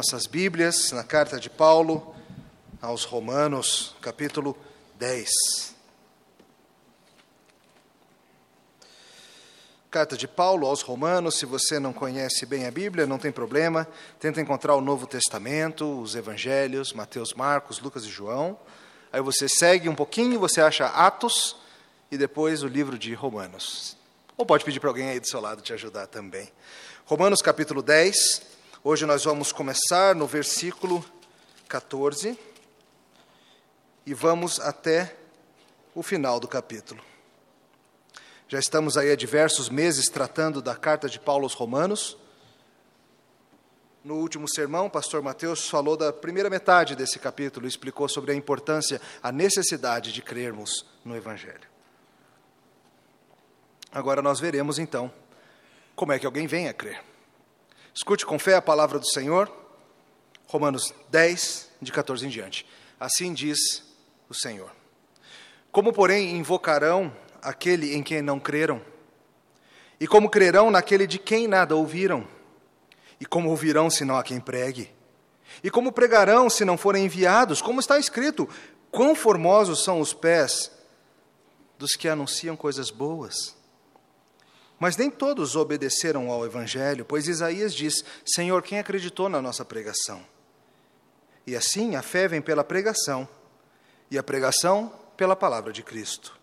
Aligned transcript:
Nossas 0.00 0.28
Bíblias, 0.28 0.92
na 0.92 1.02
carta 1.02 1.40
de 1.40 1.50
Paulo 1.50 2.14
aos 2.80 3.02
Romanos, 3.02 3.96
capítulo 4.00 4.56
10. 4.96 5.28
Carta 9.90 10.16
de 10.16 10.28
Paulo 10.28 10.68
aos 10.68 10.82
Romanos, 10.82 11.34
se 11.34 11.44
você 11.44 11.80
não 11.80 11.92
conhece 11.92 12.46
bem 12.46 12.64
a 12.64 12.70
Bíblia, 12.70 13.08
não 13.08 13.18
tem 13.18 13.32
problema, 13.32 13.88
tenta 14.20 14.40
encontrar 14.40 14.76
o 14.76 14.80
Novo 14.80 15.04
Testamento, 15.04 16.00
os 16.00 16.14
Evangelhos, 16.14 16.92
Mateus, 16.92 17.34
Marcos, 17.34 17.80
Lucas 17.80 18.04
e 18.04 18.08
João. 18.08 18.56
Aí 19.12 19.20
você 19.20 19.48
segue 19.48 19.88
um 19.88 19.96
pouquinho, 19.96 20.38
você 20.38 20.60
acha 20.60 20.86
Atos 20.86 21.56
e 22.08 22.16
depois 22.16 22.62
o 22.62 22.68
livro 22.68 22.96
de 22.96 23.14
Romanos. 23.14 23.96
Ou 24.36 24.46
pode 24.46 24.64
pedir 24.64 24.78
para 24.78 24.90
alguém 24.90 25.08
aí 25.08 25.18
do 25.18 25.26
seu 25.26 25.40
lado 25.40 25.60
te 25.60 25.72
ajudar 25.72 26.06
também. 26.06 26.48
Romanos 27.04 27.42
capítulo 27.42 27.82
10, 27.82 28.57
Hoje 28.84 29.04
nós 29.04 29.24
vamos 29.24 29.50
começar 29.50 30.14
no 30.14 30.24
versículo 30.24 31.04
14 31.66 32.38
e 34.06 34.14
vamos 34.14 34.60
até 34.60 35.16
o 35.96 36.00
final 36.00 36.38
do 36.38 36.46
capítulo. 36.46 37.02
Já 38.46 38.60
estamos 38.60 38.96
aí 38.96 39.10
há 39.10 39.16
diversos 39.16 39.68
meses 39.68 40.08
tratando 40.08 40.62
da 40.62 40.76
carta 40.76 41.08
de 41.08 41.18
Paulo 41.18 41.42
aos 41.42 41.54
Romanos. 41.54 42.16
No 44.04 44.14
último 44.14 44.48
sermão, 44.48 44.86
o 44.86 44.90
pastor 44.90 45.22
Mateus 45.22 45.68
falou 45.68 45.96
da 45.96 46.12
primeira 46.12 46.48
metade 46.48 46.94
desse 46.94 47.18
capítulo, 47.18 47.66
explicou 47.66 48.08
sobre 48.08 48.30
a 48.30 48.34
importância, 48.34 49.00
a 49.20 49.32
necessidade 49.32 50.12
de 50.12 50.22
crermos 50.22 50.86
no 51.04 51.16
Evangelho. 51.16 51.68
Agora 53.90 54.22
nós 54.22 54.38
veremos 54.38 54.78
então 54.78 55.12
como 55.96 56.12
é 56.12 56.18
que 56.18 56.26
alguém 56.26 56.46
vem 56.46 56.68
a 56.68 56.72
crer. 56.72 57.07
Escute 57.98 58.24
com 58.24 58.38
fé 58.38 58.54
a 58.54 58.62
palavra 58.62 58.96
do 59.00 59.06
Senhor, 59.08 59.50
Romanos 60.46 60.94
10, 61.10 61.68
de 61.82 61.90
14 61.90 62.26
em 62.26 62.28
diante. 62.28 62.64
Assim 62.98 63.34
diz 63.34 63.58
o 64.28 64.34
Senhor. 64.34 64.70
Como, 65.72 65.92
porém, 65.92 66.36
invocarão 66.36 67.12
aquele 67.42 67.96
em 67.96 68.02
quem 68.04 68.22
não 68.22 68.38
creram? 68.38 68.80
E 69.98 70.06
como 70.06 70.30
crerão 70.30 70.70
naquele 70.70 71.08
de 71.08 71.18
quem 71.18 71.48
nada 71.48 71.74
ouviram? 71.74 72.24
E 73.20 73.26
como 73.26 73.50
ouvirão 73.50 73.90
se 73.90 74.04
não 74.04 74.16
há 74.16 74.22
quem 74.22 74.38
pregue? 74.38 74.94
E 75.60 75.68
como 75.68 75.90
pregarão 75.90 76.48
se 76.48 76.64
não 76.64 76.78
forem 76.78 77.04
enviados? 77.04 77.60
Como 77.60 77.80
está 77.80 77.98
escrito: 77.98 78.48
quão 78.92 79.12
formosos 79.16 79.82
são 79.82 80.00
os 80.00 80.14
pés 80.14 80.70
dos 81.76 81.96
que 81.96 82.08
anunciam 82.08 82.54
coisas 82.54 82.92
boas? 82.92 83.57
Mas 84.78 84.96
nem 84.96 85.10
todos 85.10 85.56
obedeceram 85.56 86.30
ao 86.30 86.46
Evangelho, 86.46 87.04
pois 87.04 87.26
Isaías 87.26 87.74
diz: 87.74 88.04
Senhor, 88.24 88.62
quem 88.62 88.78
acreditou 88.78 89.28
na 89.28 89.42
nossa 89.42 89.64
pregação? 89.64 90.24
E 91.46 91.56
assim 91.56 91.96
a 91.96 92.02
fé 92.02 92.28
vem 92.28 92.40
pela 92.40 92.62
pregação, 92.62 93.28
e 94.10 94.16
a 94.16 94.22
pregação 94.22 94.92
pela 95.16 95.34
palavra 95.34 95.72
de 95.72 95.82
Cristo. 95.82 96.38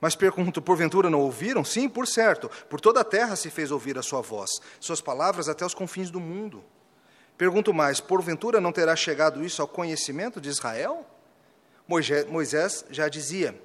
Mas 0.00 0.16
pergunto: 0.16 0.60
porventura 0.60 1.08
não 1.08 1.20
ouviram? 1.20 1.64
Sim, 1.64 1.88
por 1.88 2.08
certo, 2.08 2.50
por 2.68 2.80
toda 2.80 3.00
a 3.00 3.04
terra 3.04 3.36
se 3.36 3.48
fez 3.48 3.70
ouvir 3.70 3.96
a 3.96 4.02
sua 4.02 4.20
voz, 4.20 4.50
suas 4.80 5.00
palavras 5.00 5.48
até 5.48 5.64
os 5.64 5.74
confins 5.74 6.10
do 6.10 6.18
mundo. 6.18 6.64
Pergunto 7.38 7.72
mais: 7.72 8.00
porventura 8.00 8.60
não 8.60 8.72
terá 8.72 8.96
chegado 8.96 9.44
isso 9.44 9.62
ao 9.62 9.68
conhecimento 9.68 10.40
de 10.40 10.48
Israel? 10.48 11.06
Moisés 11.86 12.84
já 12.90 13.08
dizia: 13.08 13.56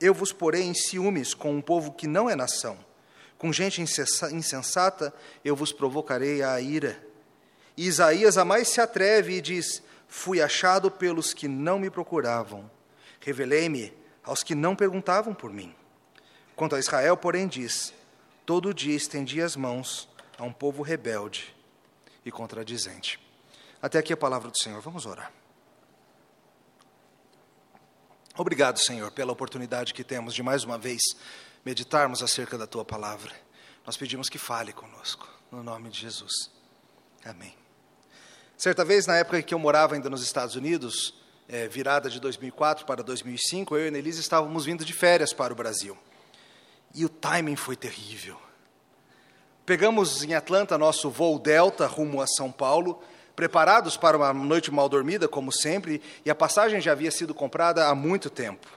Eu 0.00 0.14
vos 0.14 0.32
porei 0.32 0.62
em 0.62 0.74
ciúmes 0.74 1.34
com 1.34 1.52
um 1.52 1.60
povo 1.60 1.90
que 1.90 2.06
não 2.06 2.30
é 2.30 2.36
nação 2.36 2.86
com 3.38 3.52
gente 3.52 3.82
insensata 3.82 5.14
eu 5.44 5.54
vos 5.54 5.72
provocarei 5.72 6.42
a 6.42 6.60
ira. 6.60 7.00
E 7.76 7.86
Isaías 7.86 8.38
a 8.38 8.44
mais 8.44 8.68
se 8.68 8.80
atreve 8.80 9.34
e 9.34 9.40
diz: 9.40 9.82
Fui 10.08 10.40
achado 10.40 10.90
pelos 10.90 11.34
que 11.34 11.46
não 11.46 11.78
me 11.78 11.90
procuravam. 11.90 12.70
Revelei-me 13.20 13.92
aos 14.24 14.42
que 14.42 14.54
não 14.54 14.74
perguntavam 14.74 15.34
por 15.34 15.52
mim. 15.52 15.74
Quanto 16.54 16.74
a 16.74 16.78
Israel, 16.78 17.16
porém, 17.16 17.46
diz: 17.46 17.92
Todo 18.46 18.72
dia 18.72 18.96
estendi 18.96 19.42
as 19.42 19.54
mãos 19.56 20.08
a 20.38 20.44
um 20.44 20.52
povo 20.52 20.82
rebelde 20.82 21.54
e 22.24 22.30
contradizente. 22.30 23.20
Até 23.80 23.98
aqui 23.98 24.12
a 24.12 24.16
palavra 24.16 24.50
do 24.50 24.58
Senhor. 24.58 24.80
Vamos 24.80 25.04
orar. 25.04 25.30
Obrigado, 28.38 28.78
Senhor, 28.78 29.10
pela 29.12 29.32
oportunidade 29.32 29.94
que 29.94 30.04
temos 30.04 30.34
de 30.34 30.42
mais 30.42 30.62
uma 30.62 30.76
vez 30.76 31.02
meditarmos 31.66 32.22
acerca 32.22 32.56
da 32.56 32.64
tua 32.64 32.84
palavra. 32.84 33.32
Nós 33.84 33.96
pedimos 33.96 34.28
que 34.28 34.38
fale 34.38 34.72
conosco, 34.72 35.28
no 35.50 35.64
nome 35.64 35.90
de 35.90 35.98
Jesus. 35.98 36.48
Amém. 37.24 37.52
Certa 38.56 38.84
vez, 38.84 39.04
na 39.04 39.16
época 39.16 39.40
em 39.40 39.42
que 39.42 39.52
eu 39.52 39.58
morava 39.58 39.96
ainda 39.96 40.08
nos 40.08 40.22
Estados 40.22 40.54
Unidos, 40.54 41.12
é, 41.48 41.66
virada 41.66 42.08
de 42.08 42.20
2004 42.20 42.86
para 42.86 43.02
2005, 43.02 43.76
eu 43.76 43.86
e 43.86 43.88
a 43.88 43.90
Nelise 43.90 44.20
estávamos 44.20 44.64
vindo 44.64 44.84
de 44.84 44.92
férias 44.92 45.32
para 45.32 45.52
o 45.52 45.56
Brasil. 45.56 45.98
E 46.94 47.04
o 47.04 47.08
timing 47.08 47.56
foi 47.56 47.74
terrível. 47.74 48.40
Pegamos 49.66 50.22
em 50.22 50.34
Atlanta 50.34 50.78
nosso 50.78 51.10
voo 51.10 51.36
Delta 51.36 51.88
rumo 51.88 52.22
a 52.22 52.28
São 52.28 52.52
Paulo, 52.52 53.02
preparados 53.34 53.96
para 53.96 54.16
uma 54.16 54.32
noite 54.32 54.70
mal 54.70 54.88
dormida, 54.88 55.26
como 55.26 55.50
sempre, 55.50 56.00
e 56.24 56.30
a 56.30 56.34
passagem 56.34 56.80
já 56.80 56.92
havia 56.92 57.10
sido 57.10 57.34
comprada 57.34 57.88
há 57.88 57.94
muito 57.94 58.30
tempo 58.30 58.75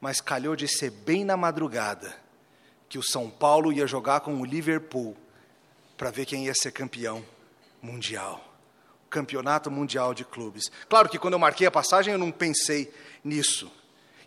mas 0.00 0.20
calhou 0.20 0.54
de 0.54 0.68
ser 0.68 0.90
bem 0.90 1.24
na 1.24 1.36
madrugada 1.36 2.14
que 2.88 2.98
o 2.98 3.02
São 3.02 3.28
Paulo 3.28 3.72
ia 3.72 3.86
jogar 3.86 4.20
com 4.20 4.40
o 4.40 4.44
Liverpool 4.44 5.16
para 5.96 6.10
ver 6.10 6.24
quem 6.24 6.46
ia 6.46 6.54
ser 6.54 6.72
campeão 6.72 7.24
mundial. 7.82 8.44
Campeonato 9.10 9.70
Mundial 9.70 10.12
de 10.14 10.24
Clubes. 10.24 10.70
Claro 10.88 11.08
que 11.08 11.18
quando 11.18 11.34
eu 11.34 11.38
marquei 11.38 11.66
a 11.66 11.70
passagem 11.70 12.12
eu 12.12 12.18
não 12.18 12.30
pensei 12.30 12.92
nisso. 13.24 13.70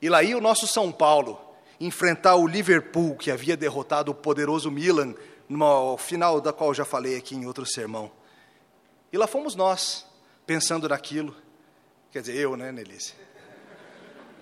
E 0.01 0.09
lá 0.09 0.23
ia 0.23 0.37
o 0.37 0.41
nosso 0.41 0.67
São 0.67 0.91
Paulo 0.91 1.39
enfrentar 1.79 2.35
o 2.35 2.47
Liverpool, 2.47 3.15
que 3.15 3.31
havia 3.31 3.57
derrotado 3.57 4.11
o 4.11 4.15
poderoso 4.15 4.69
Milan, 4.69 5.15
no 5.49 5.97
final 5.97 6.39
da 6.39 6.53
qual 6.53 6.69
eu 6.71 6.75
já 6.75 6.85
falei 6.85 7.17
aqui 7.17 7.35
em 7.35 7.45
outro 7.45 7.65
sermão. 7.65 8.11
E 9.11 9.17
lá 9.17 9.27
fomos 9.27 9.55
nós, 9.55 10.05
pensando 10.45 10.87
naquilo. 10.87 11.35
Quer 12.11 12.21
dizer, 12.21 12.35
eu, 12.35 12.55
né, 12.55 12.71
Nelise? 12.71 13.13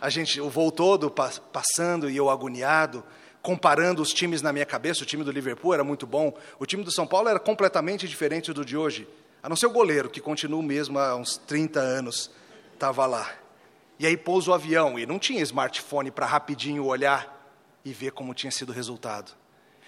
A 0.02 0.10
gente, 0.10 0.40
o 0.40 0.50
voo 0.50 0.72
todo 0.72 1.14
passando 1.52 2.10
e 2.10 2.16
eu 2.16 2.30
agoniado, 2.30 3.04
comparando 3.42 4.02
os 4.02 4.14
times 4.14 4.42
na 4.42 4.52
minha 4.52 4.66
cabeça, 4.66 5.04
o 5.04 5.06
time 5.06 5.24
do 5.24 5.32
Liverpool 5.32 5.74
era 5.74 5.84
muito 5.84 6.06
bom, 6.06 6.34
o 6.58 6.66
time 6.66 6.84
do 6.84 6.92
São 6.92 7.08
Paulo 7.08 7.30
era 7.30 7.40
completamente 7.40 8.08
diferente 8.08 8.52
do 8.54 8.66
de 8.66 8.78
hoje, 8.78 9.08
a 9.42 9.50
não 9.50 9.56
ser 9.56 9.68
o 9.68 9.72
goleiro, 9.72 10.10
que 10.10 10.20
continua 10.20 10.62
mesmo 10.62 11.00
há 11.00 11.16
uns 11.16 11.38
30 11.38 11.80
anos, 11.80 12.30
estava 12.74 13.06
lá. 13.06 13.30
E 13.98 14.06
aí 14.06 14.16
pousa 14.16 14.52
o 14.52 14.54
avião, 14.54 14.98
e 14.98 15.06
não 15.06 15.20
tinha 15.20 15.42
smartphone 15.42 16.12
para 16.12 16.26
rapidinho 16.26 16.86
olhar 16.86 17.38
e 17.84 17.94
ver 17.94 18.12
como 18.12 18.34
tinha 18.34 18.52
sido 18.52 18.70
o 18.70 18.74
resultado. 18.74 19.32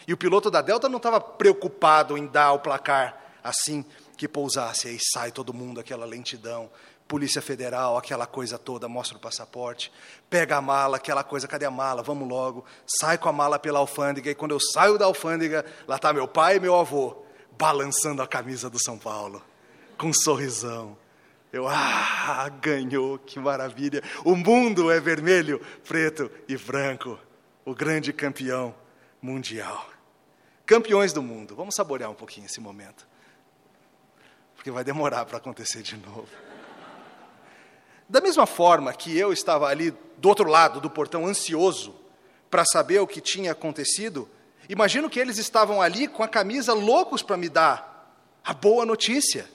E 0.08 0.14
o 0.14 0.18
piloto 0.18 0.50
da 0.50 0.62
Delta 0.62 0.90
não 0.90 0.98
estava 0.98 1.20
preocupado 1.20 2.18
em 2.18 2.28
dar 2.28 2.54
o 2.54 2.60
placar 2.60 3.22
assim 3.44 3.86
que 4.18 4.28
pousasse, 4.28 4.88
aí 4.88 4.98
sai 5.00 5.32
todo 5.32 5.54
mundo, 5.54 5.80
aquela 5.80 6.06
lentidão, 6.06 6.70
Polícia 7.12 7.42
Federal, 7.42 7.98
aquela 7.98 8.26
coisa 8.26 8.58
toda, 8.58 8.88
mostra 8.88 9.18
o 9.18 9.20
passaporte, 9.20 9.92
pega 10.30 10.56
a 10.56 10.62
mala, 10.62 10.96
aquela 10.96 11.26
coisa, 11.26 11.46
cadê 11.46 11.66
a 11.66 11.70
mala? 11.70 12.02
Vamos 12.02 12.26
logo. 12.26 12.64
Sai 12.88 13.18
com 13.18 13.28
a 13.28 13.34
mala 13.34 13.60
pela 13.60 13.80
alfândega, 13.80 14.32
e 14.32 14.34
quando 14.34 14.52
eu 14.52 14.62
saio 14.62 14.98
da 14.98 15.04
alfândega, 15.04 15.66
lá 15.86 15.98
está 15.98 16.14
meu 16.14 16.26
pai 16.26 16.56
e 16.56 16.60
meu 16.62 16.74
avô, 16.74 17.22
balançando 17.60 18.22
a 18.22 18.28
camisa 18.28 18.70
do 18.70 18.82
São 18.82 18.98
Paulo, 18.98 19.44
com 19.98 20.08
um 20.08 20.14
sorrisão. 20.14 20.98
Eu, 21.52 21.68
ah, 21.68 22.48
ganhou, 22.62 23.20
que 23.20 23.38
maravilha. 23.38 24.02
O 24.24 24.34
mundo 24.34 24.90
é 24.90 25.02
vermelho, 25.02 25.60
preto 25.86 26.32
e 26.48 26.56
branco. 26.56 27.20
O 27.66 27.76
grande 27.76 28.14
campeão 28.14 28.74
mundial. 29.22 29.86
Campeões 30.66 31.12
do 31.12 31.22
mundo. 31.22 31.58
Vamos 31.58 31.76
saborear 31.76 32.10
um 32.10 32.16
pouquinho 32.16 32.46
esse 32.46 32.62
momento. 32.62 33.06
Porque 34.56 34.72
vai 34.72 34.86
demorar 34.86 35.26
para 35.26 35.40
acontecer 35.40 35.82
de 35.82 35.98
novo. 35.98 36.30
Da 38.12 38.20
mesma 38.20 38.46
forma 38.46 38.92
que 38.92 39.18
eu 39.18 39.32
estava 39.32 39.68
ali 39.68 39.96
do 40.18 40.28
outro 40.28 40.50
lado 40.50 40.82
do 40.82 40.90
portão, 40.90 41.26
ansioso 41.26 41.96
para 42.50 42.66
saber 42.66 43.00
o 43.00 43.08
que 43.08 43.22
tinha 43.22 43.54
acontecido, 43.54 44.28
imagino 44.68 45.10
que 45.10 45.18
eles 45.18 45.38
estavam 45.38 45.82
ali 45.82 46.10
com 46.10 46.22
a 46.22 46.28
camisa 46.28 46.74
loucos 46.74 47.24
para 47.24 47.38
me 47.38 47.48
dar 47.48 48.14
a 48.44 48.54
boa 48.54 48.86
notícia, 48.86 49.50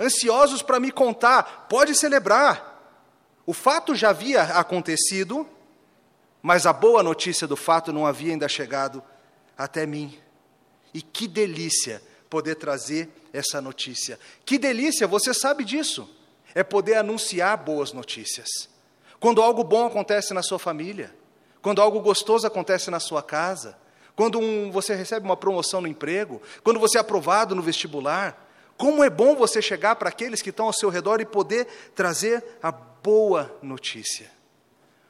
ansiosos 0.00 0.62
para 0.62 0.80
me 0.80 0.90
contar, 0.90 1.66
pode 1.68 1.94
celebrar. 1.94 3.04
O 3.44 3.52
fato 3.52 3.94
já 3.94 4.08
havia 4.08 4.40
acontecido, 4.42 5.46
mas 6.40 6.64
a 6.64 6.72
boa 6.72 7.02
notícia 7.02 7.46
do 7.46 7.56
fato 7.56 7.92
não 7.92 8.06
havia 8.06 8.32
ainda 8.32 8.48
chegado 8.48 9.02
até 9.54 9.84
mim. 9.84 10.18
E 10.94 11.02
que 11.02 11.28
delícia 11.28 12.02
poder 12.30 12.54
trazer 12.54 13.10
essa 13.34 13.60
notícia. 13.60 14.18
Que 14.46 14.56
delícia, 14.56 15.06
você 15.06 15.34
sabe 15.34 15.62
disso 15.62 16.15
é 16.56 16.64
poder 16.64 16.94
anunciar 16.94 17.54
boas 17.58 17.92
notícias. 17.92 18.48
Quando 19.20 19.42
algo 19.42 19.62
bom 19.62 19.84
acontece 19.86 20.32
na 20.32 20.42
sua 20.42 20.58
família, 20.58 21.14
quando 21.60 21.82
algo 21.82 22.00
gostoso 22.00 22.46
acontece 22.46 22.90
na 22.90 22.98
sua 22.98 23.22
casa, 23.22 23.76
quando 24.16 24.38
um, 24.38 24.70
você 24.72 24.94
recebe 24.94 25.26
uma 25.26 25.36
promoção 25.36 25.82
no 25.82 25.86
emprego, 25.86 26.40
quando 26.64 26.80
você 26.80 26.96
é 26.96 27.00
aprovado 27.02 27.54
no 27.54 27.60
vestibular, 27.60 28.42
Como 28.76 29.02
é 29.02 29.08
bom 29.08 29.34
você 29.34 29.62
chegar 29.62 29.96
para 29.96 30.10
aqueles 30.10 30.42
que 30.42 30.50
estão 30.50 30.66
ao 30.66 30.72
seu 30.72 30.90
redor 30.90 31.20
e 31.20 31.26
poder 31.26 31.66
trazer 31.94 32.44
a 32.62 32.70
boa 32.70 33.56
notícia. 33.62 34.30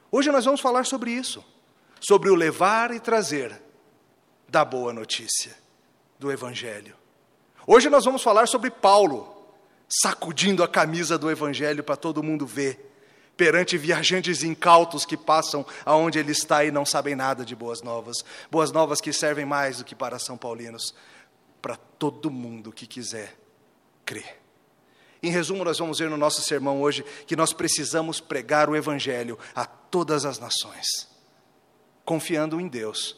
Hoje 0.09 0.31
nós 0.31 0.45
vamos 0.45 0.61
falar 0.61 0.85
sobre 0.85 1.11
isso, 1.11 1.43
sobre 1.99 2.29
o 2.29 2.35
levar 2.35 2.91
e 2.91 2.99
trazer 2.99 3.61
da 4.47 4.63
boa 4.63 4.93
notícia 4.93 5.53
do 6.17 6.31
Evangelho. 6.31 6.95
Hoje 7.65 7.89
nós 7.89 8.05
vamos 8.05 8.23
falar 8.23 8.47
sobre 8.47 8.71
Paulo, 8.71 9.36
sacudindo 9.87 10.63
a 10.63 10.67
camisa 10.67 11.17
do 11.17 11.31
Evangelho 11.31 11.83
para 11.83 11.95
todo 11.95 12.23
mundo 12.23 12.45
ver, 12.45 12.93
perante 13.35 13.77
viajantes 13.77 14.43
incautos 14.43 15.05
que 15.05 15.15
passam 15.15 15.65
aonde 15.85 16.19
ele 16.19 16.31
está 16.31 16.65
e 16.65 16.71
não 16.71 16.85
sabem 16.85 17.15
nada 17.15 17.45
de 17.45 17.55
boas 17.55 17.81
novas. 17.81 18.17
Boas 18.49 18.71
novas 18.71 18.99
que 18.99 19.13
servem 19.13 19.45
mais 19.45 19.77
do 19.77 19.85
que 19.85 19.95
para 19.95 20.19
São 20.19 20.37
Paulinos, 20.37 20.93
para 21.61 21.75
todo 21.75 22.31
mundo 22.31 22.71
que 22.71 22.87
quiser 22.87 23.37
crer. 24.05 24.39
Em 25.21 25.31
resumo, 25.31 25.63
nós 25.63 25.79
vamos 25.79 25.99
ver 25.99 26.09
no 26.09 26.17
nosso 26.17 26.41
sermão 26.41 26.81
hoje 26.81 27.03
que 27.25 27.35
nós 27.35 27.53
precisamos 27.53 28.19
pregar 28.19 28.69
o 28.69 28.75
Evangelho 28.75 29.37
a 29.55 29.65
todas 29.65 30.25
as 30.25 30.37
nações, 30.37 31.07
confiando 32.05 32.61
em 32.61 32.67
Deus 32.67 33.17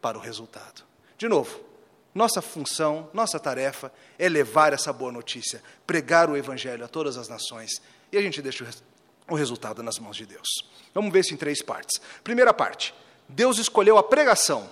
para 0.00 0.16
o 0.16 0.20
resultado. 0.20 0.82
De 1.18 1.28
novo, 1.28 1.65
nossa 2.16 2.40
função, 2.40 3.10
nossa 3.12 3.38
tarefa 3.38 3.92
é 4.18 4.26
levar 4.26 4.72
essa 4.72 4.90
boa 4.90 5.12
notícia, 5.12 5.62
pregar 5.86 6.30
o 6.30 6.36
Evangelho 6.36 6.82
a 6.82 6.88
todas 6.88 7.18
as 7.18 7.28
nações, 7.28 7.82
e 8.10 8.16
a 8.16 8.22
gente 8.22 8.40
deixa 8.40 8.66
o 9.28 9.34
resultado 9.34 9.82
nas 9.82 9.98
mãos 9.98 10.16
de 10.16 10.24
Deus. 10.24 10.48
Vamos 10.94 11.12
ver 11.12 11.20
isso 11.20 11.34
em 11.34 11.36
três 11.36 11.60
partes. 11.60 12.00
Primeira 12.24 12.54
parte: 12.54 12.94
Deus 13.28 13.58
escolheu 13.58 13.98
a 13.98 14.02
pregação 14.02 14.70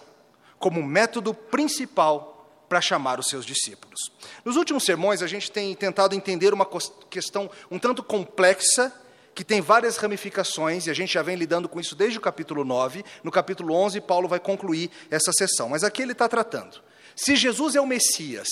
como 0.58 0.82
método 0.82 1.34
principal 1.34 2.48
para 2.66 2.80
chamar 2.80 3.20
os 3.20 3.26
seus 3.26 3.44
discípulos. 3.44 4.00
Nos 4.42 4.56
últimos 4.56 4.82
sermões, 4.82 5.20
a 5.20 5.26
gente 5.26 5.52
tem 5.52 5.74
tentado 5.74 6.14
entender 6.14 6.54
uma 6.54 6.66
questão 7.10 7.50
um 7.70 7.78
tanto 7.78 8.02
complexa, 8.02 8.90
que 9.34 9.44
tem 9.44 9.60
várias 9.60 9.98
ramificações, 9.98 10.86
e 10.86 10.90
a 10.90 10.94
gente 10.94 11.12
já 11.12 11.20
vem 11.22 11.36
lidando 11.36 11.68
com 11.68 11.78
isso 11.78 11.94
desde 11.94 12.16
o 12.16 12.22
capítulo 12.22 12.64
9. 12.64 13.04
No 13.22 13.30
capítulo 13.30 13.74
11, 13.74 14.00
Paulo 14.00 14.28
vai 14.28 14.40
concluir 14.40 14.90
essa 15.10 15.30
sessão. 15.32 15.68
Mas 15.68 15.84
aqui 15.84 16.00
ele 16.00 16.12
está 16.12 16.26
tratando. 16.26 16.80
Se 17.16 17.36
Jesus 17.36 17.74
é 17.74 17.80
o 17.80 17.86
Messias, 17.86 18.48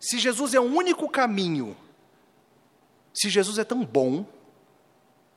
se 0.00 0.18
Jesus 0.18 0.54
é 0.54 0.60
o 0.60 0.64
único 0.64 1.08
caminho, 1.08 1.76
se 3.12 3.28
Jesus 3.28 3.58
é 3.58 3.64
tão 3.64 3.84
bom, 3.84 4.26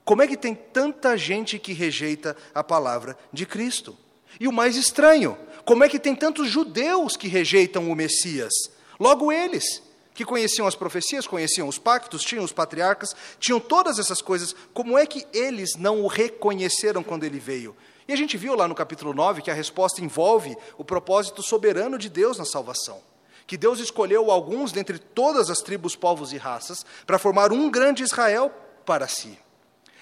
como 0.04 0.22
é 0.22 0.28
que 0.28 0.38
tem 0.38 0.56
tanta 0.56 1.18
gente 1.18 1.60
que 1.60 1.74
rejeita 1.74 2.36
a 2.54 2.64
palavra 2.64 3.18
de 3.31 3.46
Cristo? 3.46 3.98
E 4.40 4.48
o 4.48 4.54
mais 4.54 4.75
estranho, 4.75 5.38
como 5.66 5.84
é 5.84 5.90
que 5.90 6.00
tem 6.00 6.16
tantos 6.16 6.50
judeus 6.50 7.18
que 7.18 7.28
rejeitam 7.28 7.92
o 7.92 7.96
Messias? 7.96 8.54
Logo 9.00 9.31
eles, 9.31 9.84
que 10.13 10.25
conheciam 10.25 10.66
as 10.66 10.75
profecias, 10.75 11.28
conheciam 11.28 11.68
os 11.68 11.78
pactos, 11.78 12.24
tinham 12.24 12.44
os 12.44 12.52
patriarcas, 12.52 13.16
tinham 13.40 13.60
todas 13.60 14.00
essas 14.00 14.22
coisas, 14.22 14.56
como 14.74 14.98
é 14.98 15.06
que 15.06 15.28
eles 15.31 15.75
não 15.75 16.02
o 16.02 16.08
reconheceram 16.08 17.04
quando 17.04 17.24
ele 17.24 17.38
veio? 17.38 17.75
E 18.07 18.13
a 18.13 18.15
gente 18.15 18.38
viu 18.38 18.56
lá 18.56 18.68
no 18.68 18.75
capítulo 18.75 19.13
9 19.13 19.42
que 19.42 19.51
a 19.51 19.54
resposta 19.54 20.01
envolve 20.01 20.56
o 20.77 20.86
propósito 20.86 21.44
soberano 21.44 21.98
de 21.98 22.09
Deus 22.09 22.38
na 22.38 22.45
salvação. 22.45 23.01
Que 23.45 23.57
Deus 23.57 23.80
escolheu 23.80 24.31
alguns 24.31 24.71
dentre 24.71 24.98
todas 24.98 25.50
as 25.50 25.59
tribos, 25.59 25.95
povos 25.95 26.31
e 26.31 26.38
raças 26.38 26.86
para 27.06 27.19
formar 27.19 27.51
um 27.51 27.69
grande 27.69 28.04
Israel 28.04 28.51
para 28.86 29.07
si. 29.07 29.38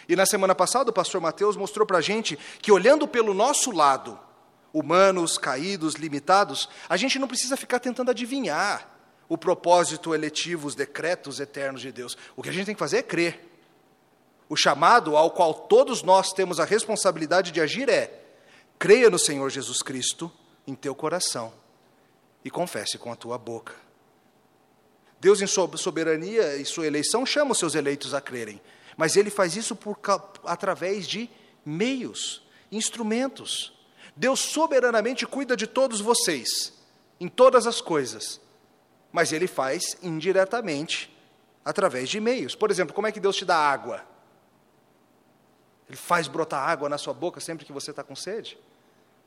E 0.08 0.16
na 0.16 0.26
semana 0.26 0.54
passada 0.54 0.92
o 0.92 0.94
pastor 0.94 1.20
Mateus 1.20 1.58
mostrou 1.58 1.86
para 1.86 1.98
a 1.98 2.02
gente 2.02 2.38
que 2.62 2.72
olhando 2.72 3.08
pelo 3.08 3.34
nosso 3.34 3.72
lado, 3.72 4.20
humanos, 4.72 5.38
caídos, 5.38 5.96
limitados, 5.96 6.70
a 6.88 6.98
gente 6.98 7.18
não 7.18 7.28
precisa 7.28 7.58
ficar 7.58 7.80
tentando 7.80 8.12
adivinhar 8.12 8.92
o 9.28 9.38
propósito 9.38 10.14
eletivo, 10.14 10.68
os 10.68 10.76
decretos 10.76 11.40
eternos 11.40 11.82
de 11.82 11.92
Deus. 11.92 12.16
O 12.36 12.44
que 12.44 12.50
a 12.50 12.52
gente 12.52 12.66
tem 12.66 12.76
que 12.76 12.80
fazer 12.80 12.98
é 12.98 13.04
crer. 13.04 13.55
O 14.48 14.56
chamado 14.56 15.18
ao 15.18 15.32
qual 15.32 15.54
todos 15.54 16.04
nós 16.04 16.32
temos 16.32 16.60
a 16.60 16.66
responsabilidade 16.66 17.52
de 17.52 17.62
agir 17.62 17.90
é: 17.90 18.22
creia 18.78 19.10
no 19.10 19.20
Senhor 19.20 19.50
Jesus 19.50 19.82
Cristo 19.82 20.32
em 20.68 20.76
teu 20.76 20.94
coração 20.94 21.54
e 22.44 22.50
confesse 22.50 22.98
com 22.98 23.12
a 23.12 23.16
tua 23.16 23.38
boca. 23.38 23.74
Deus, 25.20 25.42
em 25.42 25.48
sua 25.48 25.76
soberania 25.78 26.56
e 26.58 26.66
sua 26.66 26.86
eleição, 26.86 27.26
chama 27.26 27.54
os 27.54 27.58
seus 27.58 27.74
eleitos 27.74 28.14
a 28.14 28.22
crerem, 28.22 28.62
mas 28.96 29.16
ele 29.16 29.30
faz 29.30 29.56
isso 29.56 29.76
por, 29.76 29.98
através 30.44 31.08
de 31.08 31.30
meios, 31.66 32.44
instrumentos. 32.72 33.74
Deus 34.16 34.40
soberanamente 34.40 35.26
cuida 35.26 35.58
de 35.58 35.68
todos 35.68 36.00
vocês, 36.00 36.74
em 37.20 37.28
todas 37.28 37.68
as 37.68 37.82
coisas, 37.82 38.40
mas 39.12 39.32
Ele 39.32 39.48
faz 39.48 39.98
indiretamente, 40.02 41.14
através 41.64 42.10
de 42.10 42.20
meios. 42.20 42.56
Por 42.56 42.70
exemplo, 42.70 42.94
como 42.94 43.08
é 43.08 43.12
que 43.12 43.20
Deus 43.20 43.36
te 43.36 43.44
dá 43.44 43.58
água? 43.58 44.06
Ele 45.88 45.98
faz 45.98 46.28
brotar 46.28 46.68
água 46.68 46.90
na 46.90 46.98
sua 46.98 47.14
boca 47.14 47.40
sempre 47.40 47.66
que 47.66 47.74
você 47.74 47.92
está 47.92 48.04
com 48.04 48.16
sede? 48.16 48.58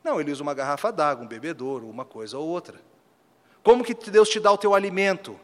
Não, 0.03 0.21
ele 0.21 0.33
usa 0.33 0.43
uma 0.43 0.55
garrafa 0.55 0.91
d'água, 0.91 1.25
um 1.25 1.29
bebedouro, 1.29 1.89
uma 1.89 2.05
coisa 2.05 2.39
ou 2.39 2.49
outra. 2.49 2.81
Como 3.63 3.85
que 3.85 3.95
Deus 3.95 4.29
te 4.29 4.41
dá 4.41 4.51
o 4.51 4.59
teu 4.59 4.75
alimento? 4.75 5.39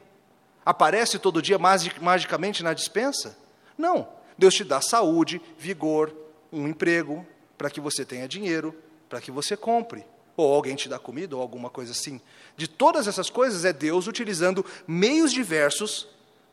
Aparece 0.65 1.19
todo 1.19 1.43
dia 1.43 1.59
magicamente 1.59 2.63
na 2.63 2.73
dispensa? 2.73 3.37
Não. 3.77 4.09
Deus 4.37 4.55
te 4.55 4.65
dá 4.65 4.81
saúde, 4.81 5.41
vigor, 5.59 6.15
um 6.53 6.67
emprego, 6.67 7.27
para 7.57 7.71
que 7.71 7.81
você 7.81 8.05
tenha 8.05 8.27
dinheiro, 8.27 8.75
para 9.09 9.21
que 9.21 9.31
você 9.31 9.57
compre. 9.57 10.05
Ou 10.37 10.53
alguém 10.53 10.75
te 10.75 10.89
dá 10.89 10.99
comida, 10.99 11.37
ou 11.37 11.43
alguma 11.43 11.71
coisa 11.71 11.93
assim. 11.93 12.21
De 12.57 12.67
todas 12.67 13.07
essas 13.07 13.31
coisas, 13.31 13.65
é 13.65 13.73
Deus 13.73 14.07
utilizando 14.07 14.65
meios 14.87 15.33
diversos 15.33 16.09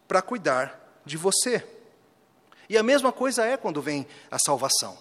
para 0.08 0.22
cuidar 0.22 0.80
de 1.06 1.18
você. 1.18 1.66
E 2.72 2.78
a 2.78 2.84
mesma 2.84 3.12
coisa 3.12 3.46
é 3.46 3.58
quando 3.58 3.82
vem 3.82 4.08
a 4.32 4.40
salvação. 4.40 4.98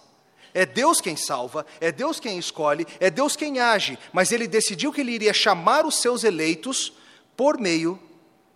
É 0.53 0.65
Deus 0.65 0.99
quem 0.99 1.15
salva, 1.15 1.65
é 1.79 1.89
Deus 1.89 2.19
quem 2.19 2.37
escolhe, 2.37 2.85
é 2.99 3.09
Deus 3.09 3.37
quem 3.37 3.61
age, 3.61 3.97
mas 4.11 4.33
ele 4.33 4.45
decidiu 4.45 4.91
que 4.91 4.99
ele 4.99 5.13
iria 5.13 5.33
chamar 5.33 5.85
os 5.85 6.01
seus 6.01 6.25
eleitos 6.25 6.91
por 7.37 7.57
meio 7.57 7.97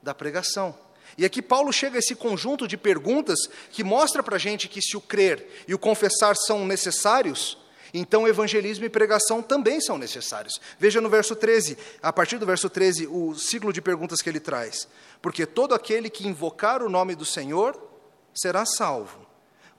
da 0.04 0.14
pregação. 0.14 0.78
E 1.18 1.24
aqui 1.24 1.42
Paulo 1.42 1.72
chega 1.72 1.98
a 1.98 2.00
esse 2.00 2.14
conjunto 2.14 2.68
de 2.68 2.76
perguntas 2.76 3.40
que 3.72 3.86
mostra 3.86 4.22
para 4.22 4.36
a 4.36 4.40
gente 4.40 4.68
que 4.68 4.82
se 4.82 4.98
o 4.98 5.02
crer 5.02 5.64
e 5.66 5.74
o 5.74 5.80
confessar 5.80 6.36
são 6.36 6.66
necessários, 6.66 7.58
então, 7.94 8.28
evangelismo 8.28 8.84
e 8.84 8.90
pregação 8.90 9.42
também 9.42 9.80
são 9.80 9.98
necessários. 9.98 10.60
Veja 10.78 11.00
no 11.00 11.10
verso 11.10 11.34
13, 11.34 11.78
a 12.04 12.12
partir 12.12 12.38
do 12.38 12.46
verso 12.46 12.70
13, 12.70 13.08
o 13.08 13.34
ciclo 13.36 13.72
de 13.72 13.82
perguntas 13.82 14.22
que 14.22 14.28
ele 14.28 14.42
traz. 14.42 14.90
Porque 15.22 15.46
todo 15.46 15.74
aquele 15.74 16.10
que 16.10 16.28
invocar 16.28 16.84
o 16.84 16.90
nome 16.90 17.16
do 17.16 17.24
Senhor 17.24 17.95
será 18.36 18.66
salvo. 18.66 19.26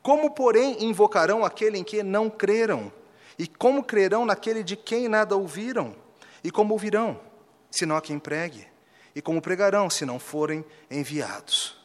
Como, 0.02 0.30
porém, 0.30 0.84
invocarão 0.84 1.44
aquele 1.44 1.78
em 1.78 1.84
que 1.84 2.02
não 2.02 2.30
creram? 2.30 2.92
E 3.38 3.46
como 3.46 3.84
crerão 3.84 4.24
naquele 4.24 4.62
de 4.62 4.76
quem 4.76 5.08
nada 5.08 5.36
ouviram? 5.36 5.94
E 6.42 6.50
como 6.50 6.72
ouvirão, 6.72 7.20
se 7.70 7.84
não 7.84 7.96
há 7.96 8.00
quem 8.00 8.18
pregue? 8.18 8.66
E 9.14 9.20
como 9.20 9.42
pregarão, 9.42 9.90
se 9.90 10.06
não 10.06 10.18
forem 10.18 10.64
enviados? 10.90 11.76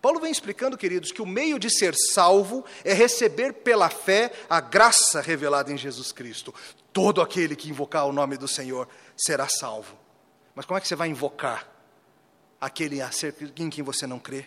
Paulo 0.00 0.20
vem 0.20 0.30
explicando, 0.30 0.78
queridos, 0.78 1.12
que 1.12 1.20
o 1.20 1.26
meio 1.26 1.58
de 1.58 1.68
ser 1.68 1.94
salvo 1.94 2.64
é 2.84 2.94
receber 2.94 3.52
pela 3.52 3.90
fé 3.90 4.32
a 4.48 4.60
graça 4.60 5.20
revelada 5.20 5.70
em 5.70 5.76
Jesus 5.76 6.10
Cristo. 6.10 6.54
Todo 6.92 7.20
aquele 7.20 7.54
que 7.54 7.68
invocar 7.68 8.06
o 8.06 8.12
nome 8.12 8.38
do 8.38 8.48
Senhor 8.48 8.88
será 9.16 9.46
salvo. 9.48 9.98
Mas 10.54 10.64
como 10.64 10.78
é 10.78 10.80
que 10.80 10.88
você 10.88 10.96
vai 10.96 11.08
invocar 11.08 11.68
aquele 12.58 13.00
em 13.56 13.68
quem 13.68 13.84
você 13.84 14.06
não 14.06 14.18
crê? 14.18 14.46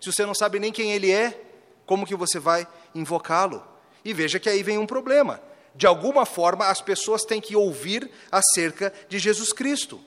Se 0.00 0.12
você 0.12 0.24
não 0.24 0.34
sabe 0.34 0.58
nem 0.58 0.72
quem 0.72 0.92
ele 0.92 1.10
é, 1.10 1.40
como 1.86 2.06
que 2.06 2.14
você 2.14 2.38
vai 2.38 2.66
invocá-lo? 2.94 3.64
E 4.04 4.12
veja 4.12 4.38
que 4.38 4.48
aí 4.48 4.62
vem 4.62 4.78
um 4.78 4.86
problema. 4.86 5.40
De 5.74 5.86
alguma 5.86 6.26
forma, 6.26 6.66
as 6.66 6.80
pessoas 6.80 7.24
têm 7.24 7.40
que 7.40 7.56
ouvir 7.56 8.10
acerca 8.30 8.92
de 9.08 9.18
Jesus 9.18 9.52
Cristo. 9.52 10.00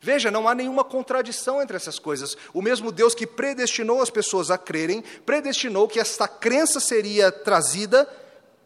Veja, 0.00 0.32
não 0.32 0.48
há 0.48 0.54
nenhuma 0.54 0.82
contradição 0.82 1.62
entre 1.62 1.76
essas 1.76 1.98
coisas. 1.98 2.36
O 2.52 2.60
mesmo 2.60 2.90
Deus 2.90 3.14
que 3.14 3.26
predestinou 3.26 4.02
as 4.02 4.10
pessoas 4.10 4.50
a 4.50 4.58
crerem, 4.58 5.02
predestinou 5.24 5.86
que 5.86 6.00
esta 6.00 6.26
crença 6.26 6.80
seria 6.80 7.30
trazida 7.30 8.04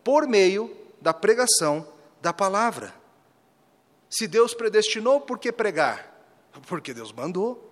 por 0.03 0.27
meio 0.27 0.75
da 1.01 1.13
pregação 1.13 1.87
da 2.23 2.33
palavra. 2.33 2.95
Se 4.09 4.27
Deus 4.27 4.55
predestinou, 4.55 5.21
por 5.21 5.39
que 5.39 5.53
pregar? 5.53 6.11
Porque 6.67 6.95
Deus 6.95 7.13
mandou. 7.13 7.66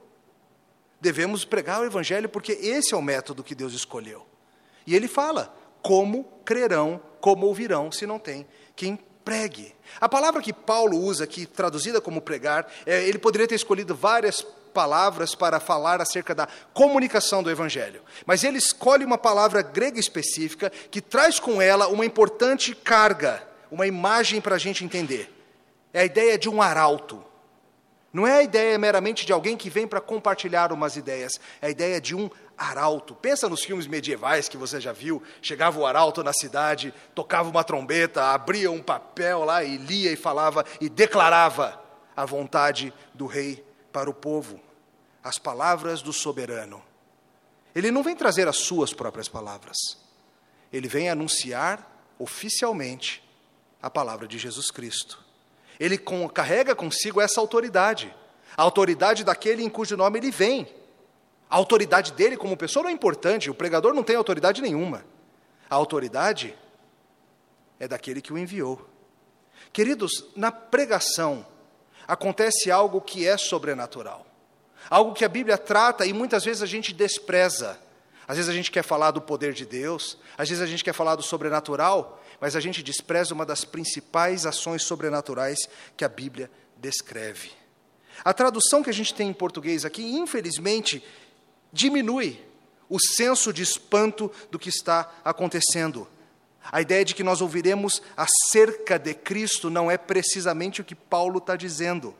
Devemos 1.05 1.45
pregar 1.45 1.83
o 1.83 1.85
Evangelho 1.85 2.31
porque 2.31 2.53
esse 2.53 2.95
é 2.95 2.97
o 2.97 3.03
método 3.03 3.45
que 3.45 3.55
Deus 3.55 3.75
escolheu. 3.75 4.25
E 4.87 4.97
ele 4.97 5.07
fala: 5.07 5.55
como 5.83 6.25
crerão, 6.47 6.99
como 7.21 7.47
ouvirão, 7.47 7.93
se 7.93 8.07
não 8.07 8.19
tem 8.19 8.47
quem 8.75 8.99
pregue. 9.23 9.75
A 10.01 10.09
palavra 10.09 10.41
que 10.41 10.51
Paulo 10.51 10.97
usa 10.97 11.25
aqui, 11.25 11.45
traduzida 11.45 12.01
como 12.01 12.23
pregar, 12.23 12.67
é, 12.87 13.03
ele 13.05 13.19
poderia 13.19 13.47
ter 13.47 13.55
escolhido 13.55 13.95
várias 13.95 14.41
palavras 14.73 15.35
para 15.35 15.61
falar 15.61 16.01
acerca 16.01 16.35
da 16.35 16.49
comunicação 16.73 17.43
do 17.43 17.51
Evangelho. 17.51 18.01
Mas 18.25 18.43
ele 18.43 18.57
escolhe 18.57 19.05
uma 19.05 19.19
palavra 19.19 19.61
grega 19.61 20.01
específica 20.01 20.73
que 20.91 21.03
traz 21.03 21.39
com 21.39 21.61
ela 21.61 21.87
uma 21.89 22.07
importante 22.07 22.75
carga, 22.75 23.47
uma 23.71 23.87
imagem 23.87 24.41
para 24.41 24.55
a 24.55 24.59
gente 24.59 24.87
entender. 24.87 25.31
É 25.93 26.01
a 26.01 26.05
ideia 26.07 26.39
de 26.39 26.49
um 26.49 26.63
arauto. 26.63 27.23
Não 28.15 28.25
é 28.25 28.37
a 28.37 28.43
ideia 28.45 28.79
meramente 28.79 29.27
de 29.27 29.33
alguém 29.33 29.57
que 29.57 29.69
vem 29.69 29.89
para 29.89 30.01
compartilhar 30.01 30.73
umas 30.73 30.97
ideias, 30.97 31.33
é 31.61 31.67
a 31.67 31.71
ideia 31.71 32.01
de 32.01 32.15
um 32.15 32.31
arauto. 32.57 33.13
Pensa 33.13 33.49
nos 33.49 33.65
filmes 33.65 33.89
medievais 33.89 34.49
que 34.49 34.57
você 34.57 34.81
já 34.81 34.93
viu. 34.93 35.21
Chegava 35.43 35.81
o 35.81 35.85
arauto 35.85 36.23
na 36.23 36.33
cidade, 36.33 36.95
tocava 37.13 37.51
uma 37.51 37.65
trombeta, 37.65 38.27
abria 38.27 38.71
um 38.71 38.81
papel 38.81 39.45
lá 39.45 39.65
e 39.65 39.77
lia 39.77 40.13
e 40.13 40.17
falava 40.17 40.65
e 40.81 40.89
declarava 40.89 41.83
a 42.17 42.25
vontade 42.25 42.95
do 43.13 43.27
rei 43.27 43.67
para 43.93 44.09
o 44.09 44.15
povo, 44.15 44.61
as 45.21 45.37
palavras 45.37 46.01
do 46.01 46.13
soberano. 46.13 46.81
Ele 47.75 47.91
não 47.91 48.05
vem 48.05 48.15
trazer 48.15 48.47
as 48.47 48.59
suas 48.59 48.95
próprias 48.95 49.29
palavras. 49.29 49.77
Ele 50.73 50.87
vem 50.87 51.11
anunciar 51.11 52.15
oficialmente 52.17 53.29
a 53.83 53.91
palavra 53.91 54.29
de 54.29 54.39
Jesus 54.39 54.71
Cristo. 54.71 55.24
Ele 55.79 55.99
carrega 56.33 56.75
consigo 56.75 57.21
essa 57.21 57.41
autoridade, 57.41 58.15
a 58.57 58.63
autoridade 58.63 59.25
daquele 59.25 59.63
em 59.63 59.69
cujo 59.69 59.97
nome 59.97 60.19
ele 60.19 60.31
vem. 60.31 60.73
A 61.51 61.57
autoridade 61.57 62.13
dele 62.13 62.37
como 62.37 62.57
pessoa 62.57 62.85
não 62.85 62.91
é 62.91 62.93
importante, 62.93 63.51
o 63.51 63.55
pregador 63.55 63.93
não 63.95 64.03
tem 64.03 64.17
autoridade 64.17 64.63
nenhuma. 64.63 65.05
A 65.69 65.75
autoridade 65.75 66.57
é 67.79 67.89
daquele 67.89 68.21
que 68.21 68.33
o 68.33 68.39
enviou. 68.39 68.89
Queridos, 69.73 70.27
na 70.37 70.53
pregação 70.53 71.45
acontece 72.07 72.71
algo 72.71 73.01
que 73.01 73.27
é 73.27 73.37
sobrenatural. 73.37 74.27
Algo 74.89 75.15
que 75.15 75.25
a 75.25 75.29
Bíblia 75.29 75.57
trata 75.57 76.05
e 76.07 76.13
muitas 76.13 76.45
vezes 76.45 76.63
a 76.63 76.67
gente 76.67 76.93
despreza. 76.93 77.79
Às 78.27 78.37
vezes 78.37 78.51
a 78.51 78.55
gente 78.55 78.71
quer 78.71 78.83
falar 78.83 79.11
do 79.11 79.21
poder 79.21 79.53
de 79.53 79.67
Deus, 79.67 80.19
às 80.37 80.49
vezes 80.49 80.63
a 80.63 80.67
gente 80.67 80.83
quer 80.83 80.93
falar 80.93 81.15
do 81.15 81.23
sobrenatural, 81.23 82.23
mas 82.41 82.57
a 82.57 82.61
gente 82.61 82.83
despreza 82.83 83.35
uma 83.35 83.47
das 83.47 83.65
principais 83.65 84.47
ações 84.47 84.83
sobrenaturais 84.83 85.69
que 85.97 86.05
a 86.05 86.09
Bíblia 86.09 86.51
descreve. 86.77 87.53
A 88.25 88.33
tradução 88.33 88.83
que 88.83 88.91
a 88.91 88.95
gente 88.95 89.15
tem 89.15 89.29
em 89.29 89.35
português 89.35 89.85
aqui, 89.85 90.03
infelizmente, 90.03 91.05
diminui 91.73 92.41
o 92.89 93.01
senso 93.01 93.53
de 93.53 93.63
espanto 93.63 94.31
do 94.51 94.59
que 94.59 94.69
está 94.69 95.13
acontecendo. 95.25 96.07
A 96.71 96.81
ideia 96.81 97.05
de 97.05 97.15
que 97.15 97.23
nós 97.23 97.41
ouviremos 97.41 98.03
acerca 98.17 98.99
de 98.99 99.15
Cristo 99.15 99.69
não 99.69 99.91
é 99.91 99.99
precisamente 99.99 100.81
o 100.81 100.85
que 100.85 100.95
Paulo 100.95 101.39
está 101.39 101.57
dizendo. 101.57 102.15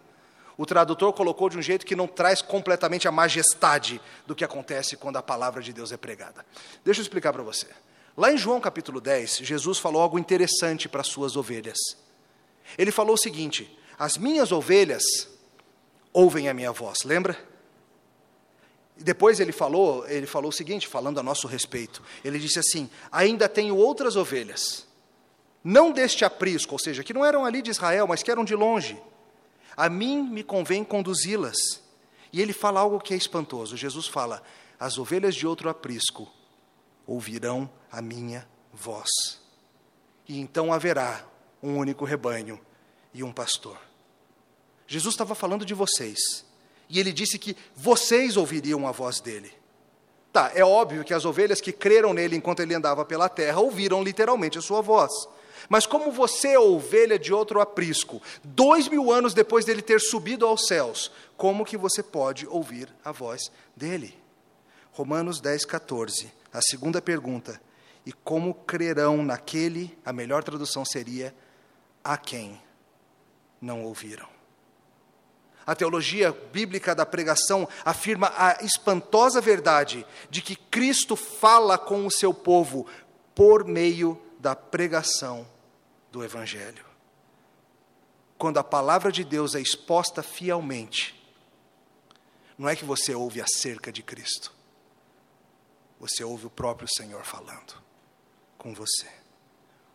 O 0.57 0.67
tradutor 0.67 1.13
colocou 1.13 1.49
de 1.49 1.59
um 1.59 1.63
jeito 1.63 1.87
que 1.87 1.97
não 1.97 2.07
traz 2.07 2.41
completamente 2.41 3.09
a 3.09 3.13
majestade 3.13 4.01
do 4.27 4.35
que 4.35 4.45
acontece 4.45 4.97
quando 4.97 5.17
a 5.17 5.23
palavra 5.23 5.63
de 5.63 5.73
Deus 5.73 5.91
é 5.91 5.97
pregada. 5.97 6.45
Deixa 6.85 7.01
eu 7.01 7.03
explicar 7.03 7.33
para 7.33 7.43
você. 7.43 7.67
Lá 8.17 8.33
em 8.33 8.39
João 8.39 8.61
capítulo 8.61 9.01
10, 9.01 9.39
Jesus 9.39 9.79
falou 9.79 10.01
algo 10.01 10.19
interessante 10.19 10.89
para 10.89 11.01
as 11.01 11.09
suas 11.09 11.37
ovelhas. 11.37 11.79
Ele 12.79 12.93
falou 12.93 13.15
o 13.15 13.19
seguinte: 13.19 13.77
As 13.99 14.17
minhas 14.17 14.53
ovelhas 14.53 15.03
ouvem 16.13 16.49
a 16.49 16.55
minha 16.55 16.71
voz, 16.71 17.03
lembra? 17.05 17.37
Depois 18.97 19.41
ele 19.41 19.51
falou, 19.51 20.07
ele 20.07 20.27
falou 20.27 20.51
o 20.51 20.53
seguinte, 20.53 20.87
falando 20.87 21.19
a 21.19 21.23
nosso 21.25 21.49
respeito. 21.49 22.01
Ele 22.25 22.39
disse 22.39 22.61
assim: 22.61 22.89
Ainda 23.11 23.49
tenho 23.49 23.77
outras 23.77 24.15
ovelhas, 24.15 24.87
não 25.65 25.91
deste 25.91 26.25
aprisco, 26.25 26.75
ou 26.75 26.79
seja, 26.79 27.03
que 27.03 27.13
não 27.13 27.25
eram 27.25 27.45
ali 27.45 27.61
de 27.61 27.73
Israel, 27.73 28.07
mas 28.07 28.23
que 28.23 28.31
eram 28.31 28.45
de 28.45 28.55
longe. 28.55 28.97
A 29.77 29.89
mim 29.89 30.23
me 30.23 30.45
convém 30.45 30.85
conduzi-las. 30.85 31.83
E 32.33 32.41
ele 32.41 32.53
fala 32.53 32.79
algo 32.79 33.01
que 33.01 33.13
é 33.13 33.17
espantoso. 33.17 33.77
Jesus 33.77 34.07
fala: 34.07 34.41
As 34.79 34.99
ovelhas 34.99 35.35
de 35.35 35.49
outro 35.49 35.69
aprisco 35.69 36.31
ouvirão 37.07 37.71
a 37.91 38.01
minha 38.01 38.49
voz. 38.73 39.09
E 40.29 40.39
então 40.39 40.73
haverá 40.73 41.25
um 41.63 41.77
único 41.77 42.05
rebanho 42.05 42.61
e 43.13 43.23
um 43.23 43.33
pastor. 43.33 43.79
Jesus 44.87 45.15
estava 45.15 45.35
falando 45.35 45.65
de 45.65 45.75
vocês. 45.75 46.45
E 46.89 47.01
ele 47.01 47.13
disse 47.13 47.39
que 47.39 47.57
vocês 47.75 48.37
ouviriam 48.37 48.87
a 48.87 48.93
voz 48.93 49.21
dele. 49.21 49.53
Tá, 50.33 50.51
é 50.55 50.65
óbvio 50.65 51.05
que 51.05 51.15
as 51.15 51.25
ovelhas 51.25 51.61
que 51.61 51.73
creram 51.73 52.13
nele 52.13 52.37
enquanto 52.37 52.61
ele 52.61 52.75
andava 52.75 53.05
pela 53.05 53.29
terra 53.29 53.61
ouviram 53.61 54.03
literalmente 54.03 54.59
a 54.59 54.63
sua 54.63 54.81
voz. 54.81 55.13
Mas 55.69 55.87
como 55.87 56.11
você 56.11 56.49
é 56.49 56.59
ovelha 56.59 57.19
de 57.19 57.33
outro 57.33 57.61
aprisco, 57.61 58.21
dois 58.43 58.89
mil 58.89 59.11
anos 59.11 59.33
depois 59.33 59.65
dele 59.65 59.81
ter 59.81 60.01
subido 60.01 60.47
aos 60.47 60.67
céus, 60.67 61.11
como 61.37 61.65
que 61.65 61.77
você 61.77 62.03
pode 62.03 62.47
ouvir 62.47 62.89
a 63.05 63.13
voz 63.13 63.51
dele? 63.77 64.19
Romanos 64.93 65.41
10, 65.41 65.65
14. 65.65 66.33
A 66.55 66.63
segunda 66.63 67.03
pergunta. 67.03 67.61
E 68.07 68.13
como 68.13 68.55
crerão 68.55 69.25
naquele, 69.25 69.99
a 70.05 70.13
melhor 70.13 70.45
tradução 70.45 70.85
seria, 70.85 71.35
a 72.03 72.17
quem 72.17 72.63
não 73.61 73.83
ouviram? 73.83 74.29
A 75.67 75.75
teologia 75.75 76.31
bíblica 76.53 76.95
da 76.95 77.05
pregação 77.05 77.67
afirma 77.85 78.33
a 78.37 78.63
espantosa 78.63 79.41
verdade 79.41 80.07
de 80.31 80.43
que 80.43 80.55
Cristo 80.55 81.17
fala 81.17 81.77
com 81.77 82.07
o 82.07 82.11
seu 82.11 82.33
povo 82.33 82.87
por 83.35 83.65
meio 83.65 84.21
da 84.39 84.55
pregação 84.55 85.49
do 86.13 86.23
Evangelho. 86.23 86.85
Quando 88.39 88.59
a 88.59 88.65
palavra 88.65 89.11
de 89.11 89.25
Deus 89.25 89.55
é 89.55 89.61
exposta 89.61 90.23
fielmente, 90.23 91.21
não 92.59 92.69
é 92.69 92.77
que 92.77 92.85
você 92.85 93.15
ouve 93.15 93.41
acerca 93.41 93.91
de 93.91 94.03
Cristo, 94.03 94.54
você 95.99 96.25
ouve 96.25 96.47
o 96.47 96.51
próprio 96.51 96.89
Senhor 96.89 97.25
falando 97.25 97.83
com 98.59 98.75
você. 98.75 99.09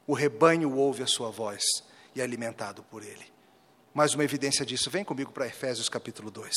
O 0.06 0.14
rebanho 0.14 0.76
ouve 0.76 1.04
a 1.04 1.08
sua 1.08 1.30
voz 1.30 1.64
e 2.16 2.22
é 2.22 2.24
alimentado 2.24 2.84
por 2.84 3.04
ele. 3.04 3.32
Mais 3.94 4.14
uma 4.14 4.24
evidência 4.24 4.66
disso. 4.66 4.90
Vem 4.90 5.04
comigo 5.04 5.32
para 5.32 5.48
Efésios 5.48 5.90
capítulo 5.90 6.32
2. 6.32 6.54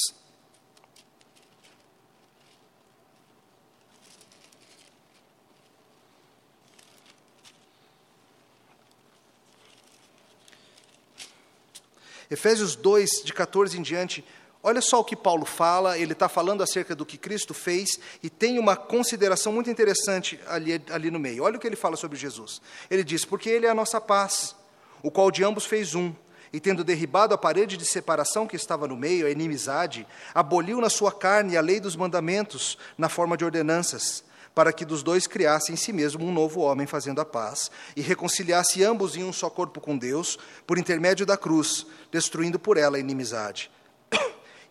Efésios 12.33 12.75
2, 12.75 13.25
de 13.25 13.33
14 13.35 13.79
em 13.79 13.83
diante, 13.83 14.25
olha 14.63 14.81
só 14.81 15.01
o 15.01 15.05
que 15.05 15.17
Paulo 15.17 15.45
fala, 15.45 15.99
ele 15.99 16.13
está 16.13 16.29
falando 16.29 16.63
acerca 16.63 16.95
do 16.95 17.05
que 17.05 17.19
Cristo 17.19 17.53
fez, 17.53 17.99
e 18.23 18.31
tem 18.31 18.59
uma 18.59 18.77
consideração 18.77 19.53
muito 19.53 19.71
interessante 19.71 20.39
ali, 20.47 20.83
ali 20.91 21.11
no 21.11 21.19
meio. 21.19 21.43
Olha 21.43 21.57
o 21.57 21.61
que 21.61 21.67
ele 21.67 21.77
fala 21.77 21.97
sobre 21.97 22.19
Jesus. 22.19 22.61
Ele 22.91 23.03
diz: 23.03 23.25
Porque 23.25 23.51
Ele 23.51 23.67
é 23.67 23.71
a 23.71 23.75
nossa 23.75 24.01
paz, 24.01 24.55
o 25.03 25.11
qual 25.11 25.31
de 25.31 25.45
ambos 25.45 25.65
fez 25.65 25.95
um 25.95 26.15
e 26.53 26.61
tendo 26.61 26.85
derribado 26.85 27.35
a 27.35 27.39
parede 27.39 27.77
de 27.77 27.85
separação 27.85 28.47
que 28.47 28.57
estava 28.57 28.87
no 28.87 28.97
meio, 28.97 29.27
a 29.27 29.31
inimizade, 29.31 30.07
aboliu 30.35 30.81
na 30.81 30.91
sua 30.91 31.11
carne 31.11 31.57
a 31.57 31.63
lei 31.63 31.81
dos 31.81 31.97
mandamentos, 31.97 32.77
na 32.99 33.09
forma 33.09 33.37
de 33.39 33.45
ordenanças, 33.45 34.23
para 34.55 34.71
que 34.71 34.85
dos 34.85 35.03
dois 35.03 35.27
criasse 35.27 35.73
em 35.73 35.77
si 35.77 35.95
mesmo 35.95 36.27
um 36.27 36.33
novo 36.33 36.61
homem 36.61 36.87
fazendo 36.87 37.23
a 37.23 37.25
paz, 37.25 37.71
e 37.97 38.03
reconciliasse 38.03 38.85
ambos 38.85 39.17
em 39.17 39.25
um 39.25 39.33
só 39.33 39.49
corpo 39.49 39.81
com 39.81 39.97
Deus, 39.97 40.39
por 40.67 40.77
intermédio 40.77 41.25
da 41.25 41.39
cruz, 41.39 41.87
destruindo 42.11 42.59
por 42.59 42.77
ela 42.77 42.99
a 42.99 43.01
inimizade. 43.01 43.71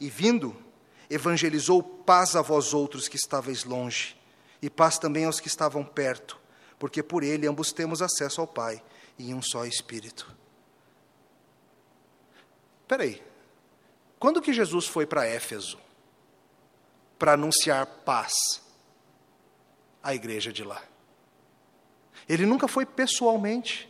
E 0.02 0.10
vindo, 0.10 0.58
evangelizou 1.08 1.84
paz 1.84 2.36
a 2.36 2.42
vós 2.42 2.74
outros 2.74 3.08
que 3.08 3.16
estáveis 3.16 3.64
longe, 3.64 4.20
e 4.60 4.68
paz 4.68 4.98
também 4.98 5.26
aos 5.26 5.40
que 5.40 5.48
estavam 5.48 5.86
perto, 5.86 6.40
porque 6.80 7.04
por 7.04 7.22
ele 7.22 7.46
ambos 7.46 7.72
temos 7.72 8.02
acesso 8.02 8.42
ao 8.42 8.48
Pai, 8.48 8.84
em 9.20 9.36
um 9.36 9.44
só 9.44 9.64
Espírito. 9.64 10.36
Espera 12.82 13.04
aí. 13.04 13.22
Quando 14.18 14.42
que 14.42 14.52
Jesus 14.52 14.88
foi 14.88 15.06
para 15.06 15.24
Éfeso 15.24 15.78
para 17.20 17.34
anunciar 17.34 17.86
paz 17.86 18.34
à 20.02 20.16
igreja 20.16 20.52
de 20.52 20.64
lá? 20.64 20.84
Ele 22.28 22.48
nunca 22.48 22.68
foi 22.68 22.88
pessoalmente, 22.88 23.88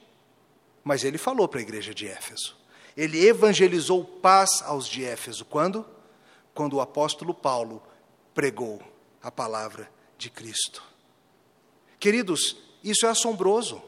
mas 0.83 1.05
ele 1.05 1.17
falou 1.17 1.47
para 1.47 1.59
a 1.59 1.63
igreja 1.63 1.93
de 1.93 2.05
Éfeso. 2.05 2.57
Ele 2.97 3.25
evangelizou 3.25 4.03
paz 4.03 4.61
aos 4.63 4.85
de 4.85 5.05
Éfeso. 5.05 5.45
Quando? 5.45 5.85
Quando 6.53 6.73
o 6.73 6.81
apóstolo 6.81 7.33
Paulo 7.33 7.81
pregou 8.33 8.81
a 9.21 9.31
palavra 9.31 9.89
de 10.17 10.29
Cristo. 10.29 10.83
Queridos, 11.99 12.57
isso 12.83 13.05
é 13.05 13.09
assombroso. 13.09 13.81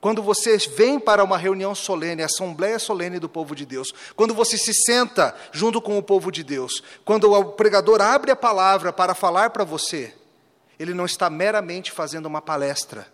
Quando 0.00 0.22
você 0.22 0.56
vem 0.56 0.98
para 0.98 1.24
uma 1.24 1.36
reunião 1.36 1.74
solene, 1.74 2.22
a 2.22 2.26
assembleia 2.26 2.78
solene 2.78 3.18
do 3.18 3.28
povo 3.28 3.54
de 3.54 3.66
Deus, 3.66 3.92
quando 4.14 4.32
você 4.32 4.56
se 4.56 4.72
senta 4.72 5.36
junto 5.50 5.82
com 5.82 5.98
o 5.98 6.02
povo 6.02 6.30
de 6.30 6.44
Deus, 6.44 6.82
quando 7.04 7.32
o 7.32 7.52
pregador 7.52 8.00
abre 8.00 8.30
a 8.30 8.36
palavra 8.36 8.92
para 8.92 9.14
falar 9.14 9.50
para 9.50 9.64
você, 9.64 10.14
ele 10.78 10.94
não 10.94 11.04
está 11.04 11.28
meramente 11.28 11.90
fazendo 11.90 12.26
uma 12.26 12.40
palestra. 12.40 13.12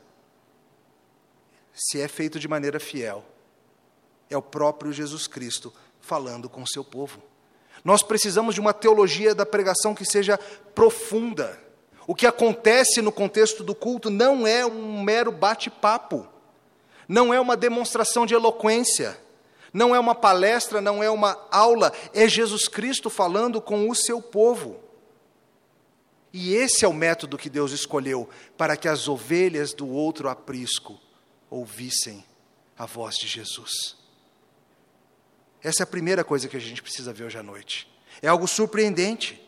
Se 1.72 2.00
é 2.00 2.06
feito 2.06 2.38
de 2.38 2.46
maneira 2.46 2.78
fiel, 2.78 3.24
é 4.28 4.36
o 4.36 4.42
próprio 4.42 4.92
Jesus 4.92 5.26
Cristo 5.26 5.72
falando 6.00 6.50
com 6.50 6.62
o 6.62 6.68
seu 6.68 6.84
povo. 6.84 7.22
Nós 7.84 8.02
precisamos 8.02 8.54
de 8.54 8.60
uma 8.60 8.72
teologia 8.72 9.34
da 9.34 9.44
pregação 9.44 9.94
que 9.94 10.04
seja 10.04 10.38
profunda. 10.74 11.60
O 12.06 12.14
que 12.14 12.26
acontece 12.26 13.02
no 13.02 13.12
contexto 13.12 13.62
do 13.62 13.74
culto 13.74 14.10
não 14.10 14.46
é 14.46 14.64
um 14.64 15.02
mero 15.02 15.30
bate-papo 15.30 16.34
não 17.08 17.32
é 17.32 17.40
uma 17.40 17.56
demonstração 17.56 18.26
de 18.26 18.34
eloquência, 18.34 19.18
não 19.72 19.94
é 19.94 19.98
uma 19.98 20.14
palestra, 20.14 20.80
não 20.80 21.02
é 21.02 21.10
uma 21.10 21.38
aula, 21.50 21.92
é 22.12 22.28
Jesus 22.28 22.68
Cristo 22.68 23.10
falando 23.10 23.60
com 23.60 23.88
o 23.88 23.94
seu 23.94 24.20
povo. 24.22 24.80
E 26.32 26.54
esse 26.54 26.84
é 26.84 26.88
o 26.88 26.92
método 26.92 27.38
que 27.38 27.50
Deus 27.50 27.72
escolheu 27.72 28.28
para 28.56 28.76
que 28.76 28.88
as 28.88 29.08
ovelhas 29.08 29.72
do 29.72 29.88
outro 29.88 30.28
aprisco 30.28 31.00
ouvissem 31.48 32.24
a 32.76 32.86
voz 32.86 33.16
de 33.16 33.28
Jesus. 33.28 33.96
Essa 35.64 35.82
é 35.82 35.84
a 35.84 35.86
primeira 35.86 36.22
coisa 36.22 36.46
que 36.46 36.58
a 36.58 36.60
gente 36.60 36.82
precisa 36.82 37.10
ver 37.10 37.24
hoje 37.24 37.38
à 37.38 37.42
noite. 37.42 37.90
É 38.20 38.28
algo 38.28 38.46
surpreendente. 38.46 39.40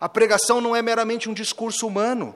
A 0.00 0.08
pregação 0.08 0.60
não 0.60 0.74
é 0.74 0.80
meramente 0.80 1.28
um 1.28 1.34
discurso 1.34 1.84
humano. 1.84 2.32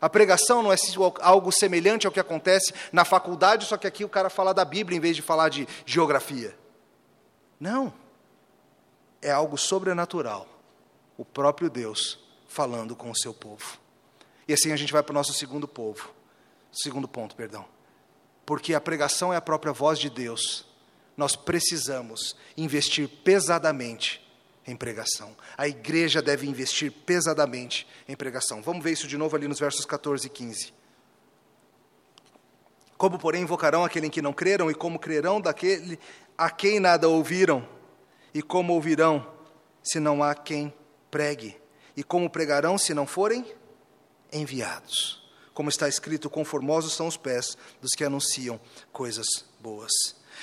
A 0.00 0.10
pregação 0.10 0.60
não 0.60 0.72
é 0.72 0.76
algo 1.20 1.52
semelhante 1.52 2.08
ao 2.08 2.12
que 2.12 2.18
acontece 2.18 2.74
na 2.92 3.04
faculdade, 3.04 3.66
só 3.66 3.76
que 3.76 3.86
aqui 3.86 4.04
o 4.04 4.08
cara 4.08 4.28
fala 4.28 4.52
da 4.52 4.64
Bíblia 4.64 4.98
em 4.98 5.00
vez 5.00 5.14
de 5.14 5.22
falar 5.22 5.48
de 5.48 5.68
geografia. 5.86 6.56
Não. 7.60 7.92
É 9.22 9.30
algo 9.30 9.56
sobrenatural. 9.56 10.48
O 11.16 11.24
próprio 11.24 11.70
Deus 11.70 12.18
falando 12.48 12.96
com 12.96 13.10
o 13.12 13.16
seu 13.16 13.32
povo. 13.32 13.78
E 14.48 14.52
assim 14.52 14.72
a 14.72 14.76
gente 14.76 14.92
vai 14.92 15.04
para 15.04 15.12
o 15.12 15.14
nosso 15.14 15.32
segundo 15.32 15.68
povo. 15.68 16.12
Segundo 16.72 17.06
ponto, 17.06 17.36
perdão. 17.36 17.64
Porque 18.44 18.74
a 18.74 18.80
pregação 18.80 19.32
é 19.32 19.36
a 19.36 19.40
própria 19.40 19.72
voz 19.72 20.00
de 20.00 20.10
Deus. 20.10 20.69
Nós 21.16 21.36
precisamos 21.36 22.36
investir 22.56 23.08
pesadamente 23.08 24.20
em 24.66 24.76
pregação. 24.76 25.36
A 25.56 25.66
igreja 25.68 26.22
deve 26.22 26.46
investir 26.46 26.92
pesadamente 26.92 27.86
em 28.08 28.16
pregação. 28.16 28.62
Vamos 28.62 28.82
ver 28.82 28.92
isso 28.92 29.06
de 29.06 29.16
novo 29.16 29.36
ali 29.36 29.48
nos 29.48 29.58
versos 29.58 29.84
14 29.84 30.26
e 30.26 30.30
15. 30.30 30.72
Como, 32.96 33.18
porém, 33.18 33.42
invocarão 33.42 33.84
aquele 33.84 34.08
em 34.08 34.10
que 34.10 34.20
não 34.20 34.32
creram, 34.32 34.70
e 34.70 34.74
como 34.74 34.98
crerão 34.98 35.40
daquele 35.40 35.98
a 36.36 36.50
quem 36.50 36.78
nada 36.78 37.08
ouviram? 37.08 37.66
E 38.32 38.42
como 38.42 38.74
ouvirão, 38.74 39.26
se 39.82 39.98
não 39.98 40.22
há 40.22 40.34
quem 40.34 40.72
pregue? 41.10 41.56
E 41.96 42.04
como 42.04 42.30
pregarão, 42.30 42.76
se 42.76 42.92
não 42.92 43.06
forem 43.06 43.44
enviados? 44.32 45.20
Como 45.54 45.68
está 45.68 45.88
escrito, 45.88 46.30
conformosos 46.30 46.94
são 46.94 47.06
os 47.06 47.16
pés 47.16 47.56
dos 47.80 47.92
que 47.92 48.04
anunciam 48.04 48.60
coisas 48.92 49.26
boas. 49.58 49.90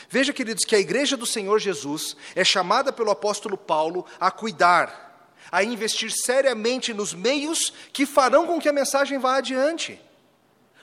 Veja, 0.10 0.34
queridos, 0.34 0.66
que 0.66 0.76
a 0.76 0.80
igreja 0.80 1.18
do 1.18 1.26
Senhor 1.26 1.60
Jesus 1.60 2.16
é 2.36 2.44
chamada 2.44 2.92
pelo 2.94 3.12
apóstolo 3.12 3.58
Paulo 3.58 4.06
a 4.20 4.32
cuidar, 4.32 5.32
a 5.52 5.64
investir 5.64 6.12
seriamente 6.12 6.94
nos 6.94 7.14
meios 7.14 7.74
que 7.92 8.06
farão 8.06 8.46
com 8.46 8.60
que 8.60 8.70
a 8.70 8.74
mensagem 8.74 9.18
vá 9.18 9.38
adiante. 9.38 10.00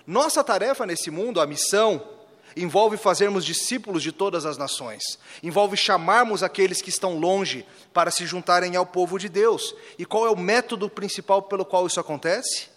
Nossa 0.07 0.45
tarefa 0.45 0.85
nesse 0.85 1.11
mundo, 1.11 1.41
a 1.41 1.47
missão, 1.47 2.15
envolve 2.57 2.97
fazermos 2.97 3.45
discípulos 3.45 4.03
de 4.03 4.13
todas 4.13 4.47
as 4.47 4.57
nações, 4.57 5.03
envolve 5.43 5.77
chamarmos 5.77 6.43
aqueles 6.43 6.81
que 6.81 6.91
estão 6.91 7.19
longe 7.19 7.67
para 7.93 8.11
se 8.11 8.27
juntarem 8.27 8.77
ao 8.77 8.87
povo 8.87 9.19
de 9.19 9.29
Deus. 9.29 9.75
E 9.99 10.05
qual 10.05 10.27
é 10.27 10.31
o 10.31 10.37
método 10.37 10.89
principal 10.89 11.43
pelo 11.43 11.65
qual 11.65 11.87
isso 11.87 12.01
acontece? 12.01 12.69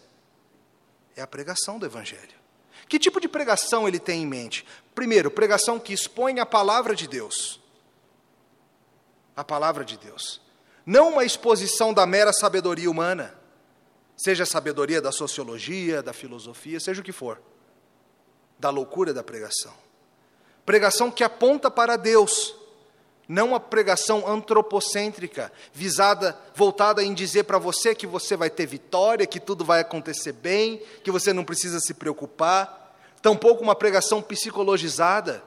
É 1.15 1.21
a 1.21 1.27
pregação 1.27 1.77
do 1.77 1.85
Evangelho. 1.85 2.37
Que 2.87 2.97
tipo 2.97 3.19
de 3.19 3.27
pregação 3.27 3.87
ele 3.87 3.99
tem 3.99 4.23
em 4.23 4.25
mente? 4.25 4.65
Primeiro, 4.95 5.29
pregação 5.29 5.79
que 5.79 5.93
expõe 5.93 6.39
a 6.39 6.45
palavra 6.45 6.95
de 6.95 7.07
Deus. 7.07 7.59
A 9.35 9.43
palavra 9.43 9.83
de 9.83 9.97
Deus. 9.97 10.41
Não 10.85 11.09
uma 11.09 11.25
exposição 11.25 11.93
da 11.93 12.05
mera 12.05 12.31
sabedoria 12.31 12.89
humana, 12.89 13.37
seja 14.15 14.43
a 14.43 14.47
sabedoria 14.47 15.01
da 15.01 15.11
sociologia, 15.11 16.01
da 16.01 16.13
filosofia, 16.13 16.79
seja 16.79 17.01
o 17.01 17.03
que 17.03 17.11
for, 17.11 17.41
da 18.57 18.69
loucura 18.69 19.13
da 19.13 19.21
pregação. 19.21 19.73
Pregação 20.65 21.11
que 21.11 21.23
aponta 21.23 21.69
para 21.69 21.97
Deus, 21.97 22.55
não 23.27 23.53
a 23.53 23.59
pregação 23.59 24.27
antropocêntrica, 24.27 25.51
visada, 25.73 26.39
voltada 26.55 27.03
em 27.03 27.13
dizer 27.13 27.43
para 27.43 27.57
você 27.57 27.93
que 27.93 28.07
você 28.07 28.37
vai 28.37 28.49
ter 28.49 28.65
vitória, 28.65 29.27
que 29.27 29.39
tudo 29.39 29.65
vai 29.65 29.81
acontecer 29.81 30.31
bem, 30.31 30.81
que 31.03 31.11
você 31.11 31.33
não 31.33 31.43
precisa 31.43 31.79
se 31.79 31.93
preocupar. 31.93 32.95
Tampouco 33.21 33.61
uma 33.61 33.75
pregação 33.75 34.21
psicologizada, 34.21 35.43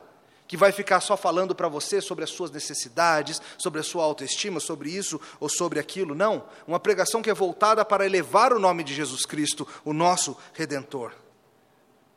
que 0.47 0.57
vai 0.57 0.73
ficar 0.73 1.01
só 1.01 1.17
falando 1.17 1.55
para 1.55 1.69
você 1.69 2.01
sobre 2.01 2.25
as 2.25 2.31
suas 2.31 2.51
necessidades, 2.51 3.41
sobre 3.57 3.81
a 3.81 3.85
sua 3.85 4.05
autoestima, 4.05 4.61
sobre 4.61 4.91
isso 4.91 5.19
ou 5.39 5.49
sobre 5.49 5.79
aquilo. 5.79 6.15
Não. 6.15 6.45
Uma 6.67 6.81
pregação 6.81 7.23
que 7.23 7.31
é 7.31 7.35
voltada 7.35 7.85
para 7.85 8.05
elevar 8.05 8.53
o 8.53 8.59
nome 8.59 8.85
de 8.85 8.93
Jesus 8.93 9.25
Cristo, 9.25 9.67
o 9.85 9.93
nosso 9.93 10.37
Redentor. 10.53 11.13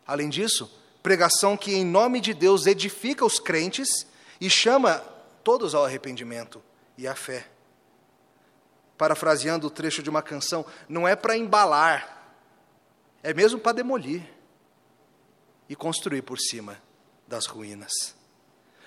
Além 0.06 0.30
disso, 0.30 0.70
pregação 1.02 1.56
que, 1.56 1.74
em 1.76 1.86
nome 1.86 2.20
de 2.20 2.34
Deus, 2.34 2.66
edifica 2.66 3.24
os 3.24 3.40
crentes 3.40 4.08
e 4.42 4.50
chama 4.50 5.13
todos 5.44 5.76
ao 5.76 5.86
arrependimento 5.86 6.62
e 6.98 7.08
à 7.08 7.16
fé. 7.16 7.48
Parafraseando 8.98 9.68
o 9.68 9.72
trecho 9.72 10.02
de 10.04 10.10
uma 10.10 10.22
canção, 10.22 10.66
não 10.88 11.08
é 11.08 11.16
para 11.16 11.36
embalar, 11.36 12.36
é 13.22 13.34
mesmo 13.34 13.60
para 13.60 13.74
demolir 13.74 14.24
e 15.68 15.76
construir 15.76 16.22
por 16.22 16.40
cima 16.40 16.82
das 17.28 17.46
ruínas. 17.46 18.16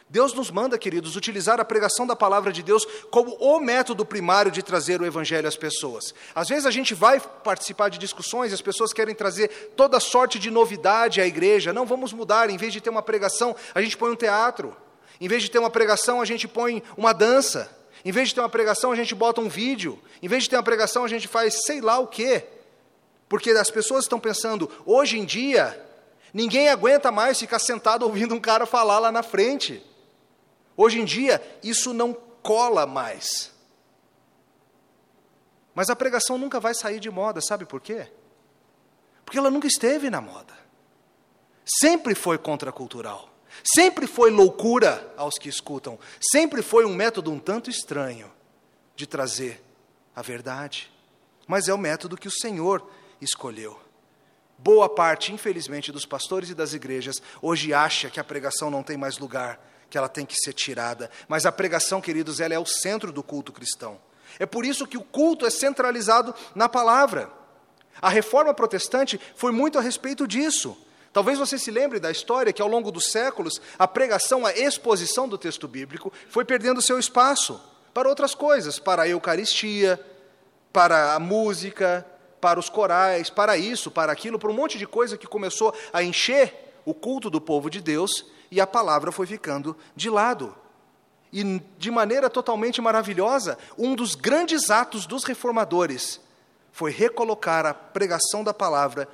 Deus 0.08 0.32
nos 0.32 0.52
manda, 0.52 0.78
queridos, 0.78 1.16
utilizar 1.16 1.58
a 1.58 1.64
pregação 1.64 2.06
da 2.06 2.14
palavra 2.14 2.52
de 2.52 2.62
Deus 2.62 2.86
como 3.10 3.34
o 3.40 3.58
método 3.58 4.06
primário 4.06 4.52
de 4.52 4.62
trazer 4.62 5.00
o 5.00 5.06
evangelho 5.06 5.48
às 5.48 5.56
pessoas. 5.56 6.14
Às 6.32 6.48
vezes 6.48 6.64
a 6.64 6.70
gente 6.70 6.94
vai 6.94 7.18
participar 7.18 7.88
de 7.88 7.98
discussões, 7.98 8.52
as 8.52 8.62
pessoas 8.62 8.92
querem 8.92 9.16
trazer 9.16 9.72
toda 9.76 9.98
sorte 9.98 10.38
de 10.38 10.48
novidade 10.48 11.20
à 11.20 11.26
igreja. 11.26 11.72
Não, 11.72 11.84
vamos 11.84 12.12
mudar, 12.12 12.48
em 12.50 12.56
vez 12.56 12.72
de 12.72 12.80
ter 12.80 12.88
uma 12.88 13.02
pregação, 13.02 13.56
a 13.74 13.82
gente 13.82 13.96
põe 13.96 14.12
um 14.12 14.16
teatro. 14.16 14.76
Em 15.20 15.28
vez 15.28 15.42
de 15.42 15.50
ter 15.50 15.58
uma 15.58 15.70
pregação, 15.70 16.20
a 16.20 16.24
gente 16.24 16.46
põe 16.46 16.82
uma 16.96 17.12
dança. 17.12 17.70
Em 18.04 18.12
vez 18.12 18.28
de 18.28 18.34
ter 18.34 18.40
uma 18.40 18.48
pregação, 18.48 18.92
a 18.92 18.96
gente 18.96 19.14
bota 19.14 19.40
um 19.40 19.48
vídeo. 19.48 20.00
Em 20.22 20.28
vez 20.28 20.44
de 20.44 20.50
ter 20.50 20.56
uma 20.56 20.62
pregação, 20.62 21.04
a 21.04 21.08
gente 21.08 21.26
faz 21.26 21.64
sei 21.64 21.80
lá 21.80 21.98
o 21.98 22.06
quê. 22.06 22.44
Porque 23.28 23.50
as 23.50 23.70
pessoas 23.70 24.04
estão 24.04 24.20
pensando, 24.20 24.70
hoje 24.84 25.18
em 25.18 25.24
dia, 25.24 25.84
ninguém 26.32 26.68
aguenta 26.68 27.10
mais 27.10 27.38
ficar 27.38 27.58
sentado 27.58 28.04
ouvindo 28.04 28.34
um 28.34 28.40
cara 28.40 28.66
falar 28.66 28.98
lá 28.98 29.10
na 29.10 29.22
frente. 29.22 29.82
Hoje 30.76 31.00
em 31.00 31.04
dia, 31.04 31.42
isso 31.62 31.92
não 31.92 32.14
cola 32.42 32.86
mais. 32.86 33.50
Mas 35.74 35.90
a 35.90 35.96
pregação 35.96 36.38
nunca 36.38 36.60
vai 36.60 36.74
sair 36.74 37.00
de 37.00 37.10
moda, 37.10 37.40
sabe 37.40 37.64
por 37.64 37.80
quê? 37.80 38.08
Porque 39.24 39.38
ela 39.38 39.50
nunca 39.50 39.66
esteve 39.66 40.08
na 40.08 40.20
moda. 40.20 40.54
Sempre 41.64 42.14
foi 42.14 42.38
contracultural. 42.38 43.35
Sempre 43.64 44.06
foi 44.06 44.30
loucura 44.30 45.12
aos 45.16 45.38
que 45.38 45.48
escutam, 45.48 45.98
sempre 46.20 46.62
foi 46.62 46.84
um 46.84 46.94
método 46.94 47.32
um 47.32 47.38
tanto 47.38 47.70
estranho 47.70 48.30
de 48.94 49.06
trazer 49.06 49.62
a 50.14 50.22
verdade. 50.22 50.90
Mas 51.46 51.68
é 51.68 51.74
o 51.74 51.78
método 51.78 52.16
que 52.16 52.28
o 52.28 52.30
Senhor 52.32 52.88
escolheu. 53.20 53.78
Boa 54.58 54.88
parte, 54.88 55.32
infelizmente, 55.32 55.92
dos 55.92 56.06
pastores 56.06 56.48
e 56.48 56.54
das 56.54 56.72
igrejas 56.72 57.22
hoje 57.42 57.74
acha 57.74 58.08
que 58.08 58.18
a 58.18 58.24
pregação 58.24 58.70
não 58.70 58.82
tem 58.82 58.96
mais 58.96 59.18
lugar, 59.18 59.60
que 59.90 59.98
ela 59.98 60.08
tem 60.08 60.24
que 60.24 60.34
ser 60.34 60.54
tirada. 60.54 61.10
Mas 61.28 61.44
a 61.44 61.52
pregação, 61.52 62.00
queridos, 62.00 62.40
ela 62.40 62.54
é 62.54 62.58
o 62.58 62.64
centro 62.64 63.12
do 63.12 63.22
culto 63.22 63.52
cristão. 63.52 64.00
É 64.38 64.46
por 64.46 64.64
isso 64.64 64.86
que 64.86 64.96
o 64.96 65.04
culto 65.04 65.46
é 65.46 65.50
centralizado 65.50 66.34
na 66.54 66.68
palavra. 66.68 67.30
A 68.00 68.08
reforma 68.08 68.52
protestante 68.52 69.20
foi 69.34 69.52
muito 69.52 69.78
a 69.78 69.82
respeito 69.82 70.26
disso. 70.26 70.76
Talvez 71.16 71.38
você 71.38 71.58
se 71.58 71.70
lembre 71.70 71.98
da 71.98 72.10
história 72.10 72.52
que, 72.52 72.60
ao 72.60 72.68
longo 72.68 72.92
dos 72.92 73.06
séculos, 73.06 73.58
a 73.78 73.88
pregação, 73.88 74.44
a 74.44 74.52
exposição 74.52 75.26
do 75.26 75.38
texto 75.38 75.66
bíblico 75.66 76.12
foi 76.28 76.44
perdendo 76.44 76.82
seu 76.82 76.98
espaço 76.98 77.58
para 77.94 78.06
outras 78.06 78.34
coisas, 78.34 78.78
para 78.78 79.04
a 79.04 79.08
Eucaristia, 79.08 79.98
para 80.70 81.14
a 81.14 81.18
música, 81.18 82.06
para 82.38 82.60
os 82.60 82.68
corais, 82.68 83.30
para 83.30 83.56
isso, 83.56 83.90
para 83.90 84.12
aquilo, 84.12 84.38
para 84.38 84.50
um 84.50 84.54
monte 84.54 84.76
de 84.76 84.86
coisa 84.86 85.16
que 85.16 85.26
começou 85.26 85.74
a 85.90 86.02
encher 86.02 86.74
o 86.84 86.92
culto 86.92 87.30
do 87.30 87.40
povo 87.40 87.70
de 87.70 87.80
Deus 87.80 88.26
e 88.50 88.60
a 88.60 88.66
palavra 88.66 89.10
foi 89.10 89.26
ficando 89.26 89.74
de 89.96 90.10
lado. 90.10 90.54
E, 91.32 91.42
de 91.78 91.90
maneira 91.90 92.28
totalmente 92.28 92.78
maravilhosa, 92.82 93.56
um 93.78 93.94
dos 93.94 94.14
grandes 94.14 94.70
atos 94.70 95.06
dos 95.06 95.24
reformadores 95.24 96.20
foi 96.72 96.90
recolocar 96.90 97.64
a 97.64 97.72
pregação 97.72 98.44
da 98.44 98.52
palavra 98.52 99.08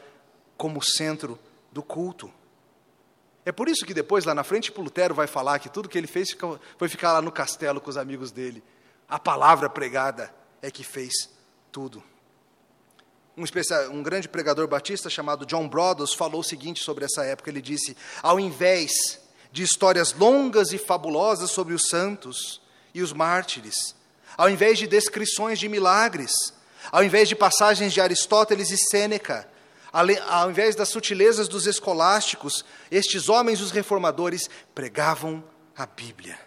como 0.56 0.82
centro 0.82 1.38
do 1.72 1.82
culto. 1.82 2.32
É 3.44 3.50
por 3.50 3.68
isso 3.68 3.84
que 3.84 3.94
depois, 3.94 4.24
lá 4.24 4.34
na 4.34 4.44
frente, 4.44 4.72
Lutero 4.76 5.14
vai 5.14 5.26
falar 5.26 5.58
que 5.58 5.68
tudo 5.68 5.88
que 5.88 5.98
ele 5.98 6.06
fez 6.06 6.36
foi 6.78 6.88
ficar 6.88 7.12
lá 7.12 7.22
no 7.22 7.32
castelo 7.32 7.80
com 7.80 7.90
os 7.90 7.96
amigos 7.96 8.30
dele. 8.30 8.62
A 9.08 9.18
palavra 9.18 9.68
pregada 9.68 10.32
é 10.60 10.70
que 10.70 10.84
fez 10.84 11.12
tudo. 11.72 12.02
Um, 13.36 13.44
especial, 13.44 13.90
um 13.90 14.02
grande 14.02 14.28
pregador 14.28 14.68
batista 14.68 15.08
chamado 15.10 15.46
John 15.46 15.66
Brodos 15.68 16.14
falou 16.14 16.40
o 16.40 16.44
seguinte 16.44 16.82
sobre 16.82 17.04
essa 17.04 17.24
época: 17.24 17.50
ele 17.50 17.62
disse, 17.62 17.96
ao 18.22 18.38
invés 18.38 19.20
de 19.50 19.62
histórias 19.62 20.12
longas 20.12 20.72
e 20.72 20.78
fabulosas 20.78 21.50
sobre 21.50 21.74
os 21.74 21.88
santos 21.88 22.60
e 22.94 23.02
os 23.02 23.12
mártires, 23.12 23.96
ao 24.36 24.48
invés 24.48 24.78
de 24.78 24.86
descrições 24.86 25.58
de 25.58 25.68
milagres, 25.68 26.32
ao 26.90 27.02
invés 27.02 27.28
de 27.28 27.34
passagens 27.34 27.92
de 27.92 28.00
Aristóteles 28.00 28.70
e 28.70 28.78
Sêneca, 28.78 29.48
ao 29.92 30.50
invés 30.50 30.74
das 30.74 30.88
sutilezas 30.88 31.48
dos 31.48 31.66
escolásticos, 31.66 32.64
estes 32.90 33.28
homens, 33.28 33.60
os 33.60 33.70
reformadores, 33.70 34.48
pregavam 34.74 35.44
a 35.76 35.84
Bíblia. 35.84 36.38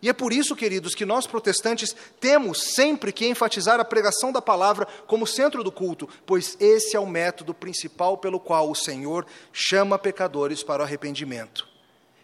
E 0.00 0.08
é 0.08 0.12
por 0.12 0.32
isso, 0.32 0.54
queridos, 0.54 0.94
que 0.94 1.06
nós 1.06 1.26
protestantes 1.26 1.96
temos 2.20 2.74
sempre 2.74 3.12
que 3.12 3.26
enfatizar 3.26 3.80
a 3.80 3.84
pregação 3.84 4.30
da 4.30 4.42
palavra 4.42 4.86
como 5.06 5.26
centro 5.26 5.64
do 5.64 5.72
culto, 5.72 6.08
pois 6.24 6.56
esse 6.60 6.96
é 6.96 7.00
o 7.00 7.06
método 7.06 7.54
principal 7.54 8.18
pelo 8.18 8.38
qual 8.38 8.70
o 8.70 8.74
Senhor 8.74 9.26
chama 9.52 9.98
pecadores 9.98 10.62
para 10.62 10.82
o 10.82 10.84
arrependimento. 10.84 11.66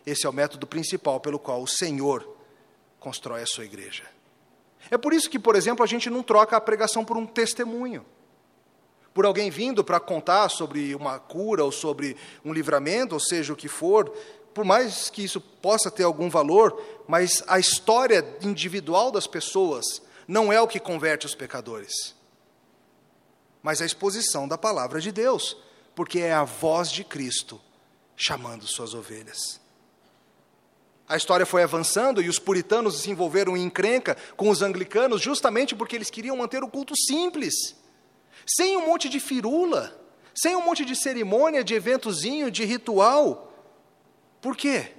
Esse 0.06 0.26
é 0.26 0.28
o 0.28 0.32
método 0.32 0.66
principal 0.66 1.18
pelo 1.18 1.38
qual 1.38 1.62
o 1.62 1.68
Senhor 1.68 2.36
constrói 3.00 3.42
a 3.42 3.46
sua 3.46 3.64
igreja. 3.64 4.04
É 4.90 4.98
por 4.98 5.12
isso 5.12 5.30
que, 5.30 5.38
por 5.38 5.56
exemplo, 5.56 5.82
a 5.82 5.86
gente 5.86 6.10
não 6.10 6.22
troca 6.22 6.56
a 6.56 6.60
pregação 6.60 7.04
por 7.04 7.16
um 7.16 7.26
testemunho. 7.26 8.04
Por 9.12 9.26
alguém 9.26 9.50
vindo 9.50 9.84
para 9.84 10.00
contar 10.00 10.48
sobre 10.48 10.94
uma 10.94 11.18
cura 11.18 11.64
ou 11.64 11.70
sobre 11.70 12.16
um 12.44 12.52
livramento, 12.52 13.14
ou 13.14 13.20
seja 13.20 13.52
o 13.52 13.56
que 13.56 13.68
for, 13.68 14.10
por 14.54 14.64
mais 14.64 15.10
que 15.10 15.22
isso 15.22 15.40
possa 15.40 15.90
ter 15.90 16.04
algum 16.04 16.28
valor, 16.28 16.80
mas 17.06 17.42
a 17.46 17.58
história 17.58 18.24
individual 18.42 19.10
das 19.10 19.26
pessoas 19.26 20.02
não 20.26 20.52
é 20.52 20.60
o 20.60 20.68
que 20.68 20.78
converte 20.78 21.26
os 21.26 21.34
pecadores, 21.34 22.14
mas 23.62 23.80
a 23.80 23.86
exposição 23.86 24.46
da 24.46 24.56
palavra 24.56 25.00
de 25.00 25.12
Deus, 25.12 25.56
porque 25.94 26.20
é 26.20 26.32
a 26.32 26.44
voz 26.44 26.90
de 26.90 27.04
Cristo 27.04 27.60
chamando 28.16 28.66
suas 28.66 28.94
ovelhas. 28.94 29.60
A 31.08 31.16
história 31.16 31.44
foi 31.44 31.62
avançando 31.62 32.22
e 32.22 32.28
os 32.28 32.38
puritanos 32.38 33.00
se 33.00 33.10
envolveram 33.10 33.56
em 33.56 33.64
encrenca 33.64 34.16
com 34.36 34.48
os 34.48 34.62
anglicanos 34.62 35.20
justamente 35.20 35.74
porque 35.74 35.96
eles 35.96 36.10
queriam 36.10 36.36
manter 36.36 36.62
o 36.62 36.68
culto 36.68 36.94
simples, 36.96 37.76
sem 38.46 38.76
um 38.76 38.86
monte 38.86 39.08
de 39.08 39.20
firula, 39.20 39.98
sem 40.34 40.56
um 40.56 40.62
monte 40.62 40.84
de 40.84 40.96
cerimônia, 40.96 41.62
de 41.62 41.74
eventozinho, 41.74 42.50
de 42.50 42.64
ritual. 42.64 43.52
Por 44.40 44.56
quê? 44.56 44.92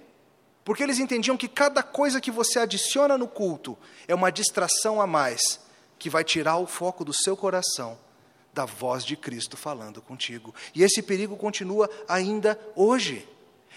Porque 0.64 0.84
eles 0.84 1.00
entendiam 1.00 1.36
que 1.36 1.48
cada 1.48 1.84
coisa 1.84 2.22
que 2.22 2.32
você 2.32 2.60
adiciona 2.60 3.18
no 3.18 3.28
culto 3.28 3.78
é 4.08 4.16
uma 4.16 4.32
distração 4.32 5.02
a 5.02 5.08
mais 5.08 5.60
que 6.00 6.10
vai 6.10 6.24
tirar 6.24 6.58
o 6.58 6.68
foco 6.68 7.04
do 7.04 7.14
seu 7.14 7.36
coração 7.36 7.98
da 8.54 8.66
voz 8.66 9.04
de 9.04 9.18
Cristo 9.18 9.58
falando 9.58 10.02
contigo. 10.02 10.54
E 10.76 10.84
esse 10.84 11.02
perigo 11.02 11.36
continua 11.36 11.90
ainda 12.08 12.60
hoje. 12.76 13.28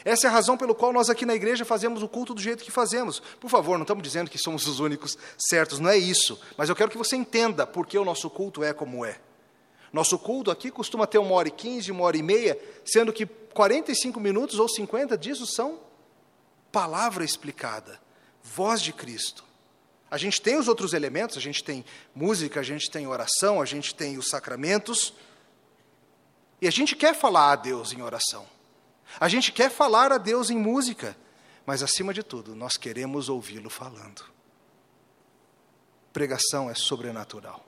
Essa 0.04 0.26
é 0.26 0.30
a 0.30 0.32
razão 0.32 0.56
pelo 0.56 0.74
qual 0.74 0.92
nós 0.92 1.08
aqui 1.08 1.24
na 1.24 1.34
igreja 1.34 1.64
fazemos 1.64 2.02
o 2.02 2.08
culto 2.08 2.34
do 2.34 2.40
jeito 2.40 2.62
que 2.62 2.70
fazemos. 2.70 3.20
Por 3.40 3.50
favor, 3.50 3.78
não 3.78 3.82
estamos 3.82 4.02
dizendo 4.02 4.30
que 4.30 4.38
somos 4.38 4.66
os 4.66 4.78
únicos 4.78 5.16
certos, 5.38 5.80
não 5.80 5.90
é 5.90 5.96
isso. 5.96 6.38
Mas 6.56 6.68
eu 6.68 6.76
quero 6.76 6.90
que 6.90 6.98
você 6.98 7.16
entenda 7.16 7.66
por 7.66 7.86
que 7.86 7.98
o 7.98 8.04
nosso 8.04 8.28
culto 8.28 8.62
é 8.62 8.72
como 8.72 9.04
é. 9.04 9.18
Nosso 9.92 10.18
culto 10.18 10.50
aqui 10.50 10.70
costuma 10.70 11.06
ter 11.06 11.18
uma 11.18 11.34
hora 11.34 11.48
e 11.48 11.50
quinze, 11.50 11.90
uma 11.90 12.04
hora 12.04 12.16
e 12.16 12.22
meia, 12.22 12.58
sendo 12.84 13.12
que 13.12 13.26
45 13.26 14.20
minutos 14.20 14.58
ou 14.58 14.68
50 14.68 15.16
disso 15.16 15.46
são 15.46 15.80
palavra 16.70 17.24
explicada, 17.24 18.00
voz 18.42 18.82
de 18.82 18.92
Cristo. 18.92 19.44
A 20.10 20.18
gente 20.18 20.40
tem 20.40 20.56
os 20.56 20.68
outros 20.68 20.92
elementos, 20.92 21.36
a 21.36 21.40
gente 21.40 21.64
tem 21.64 21.84
música, 22.14 22.60
a 22.60 22.62
gente 22.62 22.90
tem 22.90 23.06
oração, 23.06 23.60
a 23.60 23.64
gente 23.64 23.94
tem 23.94 24.18
os 24.18 24.28
sacramentos. 24.28 25.12
E 26.60 26.68
a 26.68 26.70
gente 26.70 26.94
quer 26.94 27.14
falar 27.14 27.52
a 27.52 27.56
Deus 27.56 27.92
em 27.92 28.02
oração. 28.02 28.46
A 29.18 29.28
gente 29.28 29.50
quer 29.50 29.70
falar 29.70 30.12
a 30.12 30.18
Deus 30.18 30.50
em 30.50 30.56
música. 30.56 31.16
Mas, 31.64 31.82
acima 31.82 32.14
de 32.14 32.22
tudo, 32.22 32.54
nós 32.54 32.76
queremos 32.76 33.28
ouvi-lo 33.28 33.68
falando. 33.68 34.24
Pregação 36.12 36.70
é 36.70 36.74
sobrenatural. 36.74 37.65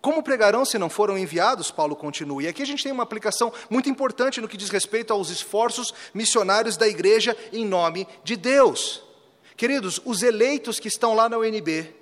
Como 0.00 0.22
pregarão 0.22 0.64
se 0.64 0.78
não 0.78 0.88
foram 0.88 1.18
enviados? 1.18 1.70
Paulo 1.70 1.96
continua. 1.96 2.42
E 2.42 2.48
aqui 2.48 2.62
a 2.62 2.66
gente 2.66 2.82
tem 2.82 2.92
uma 2.92 3.02
aplicação 3.02 3.52
muito 3.68 3.88
importante 3.88 4.40
no 4.40 4.48
que 4.48 4.56
diz 4.56 4.70
respeito 4.70 5.12
aos 5.12 5.28
esforços 5.28 5.92
missionários 6.14 6.76
da 6.76 6.86
igreja 6.86 7.36
em 7.52 7.64
nome 7.64 8.06
de 8.22 8.36
Deus. 8.36 9.02
Queridos, 9.56 10.00
os 10.04 10.22
eleitos 10.22 10.78
que 10.78 10.86
estão 10.86 11.14
lá 11.14 11.28
na 11.28 11.36
UNB, 11.36 11.92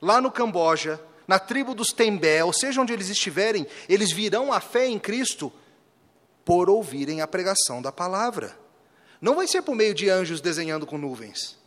lá 0.00 0.20
no 0.20 0.30
Camboja, 0.30 0.98
na 1.28 1.38
tribo 1.38 1.74
dos 1.74 1.88
Tembé, 1.88 2.42
ou 2.42 2.52
seja 2.52 2.80
onde 2.80 2.92
eles 2.92 3.08
estiverem, 3.08 3.66
eles 3.88 4.12
virão 4.12 4.52
à 4.52 4.60
fé 4.60 4.86
em 4.86 4.98
Cristo 4.98 5.52
por 6.44 6.70
ouvirem 6.70 7.20
a 7.20 7.26
pregação 7.26 7.82
da 7.82 7.92
palavra. 7.92 8.58
Não 9.20 9.34
vai 9.34 9.46
ser 9.46 9.62
por 9.62 9.74
meio 9.74 9.94
de 9.94 10.10
anjos 10.10 10.40
desenhando 10.40 10.86
com 10.86 10.98
nuvens. 10.98 11.58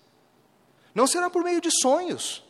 Não 0.93 1.07
será 1.07 1.29
por 1.29 1.43
meio 1.43 1.61
de 1.61 1.69
sonhos. 1.71 2.44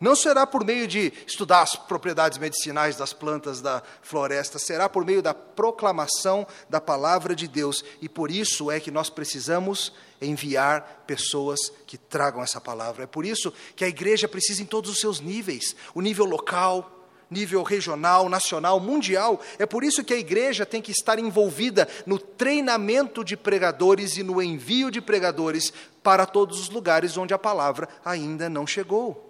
Não 0.00 0.14
será 0.14 0.46
por 0.46 0.64
meio 0.64 0.86
de 0.86 1.12
estudar 1.26 1.62
as 1.62 1.74
propriedades 1.74 2.38
medicinais 2.38 2.96
das 2.96 3.12
plantas 3.12 3.60
da 3.60 3.82
floresta, 4.00 4.58
será 4.58 4.88
por 4.88 5.04
meio 5.04 5.20
da 5.20 5.34
proclamação 5.34 6.46
da 6.70 6.80
palavra 6.80 7.34
de 7.34 7.48
Deus. 7.48 7.84
E 8.00 8.08
por 8.08 8.30
isso 8.30 8.70
é 8.70 8.78
que 8.78 8.92
nós 8.92 9.10
precisamos 9.10 9.92
enviar 10.20 11.02
pessoas 11.04 11.72
que 11.84 11.98
tragam 11.98 12.42
essa 12.42 12.60
palavra. 12.60 13.04
É 13.04 13.06
por 13.06 13.24
isso 13.24 13.52
que 13.74 13.84
a 13.84 13.88
igreja 13.88 14.28
precisa 14.28 14.62
em 14.62 14.66
todos 14.66 14.90
os 14.90 15.00
seus 15.00 15.20
níveis 15.20 15.74
o 15.92 16.00
nível 16.00 16.24
local, 16.24 17.08
nível 17.28 17.64
regional, 17.64 18.28
nacional, 18.28 18.78
mundial. 18.78 19.40
É 19.58 19.66
por 19.66 19.82
isso 19.82 20.04
que 20.04 20.14
a 20.14 20.18
igreja 20.18 20.64
tem 20.64 20.80
que 20.80 20.92
estar 20.92 21.18
envolvida 21.18 21.88
no 22.06 22.20
treinamento 22.20 23.24
de 23.24 23.36
pregadores 23.36 24.16
e 24.16 24.22
no 24.22 24.40
envio 24.40 24.92
de 24.92 25.00
pregadores 25.00 25.72
para 26.04 26.24
todos 26.24 26.60
os 26.60 26.70
lugares 26.70 27.16
onde 27.16 27.34
a 27.34 27.38
palavra 27.38 27.88
ainda 28.04 28.48
não 28.48 28.64
chegou. 28.64 29.27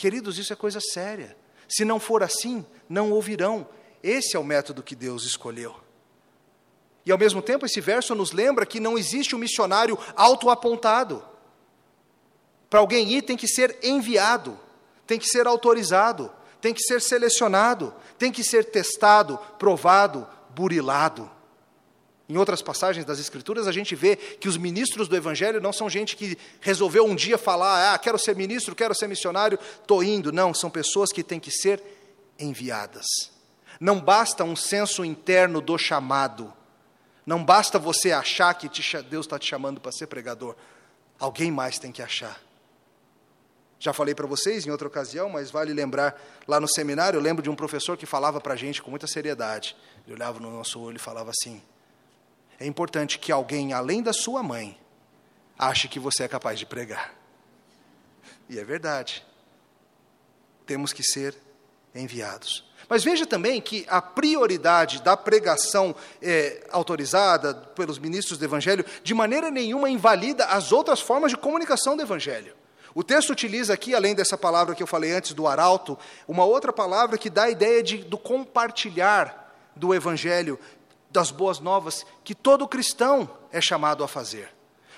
Queridos, 0.00 0.38
isso 0.38 0.50
é 0.50 0.56
coisa 0.56 0.80
séria. 0.80 1.36
Se 1.68 1.84
não 1.84 2.00
for 2.00 2.22
assim, 2.22 2.64
não 2.88 3.12
ouvirão. 3.12 3.68
Esse 4.02 4.34
é 4.34 4.40
o 4.40 4.42
método 4.42 4.82
que 4.82 4.96
Deus 4.96 5.24
escolheu. 5.24 5.76
E 7.04 7.12
ao 7.12 7.18
mesmo 7.18 7.42
tempo, 7.42 7.66
esse 7.66 7.82
verso 7.82 8.14
nos 8.14 8.32
lembra 8.32 8.64
que 8.64 8.80
não 8.80 8.96
existe 8.96 9.36
um 9.36 9.38
missionário 9.38 9.98
autoapontado. 10.16 11.22
Para 12.70 12.80
alguém 12.80 13.12
ir, 13.12 13.20
tem 13.20 13.36
que 13.36 13.46
ser 13.46 13.76
enviado, 13.82 14.58
tem 15.06 15.18
que 15.18 15.26
ser 15.26 15.46
autorizado, 15.46 16.32
tem 16.62 16.72
que 16.72 16.82
ser 16.82 17.02
selecionado, 17.02 17.94
tem 18.16 18.32
que 18.32 18.42
ser 18.42 18.70
testado, 18.70 19.38
provado, 19.58 20.26
burilado. 20.48 21.30
Em 22.30 22.36
outras 22.36 22.62
passagens 22.62 23.04
das 23.04 23.18
Escrituras, 23.18 23.66
a 23.66 23.72
gente 23.72 23.96
vê 23.96 24.14
que 24.14 24.48
os 24.48 24.56
ministros 24.56 25.08
do 25.08 25.16
Evangelho 25.16 25.60
não 25.60 25.72
são 25.72 25.90
gente 25.90 26.16
que 26.16 26.38
resolveu 26.60 27.04
um 27.04 27.16
dia 27.16 27.36
falar, 27.36 27.92
ah, 27.92 27.98
quero 27.98 28.16
ser 28.20 28.36
ministro, 28.36 28.72
quero 28.72 28.94
ser 28.94 29.08
missionário, 29.08 29.58
estou 29.80 30.00
indo. 30.00 30.30
Não, 30.30 30.54
são 30.54 30.70
pessoas 30.70 31.10
que 31.10 31.24
têm 31.24 31.40
que 31.40 31.50
ser 31.50 31.82
enviadas. 32.38 33.04
Não 33.80 33.98
basta 33.98 34.44
um 34.44 34.54
senso 34.54 35.04
interno 35.04 35.60
do 35.60 35.76
chamado. 35.76 36.52
Não 37.26 37.44
basta 37.44 37.80
você 37.80 38.12
achar 38.12 38.54
que 38.54 38.68
te, 38.68 39.02
Deus 39.02 39.26
está 39.26 39.36
te 39.36 39.48
chamando 39.48 39.80
para 39.80 39.90
ser 39.90 40.06
pregador. 40.06 40.54
Alguém 41.18 41.50
mais 41.50 41.80
tem 41.80 41.90
que 41.90 42.00
achar. 42.00 42.40
Já 43.76 43.92
falei 43.92 44.14
para 44.14 44.28
vocês 44.28 44.64
em 44.64 44.70
outra 44.70 44.86
ocasião, 44.86 45.28
mas 45.28 45.50
vale 45.50 45.72
lembrar, 45.72 46.16
lá 46.46 46.60
no 46.60 46.68
seminário, 46.68 47.18
eu 47.18 47.22
lembro 47.22 47.42
de 47.42 47.50
um 47.50 47.56
professor 47.56 47.96
que 47.96 48.06
falava 48.06 48.40
para 48.40 48.54
a 48.54 48.56
gente 48.56 48.80
com 48.80 48.88
muita 48.88 49.08
seriedade. 49.08 49.76
Ele 50.06 50.14
olhava 50.14 50.38
no 50.38 50.48
nosso 50.52 50.78
olho 50.78 50.94
e 50.96 51.00
falava 51.00 51.30
assim: 51.30 51.60
é 52.60 52.66
importante 52.66 53.18
que 53.18 53.32
alguém 53.32 53.72
além 53.72 54.02
da 54.02 54.12
sua 54.12 54.42
mãe 54.42 54.78
ache 55.58 55.88
que 55.88 55.98
você 55.98 56.24
é 56.24 56.28
capaz 56.28 56.58
de 56.58 56.66
pregar. 56.66 57.14
E 58.50 58.58
é 58.58 58.64
verdade. 58.64 59.24
Temos 60.66 60.92
que 60.92 61.02
ser 61.02 61.34
enviados. 61.94 62.68
Mas 62.86 63.02
veja 63.02 63.24
também 63.24 63.60
que 63.60 63.86
a 63.88 64.02
prioridade 64.02 65.02
da 65.02 65.16
pregação 65.16 65.94
é, 66.20 66.66
autorizada 66.70 67.54
pelos 67.54 67.98
ministros 67.98 68.38
do 68.38 68.44
Evangelho, 68.44 68.84
de 69.02 69.14
maneira 69.14 69.50
nenhuma 69.50 69.88
invalida 69.88 70.44
as 70.46 70.70
outras 70.70 71.00
formas 71.00 71.30
de 71.30 71.38
comunicação 71.38 71.96
do 71.96 72.02
Evangelho. 72.02 72.54
O 72.94 73.04
texto 73.04 73.30
utiliza 73.30 73.72
aqui, 73.72 73.94
além 73.94 74.14
dessa 74.14 74.36
palavra 74.36 74.74
que 74.74 74.82
eu 74.82 74.86
falei 74.86 75.12
antes, 75.12 75.32
do 75.32 75.46
arauto, 75.46 75.98
uma 76.26 76.44
outra 76.44 76.72
palavra 76.72 77.16
que 77.16 77.30
dá 77.30 77.44
a 77.44 77.50
ideia 77.50 77.82
de, 77.82 77.98
do 77.98 78.18
compartilhar 78.18 79.54
do 79.76 79.94
Evangelho, 79.94 80.58
das 81.10 81.30
boas 81.30 81.58
novas 81.58 82.06
que 82.24 82.34
todo 82.34 82.68
cristão 82.68 83.28
é 83.50 83.60
chamado 83.60 84.04
a 84.04 84.08
fazer. 84.08 84.48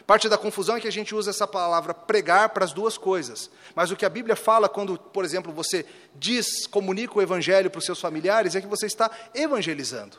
Parte 0.06 0.28
da 0.28 0.36
confusão 0.36 0.76
é 0.76 0.80
que 0.80 0.88
a 0.88 0.92
gente 0.92 1.14
usa 1.14 1.30
essa 1.30 1.46
palavra 1.46 1.94
pregar 1.94 2.48
para 2.48 2.64
as 2.64 2.72
duas 2.72 2.98
coisas. 2.98 3.50
Mas 3.74 3.90
o 3.90 3.96
que 3.96 4.04
a 4.04 4.10
Bíblia 4.10 4.34
fala 4.34 4.68
quando, 4.68 4.98
por 4.98 5.24
exemplo, 5.24 5.52
você 5.52 5.86
diz, 6.14 6.66
comunica 6.66 7.16
o 7.16 7.22
evangelho 7.22 7.70
para 7.70 7.78
os 7.78 7.84
seus 7.84 8.00
familiares, 8.00 8.54
é 8.54 8.60
que 8.60 8.66
você 8.66 8.86
está 8.86 9.10
evangelizando. 9.34 10.16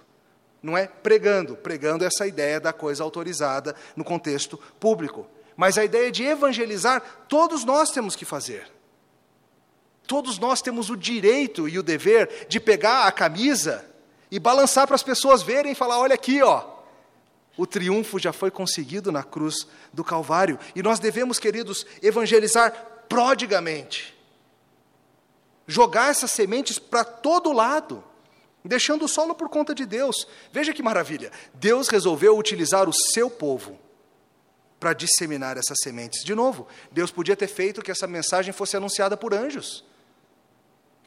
Não 0.61 0.77
é 0.77 0.87
pregando. 0.87 1.57
Pregando 1.57 2.05
é 2.05 2.07
essa 2.07 2.25
ideia 2.25 2.59
da 2.59 2.71
coisa 2.71 3.03
autorizada 3.03 3.75
no 3.95 4.05
contexto 4.05 4.57
público. 4.79 5.27
Mas 5.55 5.77
a 5.77 5.83
ideia 5.83 6.11
de 6.11 6.23
evangelizar, 6.23 7.01
todos 7.27 7.65
nós 7.65 7.91
temos 7.91 8.15
que 8.15 8.25
fazer. 8.25 8.71
Todos 10.07 10.39
nós 10.39 10.61
temos 10.61 10.89
o 10.89 10.95
direito 10.95 11.67
e 11.67 11.77
o 11.77 11.83
dever 11.83 12.47
de 12.47 12.59
pegar 12.59 13.05
a 13.05 13.11
camisa 13.11 13.85
e 14.33 14.39
balançar 14.39 14.87
para 14.87 14.95
as 14.95 15.03
pessoas 15.03 15.43
verem 15.43 15.73
e 15.73 15.75
falar: 15.75 15.99
olha 15.99 16.15
aqui, 16.15 16.41
ó, 16.41 16.65
o 17.55 17.67
triunfo 17.67 18.17
já 18.17 18.33
foi 18.33 18.49
conseguido 18.49 19.11
na 19.11 19.21
cruz 19.21 19.67
do 19.93 20.03
Calvário. 20.03 20.57
E 20.75 20.81
nós 20.81 20.97
devemos, 20.97 21.37
queridos, 21.37 21.85
evangelizar 22.01 22.71
prodigamente. 23.07 24.17
Jogar 25.67 26.09
essas 26.09 26.31
sementes 26.31 26.79
para 26.79 27.03
todo 27.03 27.53
lado, 27.53 28.03
deixando 28.65 29.05
o 29.05 29.07
solo 29.07 29.35
por 29.35 29.49
conta 29.49 29.75
de 29.75 29.85
Deus. 29.85 30.27
Veja 30.51 30.73
que 30.73 30.81
maravilha! 30.81 31.31
Deus 31.53 31.87
resolveu 31.87 32.35
utilizar 32.35 32.89
o 32.89 32.93
seu 33.13 33.29
povo 33.29 33.79
para 34.79 34.93
disseminar 34.93 35.57
essas 35.57 35.77
sementes. 35.83 36.23
De 36.23 36.33
novo, 36.33 36.67
Deus 36.91 37.11
podia 37.11 37.35
ter 37.35 37.47
feito 37.47 37.83
que 37.83 37.91
essa 37.91 38.07
mensagem 38.07 38.51
fosse 38.51 38.75
anunciada 38.75 39.15
por 39.15 39.31
anjos. 39.31 39.85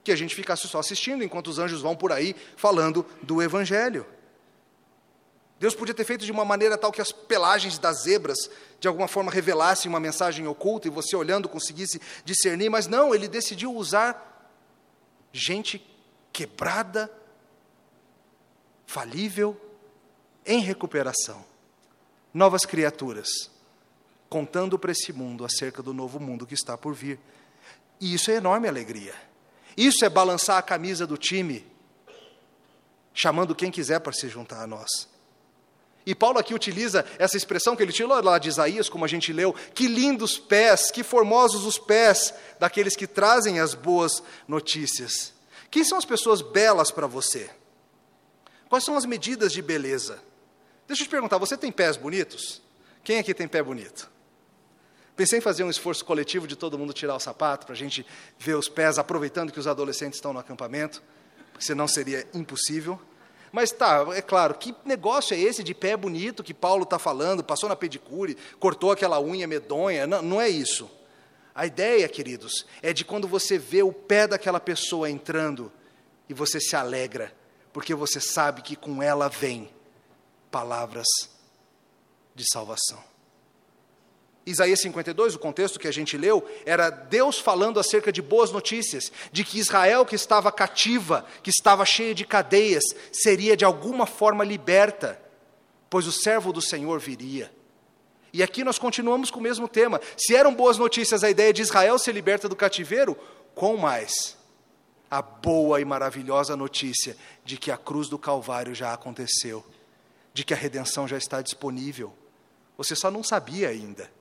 Que 0.07 0.13
a 0.13 0.17
gente 0.17 0.37
ficasse 0.37 0.69
só 0.69 0.79
assistindo 0.79 1.25
enquanto 1.25 1.49
os 1.49 1.59
anjos 1.59 1.81
vão 1.83 1.97
por 1.97 2.13
aí 2.13 2.37
falando 2.57 3.05
do 3.25 3.43
Evangelho. 3.43 4.07
Deus 5.59 5.75
podia 5.75 5.93
ter 5.93 6.05
feito 6.05 6.25
de 6.25 6.31
uma 6.31 6.45
maneira 6.45 6.79
tal 6.79 6.93
que 6.93 7.01
as 7.01 7.11
pelagens 7.11 7.77
das 7.77 8.05
zebras 8.05 8.49
de 8.79 8.87
alguma 8.87 9.09
forma 9.09 9.33
revelassem 9.33 9.89
uma 9.89 9.99
mensagem 9.99 10.47
oculta 10.47 10.87
e 10.87 10.93
você 10.93 11.17
olhando 11.17 11.49
conseguisse 11.49 12.01
discernir, 12.25 12.71
mas 12.71 12.87
não, 12.87 13.13
ele 13.13 13.27
decidiu 13.27 13.75
usar 13.75 14.55
gente 15.33 15.85
quebrada, 16.33 17.11
falível, 18.87 19.61
em 20.47 20.61
recuperação, 20.61 21.45
novas 22.33 22.65
criaturas, 22.65 23.51
contando 24.29 24.79
para 24.79 24.93
esse 24.93 25.13
mundo 25.13 25.45
acerca 25.45 25.83
do 25.83 25.93
novo 25.93 26.21
mundo 26.21 26.47
que 26.47 26.55
está 26.55 26.79
por 26.79 26.95
vir. 26.95 27.19
E 28.01 28.15
isso 28.15 28.31
é 28.31 28.35
enorme 28.35 28.69
alegria. 28.69 29.27
Isso 29.77 30.05
é 30.05 30.09
balançar 30.09 30.57
a 30.57 30.63
camisa 30.63 31.07
do 31.07 31.17
time, 31.17 31.67
chamando 33.13 33.55
quem 33.55 33.71
quiser 33.71 34.01
para 34.01 34.13
se 34.13 34.29
juntar 34.29 34.63
a 34.63 34.67
nós. 34.67 35.09
E 36.07 36.15
Paulo 36.15 36.39
aqui 36.39 36.55
utiliza 36.55 37.05
essa 37.19 37.37
expressão 37.37 37.75
que 37.75 37.83
ele 37.83 37.93
tirou 37.93 38.23
lá 38.23 38.39
de 38.39 38.49
Isaías, 38.49 38.89
como 38.89 39.05
a 39.05 39.09
gente 39.09 39.33
leu: 39.33 39.53
que 39.75 39.89
lindos 39.89 40.39
pés, 40.39 40.91
que 40.91 41.03
formosos 41.03 41.67
os 41.67 41.79
pés 41.79 42.33
daqueles 42.61 42.95
que 42.95 43.09
trazem 43.09 43.59
as 43.59 43.75
boas 43.75 44.23
notícias. 44.47 45.35
Quem 45.69 45.83
são 45.83 45.99
as 45.99 46.05
pessoas 46.05 46.41
belas 46.41 46.93
para 46.93 47.09
você? 47.09 47.51
Quais 48.69 48.85
são 48.85 48.97
as 48.97 49.05
medidas 49.05 49.53
de 49.53 49.61
beleza? 49.61 50.23
Deixa 50.87 51.03
eu 51.03 51.07
te 51.07 51.11
perguntar: 51.11 51.39
você 51.39 51.57
tem 51.57 51.73
pés 51.73 51.97
bonitos? 51.97 52.63
Quem 53.03 53.19
aqui 53.19 53.35
tem 53.35 53.49
pé 53.49 53.61
bonito? 53.63 54.09
Pensei 55.17 55.39
em 55.39 55.43
fazer 55.43 55.65
um 55.65 55.71
esforço 55.71 56.05
coletivo 56.05 56.47
de 56.47 56.55
todo 56.55 56.79
mundo 56.79 56.93
tirar 56.93 57.17
o 57.17 57.21
sapato 57.21 57.65
para 57.65 57.75
a 57.75 57.79
gente 57.79 58.07
ver 58.39 58.55
os 58.55 58.69
pés, 58.69 58.99
aproveitando 58.99 59.51
que 59.51 59.59
os 59.59 59.67
adolescentes 59.67 60.19
estão 60.19 60.33
no 60.33 60.39
acampamento, 60.39 61.03
senão 61.59 61.89
seria 61.89 62.29
impossível. 62.35 63.01
Mas 63.51 63.73
tá, 63.73 64.05
é 64.15 64.21
claro, 64.21 64.55
que 64.55 64.75
negócio 64.85 65.35
é 65.35 65.41
esse 65.41 65.65
de 65.65 65.73
pé 65.73 65.97
bonito 65.97 66.45
que 66.45 66.53
Paulo 66.53 66.83
está 66.83 66.99
falando? 66.99 67.43
Passou 67.43 67.67
na 67.67 67.75
pedicure, 67.75 68.37
cortou 68.61 68.93
aquela 68.93 69.19
unha 69.19 69.47
medonha? 69.47 70.07
Não, 70.07 70.21
não 70.21 70.41
é 70.41 70.51
isso. 70.51 70.91
A 71.55 71.65
ideia, 71.65 72.07
queridos, 72.07 72.67
é 72.83 72.93
de 72.93 73.03
quando 73.03 73.27
você 73.27 73.57
vê 73.57 73.83
o 73.83 73.93
pé 73.93 74.27
daquela 74.27 74.61
pessoa 74.61 75.09
entrando 75.09 75.73
e 76.29 76.35
você 76.35 76.61
se 76.61 76.77
alegra, 76.77 77.35
porque 77.73 77.95
você 77.95 78.21
sabe 78.21 78.61
que 78.61 78.77
com 78.77 79.03
ela 79.03 79.29
vem 79.31 79.71
palavras 80.51 81.07
de 82.35 82.45
salvação. 82.53 83.16
Isaías 84.47 84.81
52, 84.81 85.35
o 85.35 85.41
contexto 85.41 85.79
que 85.79 85.89
a 85.89 85.93
gente 85.93 86.17
leu, 86.17 86.49
era 86.65 86.89
Deus 86.89 87.37
falando 87.37 87.81
acerca 87.81 88.13
de 88.13 88.23
boas 88.23 88.53
notícias, 88.53 89.11
de 89.33 89.43
que 89.43 89.59
Israel, 89.59 90.07
que 90.07 90.15
estava 90.15 90.53
cativa, 90.53 91.27
que 91.43 91.51
estava 91.51 91.85
cheia 91.85 92.15
de 92.15 92.25
cadeias, 92.25 92.85
seria 93.11 93.57
de 93.57 93.65
alguma 93.65 94.07
forma 94.07 94.45
liberta, 94.45 95.21
pois 95.91 96.07
o 96.07 96.13
servo 96.13 96.53
do 96.53 96.61
Senhor 96.61 97.01
viria. 97.01 97.53
E 98.33 98.41
aqui 98.41 98.63
nós 98.63 98.79
continuamos 98.79 99.33
com 99.33 99.41
o 99.41 99.43
mesmo 99.43 99.67
tema. 99.67 100.01
Se 100.17 100.37
eram 100.37 100.55
boas 100.55 100.79
notícias 100.79 101.25
a 101.25 101.31
ideia 101.31 101.53
de 101.53 101.63
Israel 101.63 101.99
ser 101.99 102.13
liberta 102.13 102.49
do 102.49 102.55
cativeiro, 102.55 103.19
com 103.53 103.77
mais 103.77 104.37
a 105.11 105.21
boa 105.23 105.81
e 105.81 105.85
maravilhosa 105.85 106.55
notícia 106.55 107.17
de 107.45 107.57
que 107.57 107.73
a 107.73 107.77
cruz 107.77 108.09
do 108.09 108.19
Calvário 108.19 108.75
já 108.77 108.93
aconteceu, 108.93 109.65
de 110.33 110.45
que 110.45 110.55
a 110.55 110.57
redenção 110.57 111.09
já 111.09 111.17
está 111.17 111.43
disponível. 111.43 112.15
Você 112.77 112.95
só 112.95 113.11
não 113.11 113.25
sabia 113.25 113.71
ainda 113.71 114.15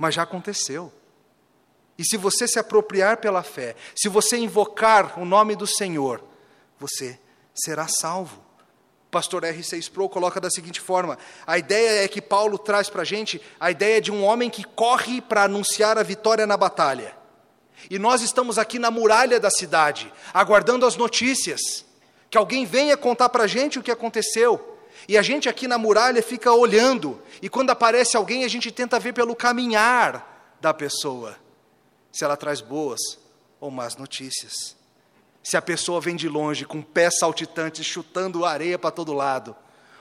mas 0.00 0.14
já 0.14 0.22
aconteceu. 0.22 0.90
E 1.98 2.04
se 2.06 2.16
você 2.16 2.48
se 2.48 2.58
apropriar 2.58 3.18
pela 3.18 3.42
fé, 3.42 3.76
se 3.94 4.08
você 4.08 4.38
invocar 4.38 5.20
o 5.20 5.26
nome 5.26 5.54
do 5.54 5.66
Senhor, 5.66 6.24
você 6.78 7.20
será 7.54 7.86
salvo. 7.86 8.42
Pastor 9.10 9.42
R6 9.42 9.90
Pro 9.90 10.08
coloca 10.08 10.40
da 10.40 10.48
seguinte 10.48 10.80
forma: 10.80 11.18
a 11.46 11.58
ideia 11.58 12.02
é 12.02 12.08
que 12.08 12.22
Paulo 12.22 12.56
traz 12.56 12.88
para 12.88 13.02
a 13.02 13.04
gente 13.04 13.42
a 13.60 13.70
ideia 13.70 14.00
de 14.00 14.10
um 14.10 14.24
homem 14.24 14.48
que 14.48 14.64
corre 14.64 15.20
para 15.20 15.42
anunciar 15.42 15.98
a 15.98 16.02
vitória 16.02 16.46
na 16.46 16.56
batalha. 16.56 17.14
E 17.90 17.98
nós 17.98 18.22
estamos 18.22 18.58
aqui 18.58 18.78
na 18.78 18.90
muralha 18.90 19.38
da 19.38 19.50
cidade, 19.50 20.10
aguardando 20.32 20.86
as 20.86 20.96
notícias, 20.96 21.84
que 22.30 22.38
alguém 22.38 22.64
venha 22.64 22.96
contar 22.96 23.28
para 23.28 23.44
a 23.44 23.46
gente 23.46 23.78
o 23.78 23.82
que 23.82 23.90
aconteceu. 23.90 24.78
E 25.10 25.18
a 25.18 25.22
gente 25.22 25.48
aqui 25.48 25.66
na 25.66 25.76
muralha 25.76 26.22
fica 26.22 26.52
olhando, 26.52 27.20
e 27.42 27.48
quando 27.48 27.70
aparece 27.70 28.16
alguém, 28.16 28.44
a 28.44 28.48
gente 28.48 28.70
tenta 28.70 28.96
ver 29.00 29.12
pelo 29.12 29.34
caminhar 29.34 30.54
da 30.60 30.72
pessoa, 30.72 31.36
se 32.12 32.22
ela 32.22 32.36
traz 32.36 32.60
boas 32.60 33.00
ou 33.58 33.72
más 33.72 33.96
notícias. 33.96 34.76
Se 35.42 35.56
a 35.56 35.62
pessoa 35.62 36.00
vem 36.00 36.14
de 36.14 36.28
longe 36.28 36.64
com 36.64 36.80
pés 36.80 37.18
saltitantes, 37.18 37.84
chutando 37.84 38.44
areia 38.44 38.78
para 38.78 38.92
todo 38.92 39.12
lado, 39.12 39.56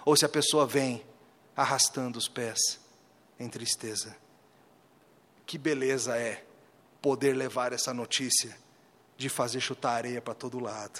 ou 0.05 0.15
se 0.15 0.25
a 0.25 0.29
pessoa 0.29 0.67
vem 0.67 1.03
arrastando 1.57 2.19
os 2.19 2.27
pés 2.27 2.79
em 3.39 3.49
tristeza. 3.49 4.15
Que 5.43 5.57
beleza 5.57 6.17
é 6.17 6.43
poder 7.01 7.35
levar 7.35 7.73
essa 7.73 7.91
notícia 7.95 8.55
de 9.17 9.27
fazer 9.27 9.59
chutar 9.59 9.93
areia 9.93 10.21
para 10.21 10.35
todo 10.35 10.59
lado. 10.59 10.99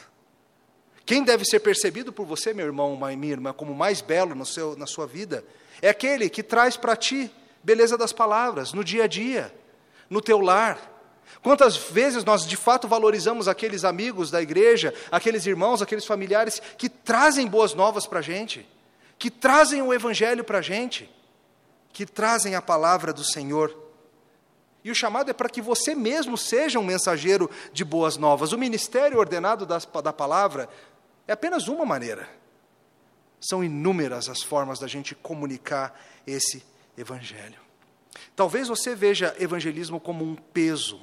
Quem 1.09 1.23
deve 1.23 1.43
ser 1.43 1.59
percebido 1.61 2.13
por 2.13 2.23
você, 2.23 2.53
meu 2.53 2.67
irmão, 2.67 2.95
minha 2.95 3.33
irmã, 3.33 3.51
como 3.51 3.73
mais 3.73 3.99
belo 3.99 4.35
no 4.35 4.45
seu, 4.45 4.77
na 4.77 4.85
sua 4.85 5.07
vida, 5.07 5.43
é 5.81 5.89
aquele 5.89 6.29
que 6.29 6.43
traz 6.43 6.77
para 6.77 6.95
ti 6.95 7.31
beleza 7.63 7.97
das 7.97 8.13
palavras, 8.13 8.73
no 8.73 8.83
dia 8.83 9.05
a 9.05 9.07
dia, 9.07 9.51
no 10.07 10.21
teu 10.21 10.39
lar. 10.39 10.77
Quantas 11.41 11.75
vezes 11.75 12.23
nós 12.23 12.45
de 12.45 12.55
fato 12.55 12.87
valorizamos 12.87 13.47
aqueles 13.47 13.83
amigos 13.83 14.29
da 14.29 14.39
igreja, 14.39 14.93
aqueles 15.11 15.47
irmãos, 15.47 15.81
aqueles 15.81 16.05
familiares 16.05 16.61
que 16.77 16.87
trazem 16.87 17.47
boas 17.47 17.73
novas 17.73 18.05
para 18.05 18.19
a 18.19 18.21
gente, 18.21 18.63
que 19.17 19.31
trazem 19.31 19.81
o 19.81 19.91
Evangelho 19.91 20.43
para 20.43 20.59
a 20.59 20.61
gente, 20.61 21.09
que 21.91 22.05
trazem 22.05 22.53
a 22.53 22.61
palavra 22.61 23.11
do 23.11 23.23
Senhor. 23.23 23.75
E 24.83 24.91
o 24.91 24.95
chamado 24.95 25.29
é 25.29 25.33
para 25.33 25.49
que 25.49 25.61
você 25.61 25.93
mesmo 25.93 26.37
seja 26.37 26.79
um 26.79 26.83
mensageiro 26.83 27.49
de 27.73 27.83
boas 27.83 28.15
novas. 28.15 28.53
O 28.53 28.57
ministério 28.57 29.17
ordenado 29.17 29.65
da 29.65 30.13
palavra 30.13 30.69
é 31.29 31.31
apenas 31.31 31.67
uma 31.67 31.85
maneira. 31.85 32.27
São 33.39 33.63
inúmeras 33.63 34.27
as 34.27 34.41
formas 34.41 34.79
da 34.79 34.87
gente 34.87 35.13
comunicar 35.13 35.95
esse 36.25 36.65
evangelho. 36.97 37.59
Talvez 38.35 38.67
você 38.67 38.95
veja 38.95 39.35
evangelismo 39.39 39.99
como 39.99 40.25
um 40.25 40.35
peso. 40.35 40.99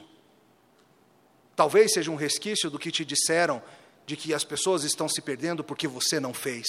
Talvez 1.54 1.92
seja 1.92 2.10
um 2.10 2.16
resquício 2.16 2.68
do 2.68 2.76
que 2.76 2.90
te 2.90 3.04
disseram 3.04 3.62
de 4.04 4.16
que 4.16 4.34
as 4.34 4.42
pessoas 4.42 4.82
estão 4.82 5.08
se 5.08 5.22
perdendo 5.22 5.62
porque 5.62 5.86
você 5.86 6.18
não 6.18 6.34
fez. 6.34 6.66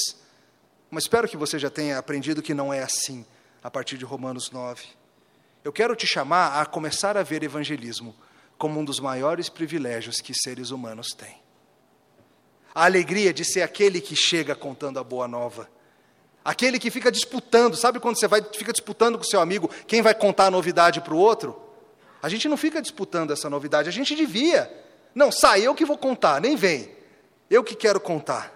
Mas 0.92 1.06
espero 1.06 1.28
que 1.28 1.36
você 1.36 1.58
já 1.58 1.72
tenha 1.72 1.98
aprendido 1.98 2.44
que 2.44 2.54
não 2.54 2.72
é 2.72 2.84
assim 2.84 3.26
a 3.64 3.72
partir 3.72 3.98
de 3.98 4.06
Romanos 4.06 4.52
9. 4.52 4.86
Eu 5.64 5.74
quero 5.74 5.96
te 5.96 6.06
chamar 6.06 6.62
a 6.62 6.66
começar 6.68 7.18
a 7.18 7.24
ver 7.24 7.42
evangelismo 7.42 8.16
como 8.56 8.80
um 8.80 8.86
dos 8.86 9.00
maiores 9.00 9.50
privilégios 9.50 10.22
que 10.22 10.34
seres 10.36 10.70
humanos 10.70 11.08
têm 11.08 11.47
a 12.78 12.86
alegria 12.86 13.34
de 13.34 13.44
ser 13.44 13.64
aquele 13.64 14.00
que 14.00 14.16
chega 14.16 14.54
contando 14.54 15.00
a 15.00 15.04
boa 15.04 15.28
nova. 15.28 15.68
Aquele 16.46 16.78
que 16.78 16.92
fica 16.92 17.12
disputando, 17.12 17.76
sabe 17.76 18.00
quando 18.00 18.20
você 18.20 18.28
vai, 18.28 18.40
fica 18.54 18.72
disputando 18.72 19.18
com 19.18 19.24
seu 19.24 19.42
amigo 19.42 19.68
quem 19.88 20.04
vai 20.04 20.14
contar 20.14 20.46
a 20.46 20.52
novidade 20.52 21.02
para 21.02 21.16
o 21.16 21.18
outro? 21.18 21.60
A 22.22 22.30
gente 22.30 22.48
não 22.48 22.56
fica 22.56 22.80
disputando 22.80 23.32
essa 23.32 23.50
novidade, 23.50 23.90
a 23.90 23.92
gente 23.92 24.16
devia. 24.16 24.72
Não, 25.16 25.32
sai, 25.32 25.66
eu 25.66 25.74
que 25.74 25.86
vou 25.86 25.98
contar, 25.98 26.40
nem 26.40 26.56
vem. 26.56 26.92
Eu 27.50 27.64
que 27.64 27.74
quero 27.74 28.00
contar. 28.00 28.54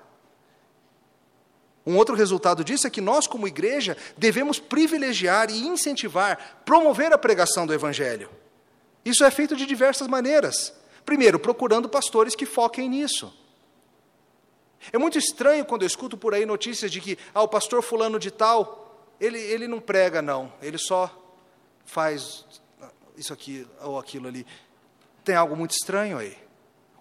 Um 1.83 1.97
outro 1.97 2.13
resultado 2.13 2.63
disso 2.63 2.85
é 2.85 2.91
que 2.91 3.01
nós, 3.01 3.25
como 3.25 3.47
igreja, 3.47 3.97
devemos 4.15 4.59
privilegiar 4.59 5.49
e 5.49 5.65
incentivar, 5.65 6.61
promover 6.63 7.11
a 7.11 7.17
pregação 7.17 7.65
do 7.65 7.73
Evangelho. 7.73 8.29
Isso 9.03 9.23
é 9.23 9.31
feito 9.31 9.55
de 9.55 9.65
diversas 9.65 10.07
maneiras. 10.07 10.71
Primeiro, 11.03 11.39
procurando 11.39 11.89
pastores 11.89 12.35
que 12.35 12.45
foquem 12.45 12.87
nisso. 12.87 13.40
É 14.91 14.97
muito 14.97 15.17
estranho 15.17 15.65
quando 15.65 15.81
eu 15.81 15.87
escuto 15.87 16.17
por 16.17 16.33
aí 16.33 16.45
notícias 16.45 16.91
de 16.91 17.01
que 17.01 17.17
ah, 17.33 17.41
o 17.41 17.47
pastor 17.47 17.81
fulano 17.81 18.17
de 18.17 18.31
tal, 18.31 19.13
ele, 19.19 19.39
ele 19.39 19.67
não 19.67 19.79
prega, 19.79 20.21
não, 20.21 20.51
ele 20.61 20.77
só 20.77 21.09
faz 21.85 22.45
isso 23.17 23.33
aqui 23.33 23.67
ou 23.81 23.99
aquilo 23.99 24.27
ali. 24.27 24.45
Tem 25.23 25.35
algo 25.35 25.55
muito 25.55 25.71
estranho 25.71 26.17
aí. 26.17 26.37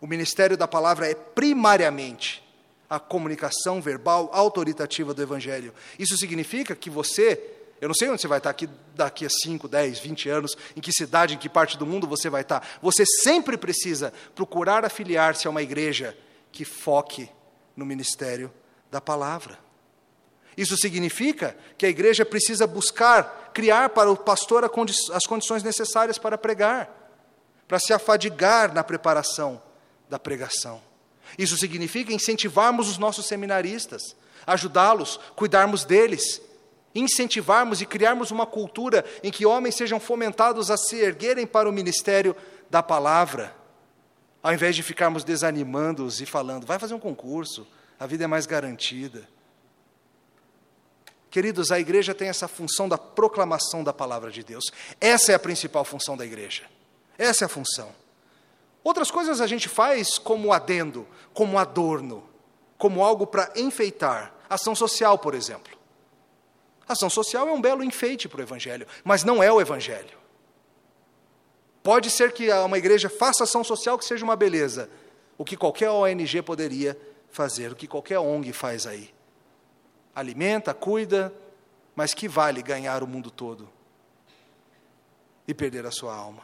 O 0.00 0.06
ministério 0.06 0.56
da 0.56 0.68
palavra 0.68 1.08
é 1.08 1.14
primariamente 1.14 2.42
a 2.88 2.98
comunicação 2.98 3.80
verbal 3.80 4.30
autoritativa 4.32 5.14
do 5.14 5.22
Evangelho. 5.22 5.72
Isso 5.98 6.16
significa 6.16 6.74
que 6.74 6.90
você, 6.90 7.40
eu 7.80 7.88
não 7.88 7.94
sei 7.94 8.08
onde 8.10 8.20
você 8.20 8.28
vai 8.28 8.38
estar 8.38 8.50
aqui 8.50 8.68
daqui 8.94 9.24
a 9.24 9.30
5, 9.30 9.68
10, 9.68 10.00
20 10.00 10.28
anos, 10.28 10.56
em 10.76 10.80
que 10.80 10.92
cidade, 10.92 11.34
em 11.34 11.38
que 11.38 11.48
parte 11.48 11.78
do 11.78 11.86
mundo 11.86 12.06
você 12.06 12.28
vai 12.28 12.42
estar. 12.42 12.66
Você 12.82 13.04
sempre 13.06 13.56
precisa 13.56 14.12
procurar 14.34 14.84
afiliar-se 14.84 15.46
a 15.46 15.50
uma 15.50 15.62
igreja 15.62 16.16
que 16.50 16.64
foque 16.64 17.30
no 17.80 17.86
ministério 17.86 18.52
da 18.90 19.00
palavra. 19.00 19.58
Isso 20.56 20.76
significa 20.76 21.56
que 21.78 21.86
a 21.86 21.88
igreja 21.88 22.24
precisa 22.24 22.66
buscar, 22.66 23.50
criar 23.54 23.88
para 23.88 24.10
o 24.10 24.16
pastor 24.16 24.64
as 24.64 25.26
condições 25.26 25.62
necessárias 25.62 26.18
para 26.18 26.36
pregar, 26.36 26.90
para 27.66 27.78
se 27.78 27.92
afadigar 27.92 28.74
na 28.74 28.84
preparação 28.84 29.62
da 30.08 30.18
pregação. 30.18 30.82
Isso 31.38 31.56
significa 31.56 32.12
incentivarmos 32.12 32.88
os 32.88 32.98
nossos 32.98 33.26
seminaristas, 33.26 34.14
ajudá-los, 34.46 35.18
cuidarmos 35.34 35.84
deles, 35.84 36.42
incentivarmos 36.94 37.80
e 37.80 37.86
criarmos 37.86 38.30
uma 38.30 38.44
cultura 38.44 39.04
em 39.22 39.30
que 39.30 39.46
homens 39.46 39.76
sejam 39.76 39.98
fomentados 39.98 40.70
a 40.70 40.76
se 40.76 40.96
erguerem 40.96 41.46
para 41.46 41.68
o 41.68 41.72
ministério 41.72 42.36
da 42.68 42.82
palavra, 42.82 43.56
ao 44.42 44.52
invés 44.52 44.74
de 44.74 44.82
ficarmos 44.82 45.24
desanimando-os 45.24 46.20
e 46.20 46.26
falando, 46.26 46.66
vai 46.66 46.78
fazer 46.78 46.94
um 46.94 46.98
concurso, 46.98 47.66
a 47.98 48.06
vida 48.06 48.24
é 48.24 48.26
mais 48.26 48.46
garantida. 48.46 49.28
Queridos, 51.30 51.70
a 51.70 51.78
igreja 51.78 52.14
tem 52.14 52.28
essa 52.28 52.48
função 52.48 52.88
da 52.88 52.98
proclamação 52.98 53.84
da 53.84 53.92
palavra 53.92 54.30
de 54.30 54.42
Deus. 54.42 54.64
Essa 55.00 55.32
é 55.32 55.34
a 55.34 55.38
principal 55.38 55.84
função 55.84 56.16
da 56.16 56.24
igreja. 56.24 56.64
Essa 57.16 57.44
é 57.44 57.46
a 57.46 57.48
função. 57.48 57.92
Outras 58.82 59.10
coisas 59.10 59.40
a 59.40 59.46
gente 59.46 59.68
faz 59.68 60.18
como 60.18 60.52
adendo, 60.52 61.06
como 61.32 61.58
adorno, 61.58 62.28
como 62.76 63.04
algo 63.04 63.26
para 63.26 63.52
enfeitar. 63.54 64.34
Ação 64.48 64.74
social, 64.74 65.18
por 65.18 65.34
exemplo. 65.34 65.78
Ação 66.88 67.08
social 67.08 67.46
é 67.46 67.52
um 67.52 67.60
belo 67.60 67.84
enfeite 67.84 68.28
para 68.28 68.40
o 68.40 68.42
Evangelho, 68.42 68.86
mas 69.04 69.22
não 69.22 69.40
é 69.40 69.52
o 69.52 69.60
Evangelho. 69.60 70.18
Pode 71.82 72.10
ser 72.10 72.32
que 72.32 72.50
uma 72.52 72.78
igreja 72.78 73.08
faça 73.08 73.44
ação 73.44 73.64
social 73.64 73.98
que 73.98 74.04
seja 74.04 74.24
uma 74.24 74.36
beleza, 74.36 74.90
o 75.38 75.44
que 75.44 75.56
qualquer 75.56 75.90
ONG 75.90 76.42
poderia 76.42 76.98
fazer, 77.30 77.72
o 77.72 77.76
que 77.76 77.86
qualquer 77.86 78.18
ONG 78.18 78.52
faz 78.52 78.86
aí. 78.86 79.12
Alimenta, 80.14 80.74
cuida, 80.74 81.32
mas 81.94 82.12
que 82.12 82.28
vale 82.28 82.62
ganhar 82.62 83.02
o 83.02 83.06
mundo 83.06 83.30
todo 83.30 83.68
e 85.46 85.54
perder 85.54 85.86
a 85.86 85.90
sua 85.90 86.14
alma. 86.14 86.42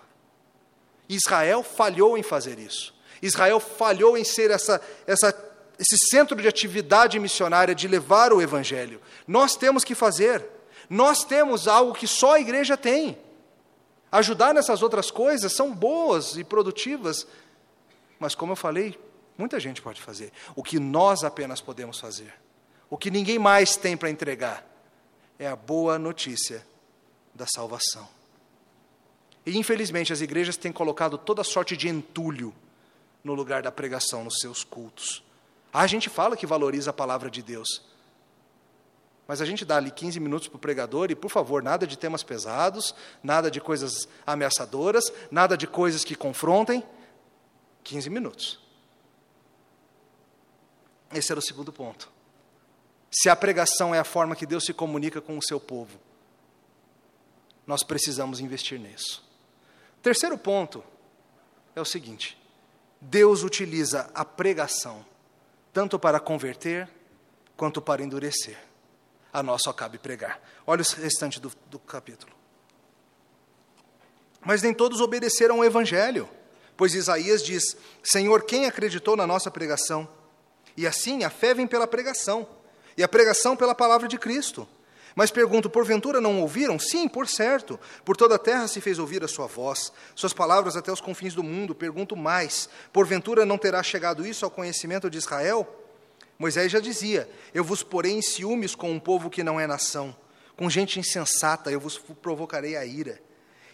Israel 1.09 1.63
falhou 1.63 2.17
em 2.17 2.23
fazer 2.23 2.59
isso. 2.59 2.95
Israel 3.21 3.61
falhou 3.61 4.17
em 4.17 4.25
ser 4.25 4.51
essa, 4.51 4.81
essa 5.07 5.33
esse 5.79 5.97
centro 6.11 6.41
de 6.41 6.49
atividade 6.49 7.19
missionária 7.19 7.75
de 7.75 7.87
levar 7.87 8.33
o 8.33 8.41
Evangelho. 8.41 9.01
Nós 9.27 9.57
temos 9.57 9.85
que 9.85 9.95
fazer. 9.95 10.45
Nós 10.89 11.25
temos 11.25 11.69
algo 11.69 11.93
que 11.93 12.07
só 12.07 12.35
a 12.35 12.41
igreja 12.41 12.77
tem. 12.77 13.19
Ajudar 14.11 14.55
nessas 14.55 14.83
outras 14.83 15.11
coisas 15.11 15.53
são 15.53 15.75
boas 15.75 16.37
e 16.37 16.45
produtivas, 16.45 17.27
mas, 18.19 18.35
como 18.35 18.53
eu 18.53 18.57
falei, 18.57 18.99
muita 19.37 19.61
gente 19.61 19.83
pode 19.83 20.01
fazer. 20.01 20.33
O 20.55 20.63
que 20.63 20.79
nós 20.79 21.25
apenas 21.25 21.61
podemos 21.61 21.99
fazer, 21.99 22.33
o 22.89 22.97
que 22.97 23.11
ninguém 23.11 23.39
mais 23.39 23.77
tem 23.77 23.97
para 23.97 24.11
entregar, 24.11 24.65
é 25.39 25.47
a 25.47 25.57
boa 25.57 25.99
notícia 25.99 26.67
da 27.35 27.47
salvação. 27.47 28.09
E, 29.45 29.57
infelizmente, 29.57 30.13
as 30.13 30.21
igrejas 30.21 30.57
têm 30.57 30.73
colocado 30.73 31.19
toda 31.19 31.45
sorte 31.45 31.77
de 31.77 31.89
entulho 31.89 32.55
no 33.23 33.35
lugar 33.35 33.63
da 33.63 33.71
pregação 33.71 34.25
nos 34.25 34.39
seus 34.39 34.65
cultos. 34.65 35.23
A 35.73 35.87
gente 35.87 36.09
fala 36.09 36.37
que 36.37 36.47
valoriza 36.47 36.91
a 36.91 36.95
palavra 36.95 37.31
de 37.31 37.43
Deus. 37.43 37.85
Mas 39.27 39.41
a 39.41 39.45
gente 39.45 39.65
dá 39.65 39.77
ali 39.77 39.91
15 39.91 40.21
minutos 40.21 40.49
para 40.49 40.57
o 40.57 40.61
pregador 40.61 41.11
e, 41.11 41.17
por 41.17 41.31
favor, 41.31 41.63
nada 41.63 41.87
de 41.87 41.99
temas 41.99 42.23
pesados, 42.23 42.95
nada 43.23 43.51
de 43.51 43.61
coisas 43.61 44.09
ameaçadoras, 44.25 45.13
nada 45.31 45.57
de 45.57 45.67
coisas 45.67 46.05
que 46.05 46.15
confrontem. 46.15 46.85
15 47.83 48.11
minutos. 48.11 48.61
Esse 51.13 51.33
era 51.33 51.39
o 51.39 51.43
segundo 51.43 51.73
ponto. 51.73 52.11
Se 53.11 53.29
a 53.29 53.37
pregação 53.37 53.95
é 53.95 53.99
a 53.99 54.05
forma 54.05 54.37
que 54.37 54.47
Deus 54.47 54.65
se 54.65 54.73
comunica 54.73 55.21
com 55.21 55.39
o 55.39 55.43
seu 55.43 55.59
povo, 55.59 55.99
nós 57.67 57.83
precisamos 57.83 58.41
investir 58.41 58.79
nisso. 58.79 59.25
Terceiro 60.03 60.39
ponto 60.39 60.85
é 61.75 61.81
o 61.81 61.85
seguinte: 61.85 62.39
Deus 63.01 63.43
utiliza 63.43 64.11
a 64.15 64.25
pregação 64.25 65.05
tanto 65.73 65.99
para 65.99 66.21
converter 66.21 66.89
quanto 67.57 67.81
para 67.83 68.03
endurecer. 68.03 68.66
A 69.37 69.43
nós 69.43 69.61
só 69.63 69.71
cabe 69.71 69.99
pregar. 69.99 70.41
Olha 70.67 70.81
o 70.81 71.01
restante 71.03 71.39
do, 71.39 71.53
do 71.67 71.79
capítulo. 71.79 72.33
Mas 74.41 74.63
nem 74.63 74.73
todos 74.73 75.03
obedeceram 75.03 75.57
ao 75.57 75.65
Evangelho, 75.67 76.27
pois 76.75 76.95
Isaías 76.95 77.45
diz: 77.45 77.77
Senhor, 78.03 78.45
quem 78.45 78.65
acreditou 78.65 79.15
na 79.15 79.27
nossa 79.27 79.51
pregação? 79.51 80.09
E 80.75 80.87
assim 80.87 81.23
a 81.23 81.29
fé 81.29 81.53
vem 81.53 81.67
pela 81.67 81.87
pregação, 81.87 82.49
e 82.97 83.03
a 83.03 83.09
pregação 83.09 83.55
pela 83.55 83.75
palavra 83.75 84.09
de 84.09 84.17
Cristo. 84.17 84.67
Mas 85.15 85.31
pergunto: 85.31 85.69
porventura 85.69 86.19
não 86.19 86.41
ouviram? 86.41 86.79
Sim, 86.79 87.07
por 87.07 87.29
certo. 87.29 87.79
Por 88.07 88.17
toda 88.17 88.37
a 88.37 88.39
terra 88.39 88.67
se 88.67 88.81
fez 88.81 88.99
ouvir 88.99 89.23
a 89.23 89.29
sua 89.29 89.47
voz, 89.47 89.93
suas 90.15 90.33
palavras 90.33 90.79
até 90.79 90.91
os 90.91 91.03
confins 91.03 91.35
do 91.35 91.43
mundo. 91.43 91.75
Pergunto 91.75 92.17
mais: 92.17 92.71
porventura 92.91 93.45
não 93.45 93.59
terá 93.59 93.83
chegado 93.83 94.27
isso 94.27 94.47
ao 94.47 94.51
conhecimento 94.51 95.11
de 95.11 95.19
Israel? 95.19 95.86
Moisés 96.39 96.71
já 96.71 96.81
dizia: 96.81 97.29
Eu 97.55 97.65
vos 97.65 97.83
porei 97.83 98.13
em 98.13 98.23
ciúmes 98.23 98.75
com 98.75 98.91
um 98.91 99.01
povo 99.01 99.31
que 99.31 99.43
não 99.43 99.59
é 99.59 99.67
nação, 99.67 100.15
com 100.57 100.71
gente 100.71 100.99
insensata, 100.99 101.71
eu 101.71 101.81
vos 101.81 101.99
provocarei 101.99 102.77
a 102.77 102.85
ira. 102.85 103.21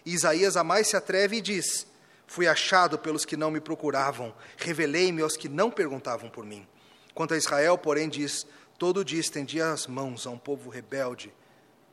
E 0.05 0.13
Isaías 0.13 0.57
a 0.57 0.63
mais 0.63 0.87
se 0.87 0.97
atreve 0.97 1.37
e 1.37 1.41
diz: 1.41 1.87
Fui 2.27 2.47
achado 2.47 2.97
pelos 2.97 3.25
que 3.25 3.37
não 3.37 3.51
me 3.51 3.59
procuravam, 3.59 4.33
revelei-me 4.57 5.21
aos 5.21 5.37
que 5.37 5.47
não 5.47 5.71
perguntavam 5.71 6.29
por 6.29 6.45
mim. 6.45 6.67
Quanto 7.13 7.33
a 7.33 7.37
Israel, 7.37 7.77
porém, 7.77 8.09
diz: 8.09 8.45
todo 8.77 9.05
dia 9.05 9.19
estendia 9.19 9.71
as 9.71 9.87
mãos 9.87 10.25
a 10.27 10.29
um 10.29 10.37
povo 10.37 10.69
rebelde 10.69 11.33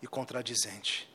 e 0.02 0.06
contradizente. 0.06 1.08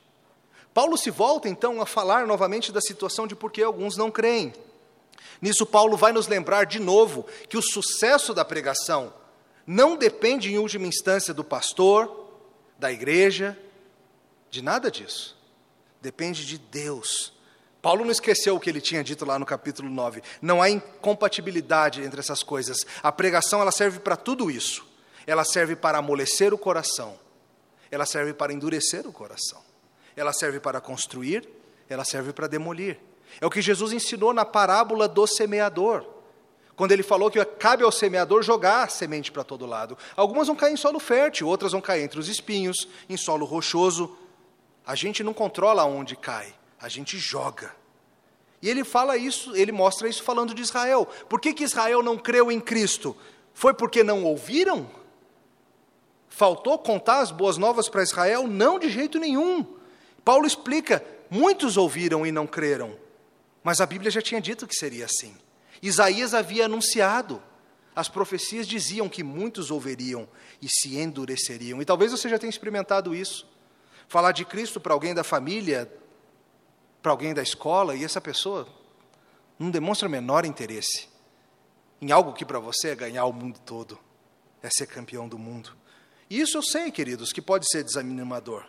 Paulo 0.73 0.97
se 0.97 1.09
volta 1.09 1.49
então 1.49 1.81
a 1.81 1.85
falar 1.85 2.27
novamente 2.27 2.71
da 2.71 2.81
situação 2.81 3.25
de 3.25 3.35
por 3.35 3.51
que 3.51 3.63
alguns 3.63 3.97
não 3.97 4.11
creem. 4.11 4.53
Nisso, 5.41 5.65
Paulo 5.65 5.97
vai 5.97 6.11
nos 6.11 6.27
lembrar 6.27 6.65
de 6.65 6.79
novo 6.79 7.25
que 7.49 7.57
o 7.57 7.61
sucesso 7.61 8.33
da 8.33 8.45
pregação 8.45 9.13
não 9.65 9.95
depende, 9.95 10.51
em 10.51 10.57
última 10.57 10.87
instância, 10.87 11.33
do 11.33 11.43
pastor, 11.43 12.29
da 12.77 12.91
igreja, 12.91 13.57
de 14.49 14.61
nada 14.61 14.91
disso. 14.91 15.35
Depende 16.01 16.45
de 16.45 16.57
Deus. 16.57 17.33
Paulo 17.81 18.03
não 18.03 18.11
esqueceu 18.11 18.55
o 18.55 18.59
que 18.59 18.69
ele 18.69 18.81
tinha 18.81 19.03
dito 19.03 19.25
lá 19.25 19.37
no 19.37 19.45
capítulo 19.45 19.89
9. 19.89 20.21
Não 20.41 20.61
há 20.61 20.69
incompatibilidade 20.69 22.01
entre 22.01 22.19
essas 22.19 22.41
coisas. 22.43 22.85
A 23.01 23.11
pregação 23.11 23.61
ela 23.61 23.71
serve 23.71 23.99
para 23.99 24.15
tudo 24.15 24.49
isso. 24.49 24.85
Ela 25.27 25.43
serve 25.43 25.75
para 25.75 25.97
amolecer 25.97 26.53
o 26.53 26.57
coração, 26.57 27.17
ela 27.89 28.05
serve 28.05 28.33
para 28.33 28.53
endurecer 28.53 29.07
o 29.07 29.11
coração, 29.11 29.61
ela 30.15 30.31
serve 30.31 30.59
para 30.59 30.79
construir, 30.79 31.49
ela 31.89 32.05
serve 32.05 32.31
para 32.31 32.47
demolir. 32.47 32.99
É 33.41 33.45
o 33.45 33.49
que 33.49 33.61
Jesus 33.61 33.91
ensinou 33.91 34.33
na 34.33 34.45
parábola 34.45 35.07
do 35.07 35.25
semeador, 35.25 36.05
quando 36.75 36.91
ele 36.91 37.03
falou 37.03 37.31
que 37.31 37.43
cabe 37.45 37.83
ao 37.83 37.91
semeador 37.91 38.43
jogar 38.43 38.89
semente 38.89 39.31
para 39.31 39.43
todo 39.43 39.65
lado. 39.65 39.97
Algumas 40.15 40.47
vão 40.47 40.55
cair 40.55 40.73
em 40.73 40.77
solo 40.77 40.99
fértil, 40.99 41.47
outras 41.47 41.71
vão 41.71 41.81
cair 41.81 42.03
entre 42.03 42.19
os 42.19 42.27
espinhos, 42.27 42.87
em 43.09 43.15
solo 43.15 43.45
rochoso. 43.45 44.17
A 44.85 44.93
gente 44.93 45.23
não 45.23 45.33
controla 45.33 45.85
onde 45.85 46.15
cai, 46.15 46.53
a 46.79 46.89
gente 46.89 47.17
joga. 47.17 47.73
E 48.61 48.69
ele 48.69 48.83
fala 48.83 49.15
isso, 49.17 49.55
ele 49.55 49.71
mostra 49.71 50.09
isso 50.09 50.23
falando 50.23 50.53
de 50.53 50.61
Israel. 50.61 51.07
Por 51.29 51.39
que, 51.39 51.53
que 51.53 51.63
Israel 51.63 52.03
não 52.03 52.17
creu 52.17 52.51
em 52.51 52.59
Cristo? 52.59 53.15
Foi 53.53 53.73
porque 53.73 54.03
não 54.03 54.23
ouviram? 54.23 54.89
Faltou 56.27 56.77
contar 56.77 57.19
as 57.19 57.31
boas 57.31 57.57
novas 57.57 57.87
para 57.87 58.03
Israel? 58.03 58.47
Não, 58.47 58.77
de 58.77 58.89
jeito 58.89 59.17
nenhum. 59.17 59.65
Paulo 60.25 60.45
explica: 60.45 61.01
muitos 61.29 61.77
ouviram 61.77 62.25
e 62.25 62.31
não 62.31 62.45
creram, 62.45 62.97
mas 63.63 63.79
a 63.79 63.85
Bíblia 63.85 64.11
já 64.11 64.21
tinha 64.21 64.41
dito 64.41 64.67
que 64.67 64.75
seria 64.75 65.05
assim. 65.05 65.33
Isaías 65.87 66.33
havia 66.33 66.65
anunciado, 66.65 67.41
as 67.95 68.09
profecias 68.09 68.67
diziam 68.67 69.07
que 69.07 69.23
muitos 69.23 69.71
ouviriam 69.71 70.27
e 70.61 70.67
se 70.67 70.97
endureceriam. 70.97 71.81
E 71.81 71.85
talvez 71.85 72.11
você 72.11 72.27
já 72.27 72.39
tenha 72.39 72.49
experimentado 72.49 73.13
isso. 73.13 73.47
Falar 74.07 74.31
de 74.31 74.45
Cristo 74.45 74.79
para 74.79 74.93
alguém 74.93 75.13
da 75.13 75.23
família, 75.23 75.91
para 77.01 77.11
alguém 77.11 77.33
da 77.33 77.41
escola, 77.43 77.95
e 77.95 78.03
essa 78.03 78.19
pessoa 78.19 78.67
não 79.59 79.69
demonstra 79.69 80.07
o 80.07 80.11
menor 80.11 80.45
interesse 80.45 81.07
em 82.01 82.11
algo 82.11 82.33
que 82.33 82.45
para 82.45 82.59
você 82.59 82.89
é 82.89 82.95
ganhar 82.95 83.25
o 83.25 83.33
mundo 83.33 83.59
todo, 83.65 83.97
é 84.61 84.69
ser 84.69 84.87
campeão 84.87 85.27
do 85.27 85.37
mundo. 85.37 85.75
Isso 86.29 86.57
eu 86.57 86.63
sei, 86.63 86.91
queridos, 86.91 87.31
que 87.31 87.41
pode 87.41 87.69
ser 87.69 87.83
desanimador. 87.83 88.65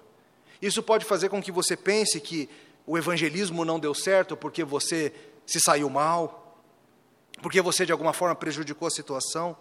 Isso 0.60 0.82
pode 0.82 1.04
fazer 1.04 1.28
com 1.28 1.42
que 1.42 1.50
você 1.50 1.76
pense 1.76 2.20
que 2.20 2.48
o 2.86 2.96
evangelismo 2.96 3.64
não 3.64 3.80
deu 3.80 3.94
certo 3.94 4.36
porque 4.36 4.62
você 4.62 5.12
se 5.46 5.60
saiu 5.60 5.90
mal, 5.90 6.45
porque 7.42 7.60
você 7.60 7.84
de 7.84 7.92
alguma 7.92 8.12
forma 8.12 8.34
prejudicou 8.34 8.88
a 8.88 8.90
situação. 8.90 9.56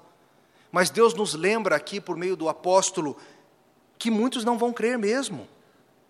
Mas 0.71 0.89
Deus 0.89 1.13
nos 1.13 1.33
lembra 1.33 1.75
aqui, 1.75 2.01
por 2.01 2.17
meio 2.17 2.35
do 2.35 2.49
apóstolo, 2.49 3.17
que 3.97 4.11
muitos 4.11 4.43
não 4.43 4.57
vão 4.57 4.73
crer 4.73 4.97
mesmo. 4.97 5.47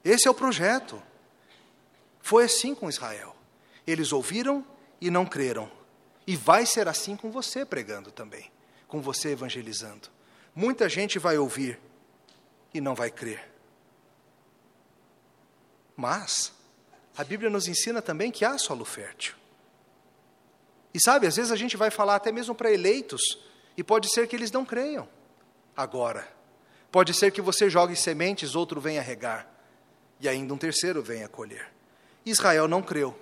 Esse 0.03 0.27
é 0.27 0.31
o 0.31 0.35
projeto. 0.35 1.01
Foi 2.21 2.45
assim 2.45 2.73
com 2.73 2.89
Israel. 2.89 3.35
Eles 3.85 4.11
ouviram 4.11 4.65
e 4.99 5.09
não 5.09 5.25
creram. 5.25 5.69
E 6.25 6.35
vai 6.35 6.65
ser 6.65 6.87
assim 6.87 7.15
com 7.15 7.29
você 7.29 7.63
pregando 7.63 8.11
também, 8.11 8.51
com 8.87 9.01
você 9.01 9.29
evangelizando. 9.29 10.09
Muita 10.55 10.89
gente 10.89 11.19
vai 11.19 11.37
ouvir 11.37 11.79
e 12.73 12.81
não 12.81 12.95
vai 12.95 13.11
crer. 13.11 13.51
Mas 15.95 16.51
a 17.15 17.23
Bíblia 17.23 17.49
nos 17.49 17.67
ensina 17.67 18.01
também 18.01 18.31
que 18.31 18.43
há 18.43 18.57
solo 18.57 18.83
fértil. 18.83 19.35
E 20.95 20.99
sabe, 21.01 21.27
às 21.27 21.35
vezes 21.35 21.51
a 21.51 21.57
gente 21.57 21.75
vai 21.75 21.91
falar 21.91 22.15
até 22.15 22.31
mesmo 22.31 22.55
para 22.55 22.71
eleitos, 22.71 23.21
e 23.75 23.83
pode 23.83 24.09
ser 24.09 24.29
que 24.29 24.35
eles 24.35 24.49
não 24.49 24.63
creiam 24.63 25.05
agora. 25.75 26.25
Pode 26.89 27.13
ser 27.13 27.31
que 27.31 27.41
você 27.41 27.69
jogue 27.69 27.97
sementes, 27.97 28.55
outro 28.55 28.79
venha 28.79 29.01
regar, 29.01 29.45
e 30.21 30.29
ainda 30.29 30.53
um 30.53 30.57
terceiro 30.57 31.03
venha 31.03 31.27
colher. 31.27 31.69
Israel 32.25 32.65
não 32.69 32.81
creu. 32.81 33.13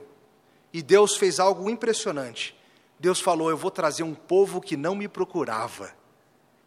E 0.71 0.83
Deus 0.83 1.17
fez 1.17 1.39
algo 1.39 1.67
impressionante. 1.67 2.55
Deus 2.99 3.19
falou: 3.19 3.49
Eu 3.49 3.57
vou 3.57 3.71
trazer 3.71 4.03
um 4.03 4.13
povo 4.13 4.61
que 4.61 4.77
não 4.77 4.93
me 4.93 5.07
procurava. 5.07 5.91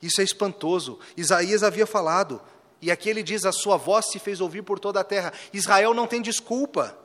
Isso 0.02 0.20
é 0.20 0.24
espantoso. 0.24 0.98
Isaías 1.16 1.62
havia 1.62 1.86
falado, 1.86 2.42
e 2.82 2.90
aqui 2.90 3.09
ele 3.09 3.22
diz: 3.22 3.44
A 3.44 3.52
sua 3.52 3.76
voz 3.76 4.07
se 4.11 4.18
fez 4.18 4.40
ouvir 4.40 4.62
por 4.62 4.80
toda 4.80 4.98
a 4.98 5.04
terra. 5.04 5.32
Israel 5.52 5.94
não 5.94 6.09
tem 6.09 6.20
desculpa. 6.20 6.98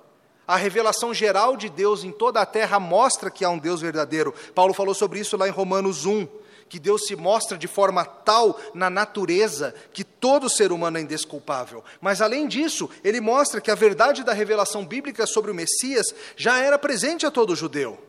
A 0.47 0.55
revelação 0.55 1.13
geral 1.13 1.55
de 1.55 1.69
Deus 1.69 2.03
em 2.03 2.11
toda 2.11 2.41
a 2.41 2.45
terra 2.45 2.79
mostra 2.79 3.31
que 3.31 3.45
há 3.45 3.49
um 3.49 3.57
Deus 3.57 3.81
verdadeiro. 3.81 4.33
Paulo 4.53 4.73
falou 4.73 4.93
sobre 4.93 5.19
isso 5.19 5.37
lá 5.37 5.47
em 5.47 5.51
Romanos 5.51 6.05
1 6.05 6.27
que 6.71 6.79
Deus 6.79 7.05
se 7.05 7.17
mostra 7.17 7.57
de 7.57 7.67
forma 7.67 8.05
tal 8.05 8.57
na 8.73 8.89
natureza 8.89 9.75
que 9.91 10.05
todo 10.05 10.49
ser 10.49 10.71
humano 10.71 10.97
é 10.97 11.01
indesculpável. 11.01 11.83
Mas 11.99 12.21
além 12.21 12.47
disso, 12.47 12.89
ele 13.03 13.19
mostra 13.19 13.59
que 13.59 13.69
a 13.69 13.75
verdade 13.75 14.23
da 14.23 14.31
revelação 14.31 14.85
bíblica 14.85 15.27
sobre 15.27 15.51
o 15.51 15.53
Messias 15.53 16.05
já 16.37 16.59
era 16.59 16.79
presente 16.79 17.25
a 17.25 17.31
todo 17.31 17.57
judeu. 17.57 17.99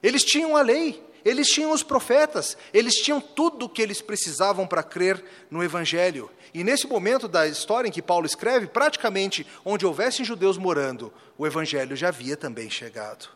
Eles 0.00 0.22
tinham 0.22 0.56
a 0.56 0.62
lei, 0.62 1.02
eles 1.24 1.48
tinham 1.48 1.72
os 1.72 1.82
profetas, 1.82 2.56
eles 2.72 2.94
tinham 2.94 3.20
tudo 3.20 3.66
o 3.66 3.68
que 3.68 3.82
eles 3.82 4.00
precisavam 4.00 4.66
para 4.66 4.82
crer 4.82 5.22
no 5.50 5.62
Evangelho. 5.62 6.30
E 6.52 6.64
nesse 6.64 6.86
momento 6.86 7.28
da 7.28 7.46
história 7.46 7.88
em 7.88 7.92
que 7.92 8.02
Paulo 8.02 8.26
escreve, 8.26 8.66
praticamente 8.66 9.46
onde 9.64 9.86
houvessem 9.86 10.24
judeus 10.24 10.58
morando, 10.58 11.12
o 11.38 11.46
Evangelho 11.46 11.94
já 11.96 12.08
havia 12.08 12.36
também 12.36 12.68
chegado. 12.68 13.28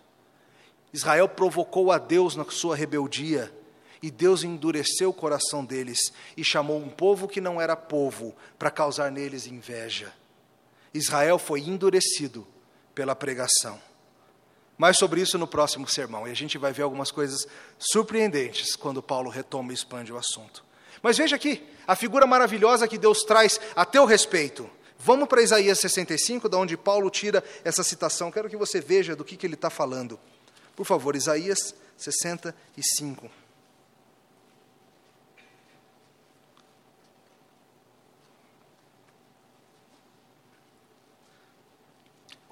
Israel 0.93 1.28
provocou 1.28 1.91
a 1.91 1.99
Deus 1.99 2.37
na 2.37 2.45
sua 2.45 2.76
rebeldia, 2.76 3.53
e 4.03 4.11
Deus 4.11 4.45
endureceu 4.45 5.09
o 5.09 5.14
coração 5.14 5.64
deles 5.64 6.12
e 6.37 6.45
chamou 6.45 6.76
um 6.76 6.91
povo 6.91 7.26
que 7.26 7.41
não 7.41 7.59
era 7.59 7.74
povo 7.74 8.37
para 8.59 8.70
causar 8.70 9.11
neles 9.11 9.47
inveja. 9.47 10.12
Israel 10.93 11.39
foi 11.39 11.61
endurecido 11.61 12.47
pela 12.95 13.16
pregação. 13.16 13.80
Mais 14.77 14.99
sobre 14.99 15.20
isso 15.20 15.39
no 15.39 15.47
próximo 15.47 15.89
sermão, 15.89 16.27
e 16.27 16.31
a 16.31 16.35
gente 16.35 16.59
vai 16.59 16.72
ver 16.72 16.83
algumas 16.83 17.11
coisas 17.11 17.47
surpreendentes 17.79 18.75
quando 18.75 19.03
Paulo 19.03 19.31
retoma 19.31 19.70
e 19.70 19.75
expande 19.75 20.12
o 20.12 20.16
assunto. 20.16 20.64
Mas 21.01 21.16
veja 21.16 21.37
aqui, 21.37 21.62
a 21.87 21.95
figura 21.95 22.27
maravilhosa 22.27 22.89
que 22.89 22.99
Deus 22.99 23.22
traz 23.22 23.61
a 23.77 23.85
teu 23.85 24.05
respeito. 24.05 24.68
Vamos 24.99 25.29
para 25.29 25.43
Isaías 25.43 25.79
65, 25.81 26.49
da 26.49 26.57
onde 26.57 26.77
Paulo 26.77 27.11
tira 27.11 27.45
essa 27.62 27.85
citação. 27.85 28.33
Quero 28.33 28.49
que 28.49 28.57
você 28.57 28.81
veja 28.81 29.14
do 29.14 29.25
que, 29.25 29.37
que 29.37 29.47
ele 29.47 29.55
está 29.55 29.68
falando. 29.68 30.18
Por 30.75 30.87
favor, 30.87 31.14
Isaías 31.14 31.75
65. 31.97 33.31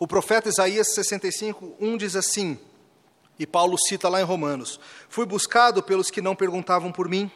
O 0.02 0.06
profeta 0.08 0.48
Isaías 0.48 0.94
65, 0.96 1.76
1 1.78 1.96
diz 1.96 2.16
assim, 2.16 2.58
e 3.38 3.46
Paulo 3.46 3.78
cita 3.78 4.08
lá 4.08 4.20
em 4.20 4.24
Romanos: 4.24 4.80
Fui 5.08 5.24
buscado 5.24 5.80
pelos 5.80 6.10
que 6.10 6.20
não 6.20 6.34
perguntavam 6.34 6.90
por 6.90 7.08
mim, 7.08 7.30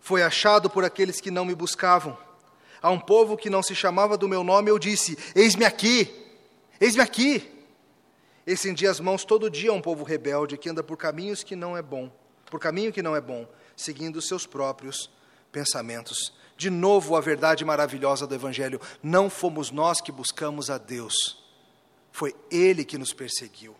foi 0.00 0.22
achado 0.22 0.70
por 0.70 0.84
aqueles 0.84 1.20
que 1.20 1.28
não 1.28 1.44
me 1.44 1.56
buscavam. 1.56 2.16
A 2.80 2.88
um 2.88 3.00
povo 3.00 3.36
que 3.36 3.50
não 3.50 3.64
se 3.64 3.74
chamava 3.74 4.16
do 4.16 4.28
meu 4.28 4.44
nome, 4.44 4.70
eu 4.70 4.78
disse: 4.78 5.18
Eis-me 5.34 5.64
aqui, 5.64 6.08
eis-me 6.80 7.02
aqui. 7.02 7.50
Estendi 8.46 8.86
as 8.86 9.00
mãos 9.00 9.24
todo 9.24 9.50
dia 9.50 9.70
a 9.70 9.74
um 9.74 9.82
povo 9.82 10.04
rebelde 10.04 10.56
que 10.56 10.68
anda 10.68 10.84
por 10.84 10.96
caminhos 10.96 11.42
que 11.42 11.56
não 11.56 11.76
é 11.76 11.82
bom, 11.82 12.12
por 12.48 12.60
caminho 12.60 12.92
que 12.92 13.02
não 13.02 13.16
é 13.16 13.20
bom, 13.20 13.44
seguindo 13.76 14.18
os 14.18 14.28
seus 14.28 14.46
próprios 14.46 15.10
pensamentos. 15.50 16.32
De 16.56 16.70
novo, 16.70 17.16
a 17.16 17.20
verdade 17.20 17.64
maravilhosa 17.64 18.24
do 18.24 18.36
Evangelho: 18.36 18.80
não 19.02 19.28
fomos 19.28 19.72
nós 19.72 20.00
que 20.00 20.12
buscamos 20.12 20.70
a 20.70 20.78
Deus 20.78 21.41
foi 22.12 22.36
Ele 22.50 22.84
que 22.84 22.98
nos 22.98 23.12
perseguiu. 23.12 23.74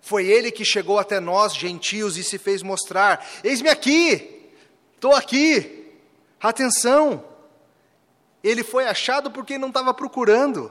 Foi 0.00 0.26
Ele 0.26 0.52
que 0.52 0.64
chegou 0.64 0.98
até 0.98 1.18
nós, 1.18 1.56
gentios, 1.56 2.16
e 2.16 2.22
se 2.22 2.38
fez 2.38 2.62
mostrar: 2.62 3.26
Eis-me 3.42 3.68
aqui, 3.68 4.50
estou 4.94 5.14
aqui, 5.14 5.90
atenção. 6.40 7.24
Ele 8.44 8.62
foi 8.62 8.86
achado 8.86 9.30
porque 9.30 9.58
não 9.58 9.68
estava 9.68 9.92
procurando. 9.92 10.70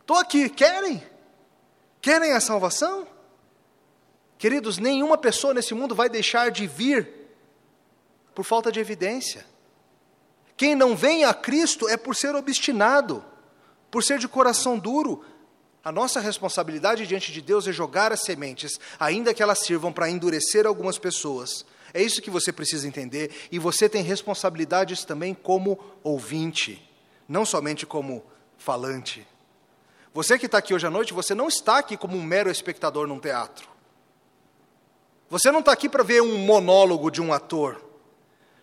Estou 0.00 0.18
aqui, 0.18 0.50
querem? 0.50 1.02
Querem 2.00 2.32
a 2.32 2.40
salvação? 2.40 3.06
Queridos, 4.36 4.76
nenhuma 4.76 5.16
pessoa 5.16 5.54
nesse 5.54 5.72
mundo 5.72 5.94
vai 5.94 6.08
deixar 6.08 6.50
de 6.50 6.66
vir 6.66 7.08
por 8.34 8.44
falta 8.44 8.72
de 8.72 8.80
evidência. 8.80 9.46
Quem 10.56 10.74
não 10.74 10.96
vem 10.96 11.24
a 11.24 11.32
Cristo 11.32 11.88
é 11.88 11.96
por 11.96 12.16
ser 12.16 12.34
obstinado, 12.34 13.24
por 13.90 14.02
ser 14.02 14.18
de 14.18 14.26
coração 14.26 14.78
duro, 14.78 15.24
a 15.84 15.90
nossa 15.90 16.20
responsabilidade 16.20 17.06
diante 17.06 17.32
de 17.32 17.40
Deus 17.40 17.66
é 17.66 17.72
jogar 17.72 18.12
as 18.12 18.22
sementes, 18.22 18.78
ainda 19.00 19.34
que 19.34 19.42
elas 19.42 19.60
sirvam 19.60 19.92
para 19.92 20.08
endurecer 20.08 20.66
algumas 20.66 20.98
pessoas. 20.98 21.64
É 21.92 22.00
isso 22.02 22.22
que 22.22 22.30
você 22.30 22.52
precisa 22.52 22.86
entender, 22.86 23.30
e 23.50 23.58
você 23.58 23.88
tem 23.88 24.02
responsabilidades 24.02 25.04
também 25.04 25.34
como 25.34 25.78
ouvinte, 26.02 26.88
não 27.28 27.44
somente 27.44 27.84
como 27.84 28.24
falante. 28.56 29.26
Você 30.14 30.38
que 30.38 30.46
está 30.46 30.58
aqui 30.58 30.72
hoje 30.72 30.86
à 30.86 30.90
noite, 30.90 31.12
você 31.12 31.34
não 31.34 31.48
está 31.48 31.78
aqui 31.78 31.96
como 31.96 32.16
um 32.16 32.22
mero 32.22 32.50
espectador 32.50 33.06
num 33.06 33.18
teatro. 33.18 33.68
Você 35.28 35.50
não 35.50 35.60
está 35.60 35.72
aqui 35.72 35.88
para 35.88 36.02
ver 36.02 36.22
um 36.22 36.38
monólogo 36.38 37.10
de 37.10 37.20
um 37.20 37.32
ator. 37.32 37.82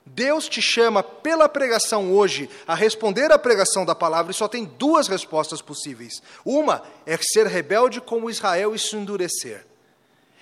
Deus 0.10 0.49
te 0.49 0.62
chama 0.62 1.03
pela 1.03 1.47
pregação 1.47 2.12
hoje 2.12 2.49
a 2.68 2.74
responder 2.74 3.32
à 3.32 3.38
pregação 3.38 3.86
da 3.86 3.93
palavra 3.93 4.32
e 4.32 4.36
só 4.36 4.47
tem 4.47 4.66
duas 4.66 5.07
respostas 5.07 5.62
possíveis. 5.62 6.22
Uma 6.43 6.84
é 7.05 7.18
ser 7.18 7.45
rebelde 7.47 8.01
como 8.01 8.30
Israel 8.30 8.74
e 8.74 8.80
se 8.80 8.95
endurecer. 8.95 9.66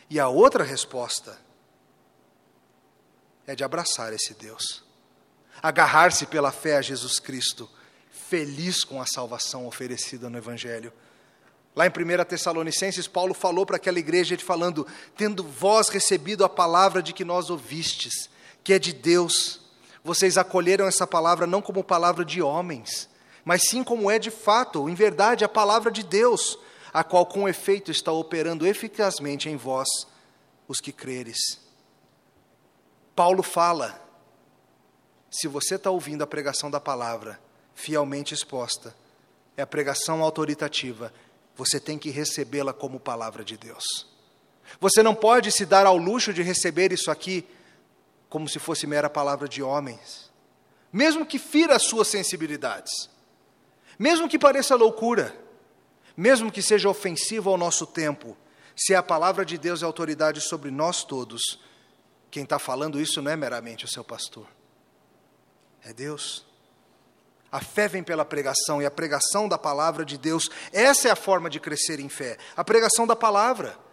E 0.09 0.20
a 0.20 0.30
outra 0.30 0.63
resposta 0.63 1.38
é 3.45 3.55
de 3.55 3.63
abraçar 3.63 4.13
esse 4.13 4.34
Deus, 4.34 4.84
agarrar-se 5.61 6.26
pela 6.26 6.51
fé 6.51 6.78
a 6.78 6.82
Jesus 6.82 7.20
Cristo, 7.20 7.70
feliz 8.09 8.84
com 8.84 9.01
a 9.01 9.05
salvação 9.05 9.68
oferecida 9.68 10.30
no 10.30 10.38
Evangelho. 10.38 10.93
Lá 11.76 11.86
em 11.86 11.89
1 11.89 12.26
Tessalonicenses, 12.26 13.07
Paulo 13.07 13.34
falou 13.34 13.65
para 13.65 13.76
aquela 13.76 13.99
igreja, 13.99 14.38
falando: 14.39 14.88
Tendo 15.15 15.43
vós 15.43 15.89
recebido 15.89 16.43
a 16.43 16.49
palavra 16.49 17.03
de 17.03 17.13
que 17.13 17.26
nós 17.26 17.49
ouvistes, 17.49 18.30
que 18.68 18.74
é 18.74 18.80
de 18.80 18.91
Deus. 18.91 19.61
Vocês 20.03 20.38
acolheram 20.38 20.86
essa 20.86 21.07
palavra 21.07 21.47
não 21.47 21.61
como 21.61 21.82
palavra 21.82 22.26
de 22.26 22.41
homens, 22.41 23.07
mas 23.45 23.61
sim 23.70 23.82
como 23.82 24.11
é 24.11 24.20
de 24.20 24.30
fato, 24.30 24.89
em 24.89 24.93
verdade, 24.93 25.45
a 25.45 25.47
palavra 25.47 25.89
de 25.89 26.03
Deus, 26.03 26.59
a 26.91 27.01
qual 27.01 27.26
com 27.26 27.47
efeito 27.47 27.91
está 27.91 28.11
operando 28.11 28.68
eficazmente 28.68 29.47
em 29.47 29.55
vós, 29.55 29.88
os 30.68 30.82
que 30.82 30.91
creres. 30.91 31.61
Paulo 33.15 33.41
fala: 33.41 34.05
se 35.32 35.47
você 35.47 35.76
está 35.76 35.89
ouvindo 35.89 36.24
a 36.26 36.28
pregação 36.28 36.70
da 36.70 36.82
palavra, 36.82 37.39
fielmente 37.74 38.34
exposta, 38.34 38.93
é 39.55 39.61
a 39.61 39.68
pregação 39.68 40.22
autoritativa, 40.22 41.13
você 41.55 41.80
tem 41.80 41.97
que 41.97 42.09
recebê-la 42.09 42.74
como 42.74 42.99
palavra 42.99 43.45
de 43.45 43.55
Deus. 43.55 43.86
Você 44.78 45.01
não 45.01 45.15
pode 45.15 45.53
se 45.53 45.65
dar 45.65 45.86
ao 45.86 45.95
luxo 45.95 46.34
de 46.34 46.41
receber 46.41 46.91
isso 46.91 47.09
aqui 47.09 47.47
como 48.30 48.47
se 48.47 48.59
fosse 48.59 48.86
mera 48.86 49.09
palavra 49.09 49.47
de 49.47 49.63
homens, 49.63 50.32
mesmo 50.91 51.25
que 51.25 51.39
fira 51.39 51.75
as 51.75 51.84
suas 51.84 52.07
sensibilidades, 52.07 53.09
mesmo 53.97 54.28
que 54.28 54.39
pareça 54.39 54.75
loucura, 54.75 55.36
mesmo 56.15 56.51
que 56.51 56.61
seja 56.61 56.89
ofensivo 56.89 57.49
ao 57.49 57.57
nosso 57.57 57.86
tempo, 57.86 58.38
se 58.75 58.93
a 58.93 59.01
palavra 59.01 59.45
de 59.45 59.57
Deus 59.57 59.82
é 59.82 59.86
autoridade 59.86 60.41
sobre 60.41 60.69
nós 60.69 61.03
todos, 61.03 61.59
quem 62.30 62.43
está 62.43 62.59
falando 62.59 62.99
isso 62.99 63.21
não 63.21 63.32
é 63.32 63.36
meramente 63.36 63.86
o 63.86 63.88
seu 63.88 64.03
pastor, 64.03 64.47
é 65.84 65.93
Deus. 65.93 66.45
A 67.49 67.61
fé 67.61 67.88
vem 67.88 68.03
pela 68.03 68.25
pregação 68.25 68.82
e 68.82 68.86
a 68.86 68.91
pregação 68.91 69.47
da 69.47 69.57
palavra 69.57 70.03
de 70.03 70.17
Deus, 70.17 70.49
essa 70.73 71.07
é 71.07 71.11
a 71.11 71.15
forma 71.15 71.49
de 71.49 71.59
crescer 71.59 71.99
em 71.99 72.09
fé, 72.09 72.38
a 72.55 72.63
pregação 72.63 73.07
da 73.07 73.15
palavra. 73.15 73.86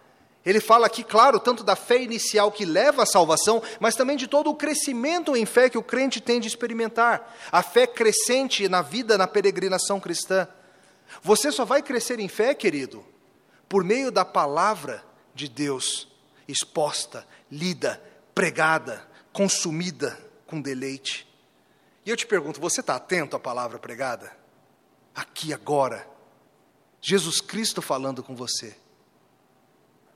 Ele 0.45 0.59
fala 0.59 0.85
aqui, 0.85 1.03
claro, 1.03 1.39
tanto 1.39 1.63
da 1.63 1.75
fé 1.75 2.01
inicial 2.01 2.51
que 2.51 2.65
leva 2.65 3.01
à 3.01 3.05
salvação, 3.05 3.63
mas 3.79 3.95
também 3.95 4.15
de 4.15 4.27
todo 4.27 4.49
o 4.49 4.55
crescimento 4.55 5.35
em 5.35 5.45
fé 5.45 5.69
que 5.69 5.77
o 5.77 5.83
crente 5.83 6.21
tem 6.21 6.39
de 6.39 6.47
experimentar. 6.47 7.35
A 7.51 7.63
fé 7.63 7.87
crescente 7.87 8.69
na 8.69 8.83
vida, 8.83 9.17
na 9.17 9.25
peregrinação 9.25 9.99
cristã. 9.99 10.47
Você 11.23 11.51
só 11.51 11.65
vai 11.65 11.81
crescer 11.81 12.19
em 12.19 12.27
fé, 12.27 12.53
querido, 12.53 13.03
por 13.67 13.83
meio 13.83 14.11
da 14.11 14.23
palavra 14.23 15.03
de 15.33 15.49
Deus, 15.49 16.07
exposta, 16.47 17.27
lida, 17.51 17.99
pregada, 18.35 19.03
consumida 19.33 20.15
com 20.45 20.61
deleite. 20.61 21.27
E 22.05 22.09
eu 22.11 22.15
te 22.15 22.27
pergunto: 22.27 22.61
você 22.61 22.81
está 22.81 22.95
atento 22.95 23.35
à 23.35 23.39
palavra 23.39 23.79
pregada? 23.79 24.31
Aqui, 25.15 25.51
agora. 25.51 26.07
Jesus 27.01 27.39
Cristo 27.39 27.81
falando 27.81 28.23
com 28.23 28.35
você. 28.35 28.75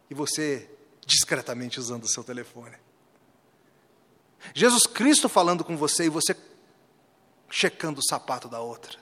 E 0.09 0.13
você 0.13 0.69
discretamente 1.05 1.79
usando 1.79 2.03
o 2.03 2.07
seu 2.07 2.23
telefone. 2.23 2.75
Jesus 4.53 4.85
Cristo 4.85 5.27
falando 5.27 5.63
com 5.63 5.75
você 5.75 6.05
e 6.05 6.09
você 6.09 6.35
checando 7.49 7.99
o 7.99 8.03
sapato 8.03 8.47
da 8.47 8.59
outra. 8.61 8.97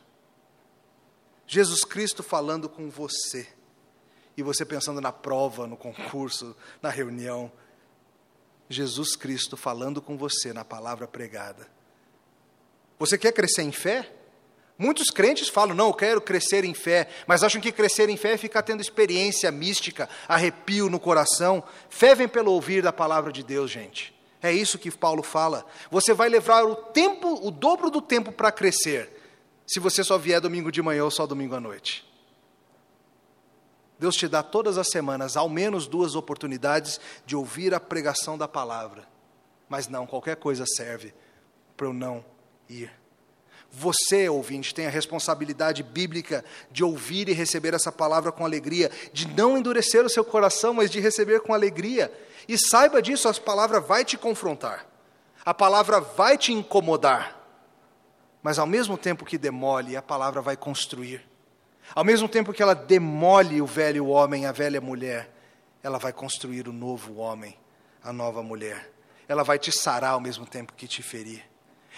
Jesus 1.45 1.83
Cristo 1.83 2.23
falando 2.23 2.67
com 2.67 2.89
você 2.89 3.47
e 4.35 4.43
você 4.43 4.65
pensando 4.65 5.01
na 5.01 5.11
prova, 5.11 5.65
no 5.65 5.77
concurso, 5.77 6.55
na 6.81 6.89
reunião. 6.89 7.51
Jesus 8.69 9.15
Cristo 9.15 9.55
falando 9.55 10.01
com 10.01 10.17
você 10.17 10.51
na 10.53 10.65
palavra 10.65 11.07
pregada. 11.07 11.67
Você 12.99 13.17
quer 13.17 13.31
crescer 13.31 13.63
em 13.63 13.71
fé? 13.71 14.16
Muitos 14.77 15.09
crentes 15.09 15.49
falam, 15.49 15.75
não, 15.75 15.87
eu 15.87 15.93
quero 15.93 16.21
crescer 16.21 16.63
em 16.63 16.73
fé, 16.73 17.07
mas 17.25 17.43
acham 17.43 17.59
que 17.59 17.71
crescer 17.71 18.09
em 18.09 18.17
fé 18.17 18.33
é 18.33 18.37
ficar 18.37 18.61
tendo 18.61 18.81
experiência 18.81 19.51
mística, 19.51 20.07
arrepio 20.27 20.89
no 20.89 20.99
coração. 20.99 21.63
Fé 21.89 22.13
vem 22.13 22.27
pelo 22.27 22.51
ouvir 22.51 22.83
da 22.83 22.93
palavra 22.93 23.31
de 23.31 23.41
Deus, 23.41 23.71
gente. 23.71 24.15
É 24.41 24.51
isso 24.51 24.77
que 24.77 24.91
Paulo 24.91 25.23
fala. 25.23 25.65
Você 25.89 26.13
vai 26.13 26.29
levar 26.29 26.63
o 26.63 26.75
tempo, 26.75 27.39
o 27.45 27.49
dobro 27.49 27.89
do 27.89 28.01
tempo 28.01 28.31
para 28.31 28.51
crescer, 28.51 29.11
se 29.65 29.79
você 29.79 30.03
só 30.03 30.15
vier 30.15 30.39
domingo 30.39 30.71
de 30.71 30.81
manhã 30.81 31.03
ou 31.03 31.11
só 31.11 31.25
domingo 31.25 31.55
à 31.55 31.59
noite. 31.59 32.05
Deus 33.99 34.15
te 34.15 34.27
dá 34.27 34.43
todas 34.43 34.77
as 34.77 34.87
semanas 34.89 35.35
ao 35.35 35.49
menos 35.49 35.87
duas 35.87 36.13
oportunidades 36.15 37.01
de 37.25 37.35
ouvir 37.35 37.73
a 37.73 37.79
pregação 37.79 38.37
da 38.37 38.47
palavra. 38.47 39.07
Mas 39.67 39.87
não, 39.87 40.05
qualquer 40.05 40.35
coisa 40.35 40.65
serve 40.67 41.15
para 41.75 41.87
eu 41.87 41.93
não 41.93 42.23
ir. 42.69 42.91
Você, 43.71 44.27
ouvinte, 44.29 44.73
tem 44.73 44.87
a 44.87 44.89
responsabilidade 44.89 45.83
bíblica 45.83 46.43
de 46.71 46.83
ouvir 46.83 47.29
e 47.29 47.33
receber 47.33 47.73
essa 47.73 47.91
palavra 47.91 48.31
com 48.31 48.45
alegria, 48.45 48.89
de 49.13 49.27
não 49.27 49.57
endurecer 49.57 50.05
o 50.05 50.09
seu 50.09 50.23
coração, 50.23 50.73
mas 50.73 50.89
de 50.89 50.99
receber 50.99 51.41
com 51.41 51.53
alegria. 51.53 52.11
E 52.47 52.57
saiba 52.57 53.01
disso, 53.01 53.27
a 53.27 53.33
palavra 53.33 53.79
vai 53.79 54.03
te 54.05 54.17
confrontar, 54.17 54.87
a 55.45 55.53
palavra 55.53 55.99
vai 55.99 56.37
te 56.37 56.53
incomodar, 56.53 57.37
mas 58.41 58.57
ao 58.57 58.65
mesmo 58.65 58.97
tempo 58.97 59.25
que 59.25 59.37
demole, 59.37 59.97
a 59.97 60.01
palavra 60.01 60.41
vai 60.41 60.55
construir. 60.55 61.27
Ao 61.93 62.03
mesmo 62.03 62.27
tempo 62.27 62.53
que 62.53 62.61
ela 62.61 62.73
demole 62.73 63.61
o 63.61 63.65
velho 63.65 64.07
homem, 64.07 64.45
a 64.45 64.51
velha 64.51 64.81
mulher, 64.81 65.29
ela 65.83 65.97
vai 65.97 66.11
construir 66.11 66.67
o 66.67 66.73
novo 66.73 67.15
homem, 67.15 67.57
a 68.03 68.11
nova 68.11 68.43
mulher. 68.43 68.91
Ela 69.27 69.43
vai 69.43 69.59
te 69.59 69.71
sarar 69.71 70.11
ao 70.11 70.19
mesmo 70.19 70.45
tempo 70.45 70.73
que 70.73 70.87
te 70.87 71.01
ferir. 71.01 71.43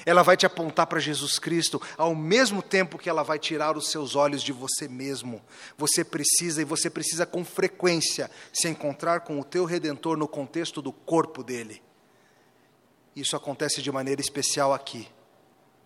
Ela 0.06 0.24
vai 0.24 0.38
te 0.38 0.46
apontar 0.46 0.88
para 0.88 1.00
Jesus 1.00 1.40
Cristo, 1.40 1.82
ao 1.98 2.16
mesmo 2.16 2.62
tempo 2.62 2.98
que 2.98 3.10
ela 3.10 3.24
vai 3.24 3.38
tirar 3.38 3.78
os 3.78 3.90
seus 3.90 4.16
olhos 4.16 4.42
de 4.42 4.52
você 4.52 4.88
mesmo. 4.88 5.42
Você 5.78 6.04
precisa, 6.04 6.62
e 6.62 6.66
você 6.66 6.90
precisa 6.90 7.26
com 7.26 7.44
frequência, 7.44 8.32
se 8.54 8.68
encontrar 8.68 9.22
com 9.22 9.40
o 9.40 9.44
teu 9.44 9.66
redentor 9.66 10.18
no 10.18 10.28
contexto 10.28 10.82
do 10.82 10.92
corpo 10.92 11.44
dele. 11.44 11.82
Isso 13.16 13.36
acontece 13.36 13.82
de 13.82 13.92
maneira 13.92 14.22
especial 14.22 14.74
aqui, 14.74 15.08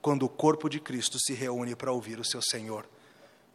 quando 0.01 0.24
o 0.24 0.30
corpo 0.30 0.70
de 0.70 0.80
Cristo 0.80 1.18
se 1.20 1.34
reúne 1.34 1.76
para 1.76 1.91
ouvir 1.91 2.20
o 2.20 2.26
seu 2.26 2.41
Senhor. 2.41 2.88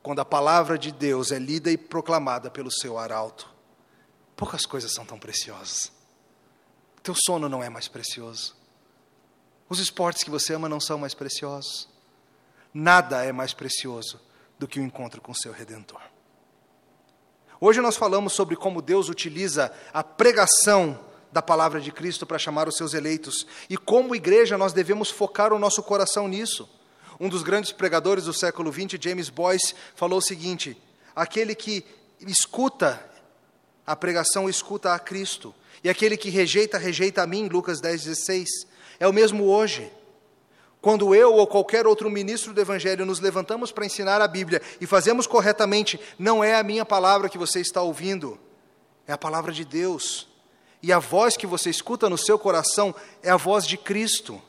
Quando 0.03 0.21
a 0.21 0.25
palavra 0.25 0.79
de 0.79 0.91
Deus 0.91 1.31
é 1.31 1.39
lida 1.39 1.71
e 1.71 1.77
proclamada 1.77 2.51
pelo 2.51 2.71
seu 2.71 2.99
arauto. 2.99 3.49
Poucas 4.35 4.65
coisas 4.65 4.93
são 4.93 5.05
tão 5.05 5.19
preciosas. 5.19 5.93
Teu 7.03 7.15
sono 7.15 7.49
não 7.49 7.63
é 7.63 7.69
mais 7.69 7.89
precioso 7.89 8.58
os 9.69 9.79
esportes 9.79 10.25
que 10.25 10.31
você 10.31 10.55
ama 10.55 10.69
não 10.69 10.81
são 10.81 10.99
mais 10.99 11.14
preciosos. 11.14 11.89
Nada 12.73 13.25
é 13.25 13.33
mais 13.33 13.53
precioso 13.53 14.21
do 14.59 14.66
que 14.66 14.81
o 14.81 14.83
encontro 14.83 15.21
com 15.21 15.35
seu 15.35 15.53
redentor. 15.53 16.01
Hoje 17.61 17.81
nós 17.81 17.97
falamos 17.97 18.33
sobre 18.33 18.57
como 18.57 18.81
Deus 18.81 19.09
utiliza 19.09 19.73
a 19.93 20.05
pregação 20.05 20.99
da 21.33 21.43
palavra 21.43 21.81
de 21.81 21.93
Cristo 21.93 22.27
para 22.27 22.39
chamar 22.39 22.69
os 22.69 22.77
seus 22.77 22.95
eleitos 22.95 23.47
e 23.69 23.77
como 23.77 24.14
igreja 24.14 24.57
nós 24.57 24.73
devemos 24.73 25.11
focar 25.11 25.53
o 25.53 25.59
nosso 25.59 25.83
coração 25.83 26.29
nisso. 26.29 26.69
Um 27.21 27.29
dos 27.29 27.43
grandes 27.43 27.73
pregadores 27.73 28.25
do 28.25 28.33
século 28.33 28.73
XX, 28.73 28.97
James 29.01 29.29
Boyce, 29.29 29.75
falou 29.97 30.19
o 30.19 30.23
seguinte: 30.23 30.81
aquele 31.16 31.55
que 31.55 31.85
escuta 32.21 33.05
a 33.85 33.97
pregação 33.97 34.49
escuta 34.49 34.93
a 34.95 34.99
Cristo, 34.99 35.55
e 35.83 35.89
aquele 35.89 36.16
que 36.16 36.31
rejeita, 36.31 36.79
rejeita 36.79 37.23
a 37.23 37.27
mim, 37.27 37.49
Lucas 37.49 37.81
10, 37.81 38.05
16. 38.05 38.49
É 38.99 39.07
o 39.07 39.12
mesmo 39.12 39.44
hoje. 39.44 39.92
Quando 40.80 41.14
eu 41.14 41.34
ou 41.34 41.46
qualquer 41.46 41.86
outro 41.86 42.09
ministro 42.09 42.53
do 42.53 42.61
Evangelho 42.61 43.05
nos 43.05 43.20
levantamos 43.20 43.72
para 43.72 43.84
ensinar 43.84 44.20
a 44.20 44.28
Bíblia 44.28 44.62
e 44.80 44.86
fazemos 44.86 45.26
corretamente, 45.26 45.99
não 46.18 46.42
é 46.42 46.55
a 46.55 46.62
minha 46.62 46.84
palavra 46.84 47.28
que 47.28 47.38
você 47.38 47.61
está 47.61 47.82
ouvindo, 47.82 48.38
é 49.07 49.12
a 49.12 49.18
palavra 49.18 49.53
de 49.53 49.64
Deus. 49.64 50.28
E 50.80 50.92
a 50.92 51.01
voz 51.01 51.36
que 51.36 51.46
você 51.46 51.68
escuta 51.70 52.09
no 52.09 52.16
seu 52.16 52.38
coração 52.38 52.94
é 53.22 53.30
a 53.30 53.36
voz 53.36 53.66
de 53.66 53.76
Cristo. 53.76 54.40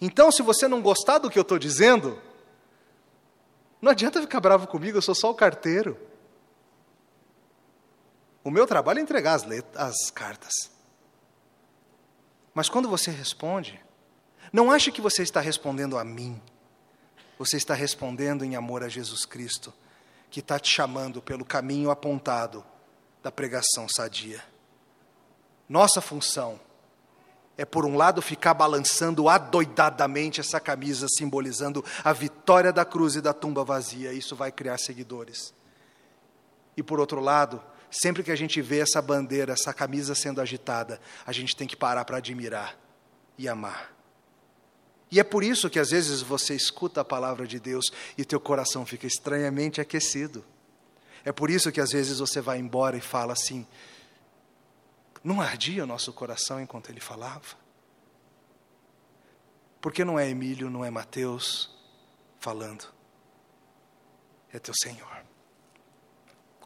Então, 0.00 0.32
se 0.32 0.42
você 0.42 0.66
não 0.66 0.80
gostar 0.80 1.18
do 1.18 1.30
que 1.30 1.38
eu 1.38 1.42
estou 1.42 1.58
dizendo, 1.58 2.18
não 3.80 3.92
adianta 3.92 4.20
ficar 4.20 4.40
bravo 4.40 4.66
comigo, 4.66 4.96
eu 4.96 5.02
sou 5.02 5.14
só 5.14 5.30
o 5.30 5.34
carteiro. 5.34 5.98
O 8.42 8.50
meu 8.50 8.66
trabalho 8.66 9.00
é 9.00 9.02
entregar 9.02 9.34
as, 9.34 9.46
as 9.74 10.10
cartas. 10.10 10.54
Mas 12.56 12.70
quando 12.70 12.88
você 12.88 13.10
responde, 13.10 13.78
não 14.50 14.70
ache 14.70 14.90
que 14.90 15.02
você 15.02 15.22
está 15.22 15.42
respondendo 15.42 15.98
a 15.98 16.02
mim. 16.02 16.40
Você 17.38 17.58
está 17.58 17.74
respondendo 17.74 18.46
em 18.46 18.56
amor 18.56 18.82
a 18.82 18.88
Jesus 18.88 19.26
Cristo, 19.26 19.74
que 20.30 20.40
está 20.40 20.58
te 20.58 20.74
chamando 20.74 21.20
pelo 21.20 21.44
caminho 21.44 21.90
apontado 21.90 22.64
da 23.22 23.30
pregação 23.30 23.86
sadia. 23.86 24.42
Nossa 25.68 26.00
função 26.00 26.58
é, 27.58 27.66
por 27.66 27.84
um 27.84 27.94
lado, 27.94 28.22
ficar 28.22 28.54
balançando 28.54 29.28
adoidadamente 29.28 30.40
essa 30.40 30.58
camisa, 30.58 31.06
simbolizando 31.10 31.84
a 32.02 32.14
vitória 32.14 32.72
da 32.72 32.86
cruz 32.86 33.16
e 33.16 33.20
da 33.20 33.34
tumba 33.34 33.64
vazia. 33.64 34.14
Isso 34.14 34.34
vai 34.34 34.50
criar 34.50 34.78
seguidores. 34.78 35.52
E, 36.74 36.82
por 36.82 37.00
outro 37.00 37.20
lado, 37.20 37.62
Sempre 37.90 38.22
que 38.22 38.30
a 38.30 38.36
gente 38.36 38.60
vê 38.60 38.80
essa 38.80 39.00
bandeira, 39.00 39.52
essa 39.52 39.72
camisa 39.72 40.14
sendo 40.14 40.40
agitada, 40.40 41.00
a 41.24 41.32
gente 41.32 41.54
tem 41.56 41.66
que 41.66 41.76
parar 41.76 42.04
para 42.04 42.16
admirar 42.18 42.78
e 43.38 43.48
amar. 43.48 43.94
E 45.10 45.20
é 45.20 45.24
por 45.24 45.44
isso 45.44 45.70
que 45.70 45.78
às 45.78 45.90
vezes 45.90 46.20
você 46.20 46.54
escuta 46.54 47.00
a 47.00 47.04
palavra 47.04 47.46
de 47.46 47.60
Deus 47.60 47.86
e 48.18 48.24
teu 48.24 48.40
coração 48.40 48.84
fica 48.84 49.06
estranhamente 49.06 49.80
aquecido. 49.80 50.44
É 51.24 51.32
por 51.32 51.50
isso 51.50 51.70
que 51.70 51.80
às 51.80 51.90
vezes 51.90 52.18
você 52.18 52.40
vai 52.40 52.58
embora 52.58 52.96
e 52.96 53.00
fala 53.00 53.32
assim: 53.32 53.66
não 55.22 55.40
ardia 55.40 55.84
o 55.84 55.86
nosso 55.86 56.12
coração 56.12 56.60
enquanto 56.60 56.90
ele 56.90 57.00
falava? 57.00 57.56
Porque 59.80 60.04
não 60.04 60.18
é 60.18 60.28
Emílio, 60.28 60.68
não 60.68 60.84
é 60.84 60.90
Mateus 60.90 61.70
falando, 62.40 62.86
é 64.52 64.58
teu 64.58 64.74
Senhor. 64.74 65.24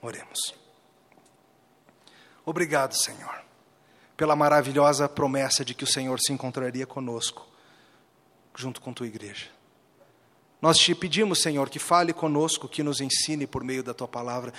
Oremos. 0.01 0.60
Obrigado, 2.51 2.97
Senhor, 2.97 3.45
pela 4.17 4.35
maravilhosa 4.35 5.09
promessa 5.09 5.65
de 5.65 5.73
que 5.73 5.85
o 5.85 5.87
Senhor 5.87 6.19
se 6.19 6.33
encontraria 6.33 6.85
conosco, 6.85 7.47
junto 8.57 8.81
com 8.81 8.93
tua 8.93 9.07
igreja. 9.07 9.47
Nós 10.61 10.77
te 10.77 10.93
pedimos, 10.93 11.41
Senhor, 11.41 11.71
que 11.71 11.79
fale 11.79 12.13
conosco, 12.13 12.69
que 12.69 12.83
nos 12.83 13.01
ensine 13.01 13.47
por 13.47 13.63
meio 13.63 13.85
da 13.85 13.95
tua 13.95 14.09
palavra, 14.09 14.53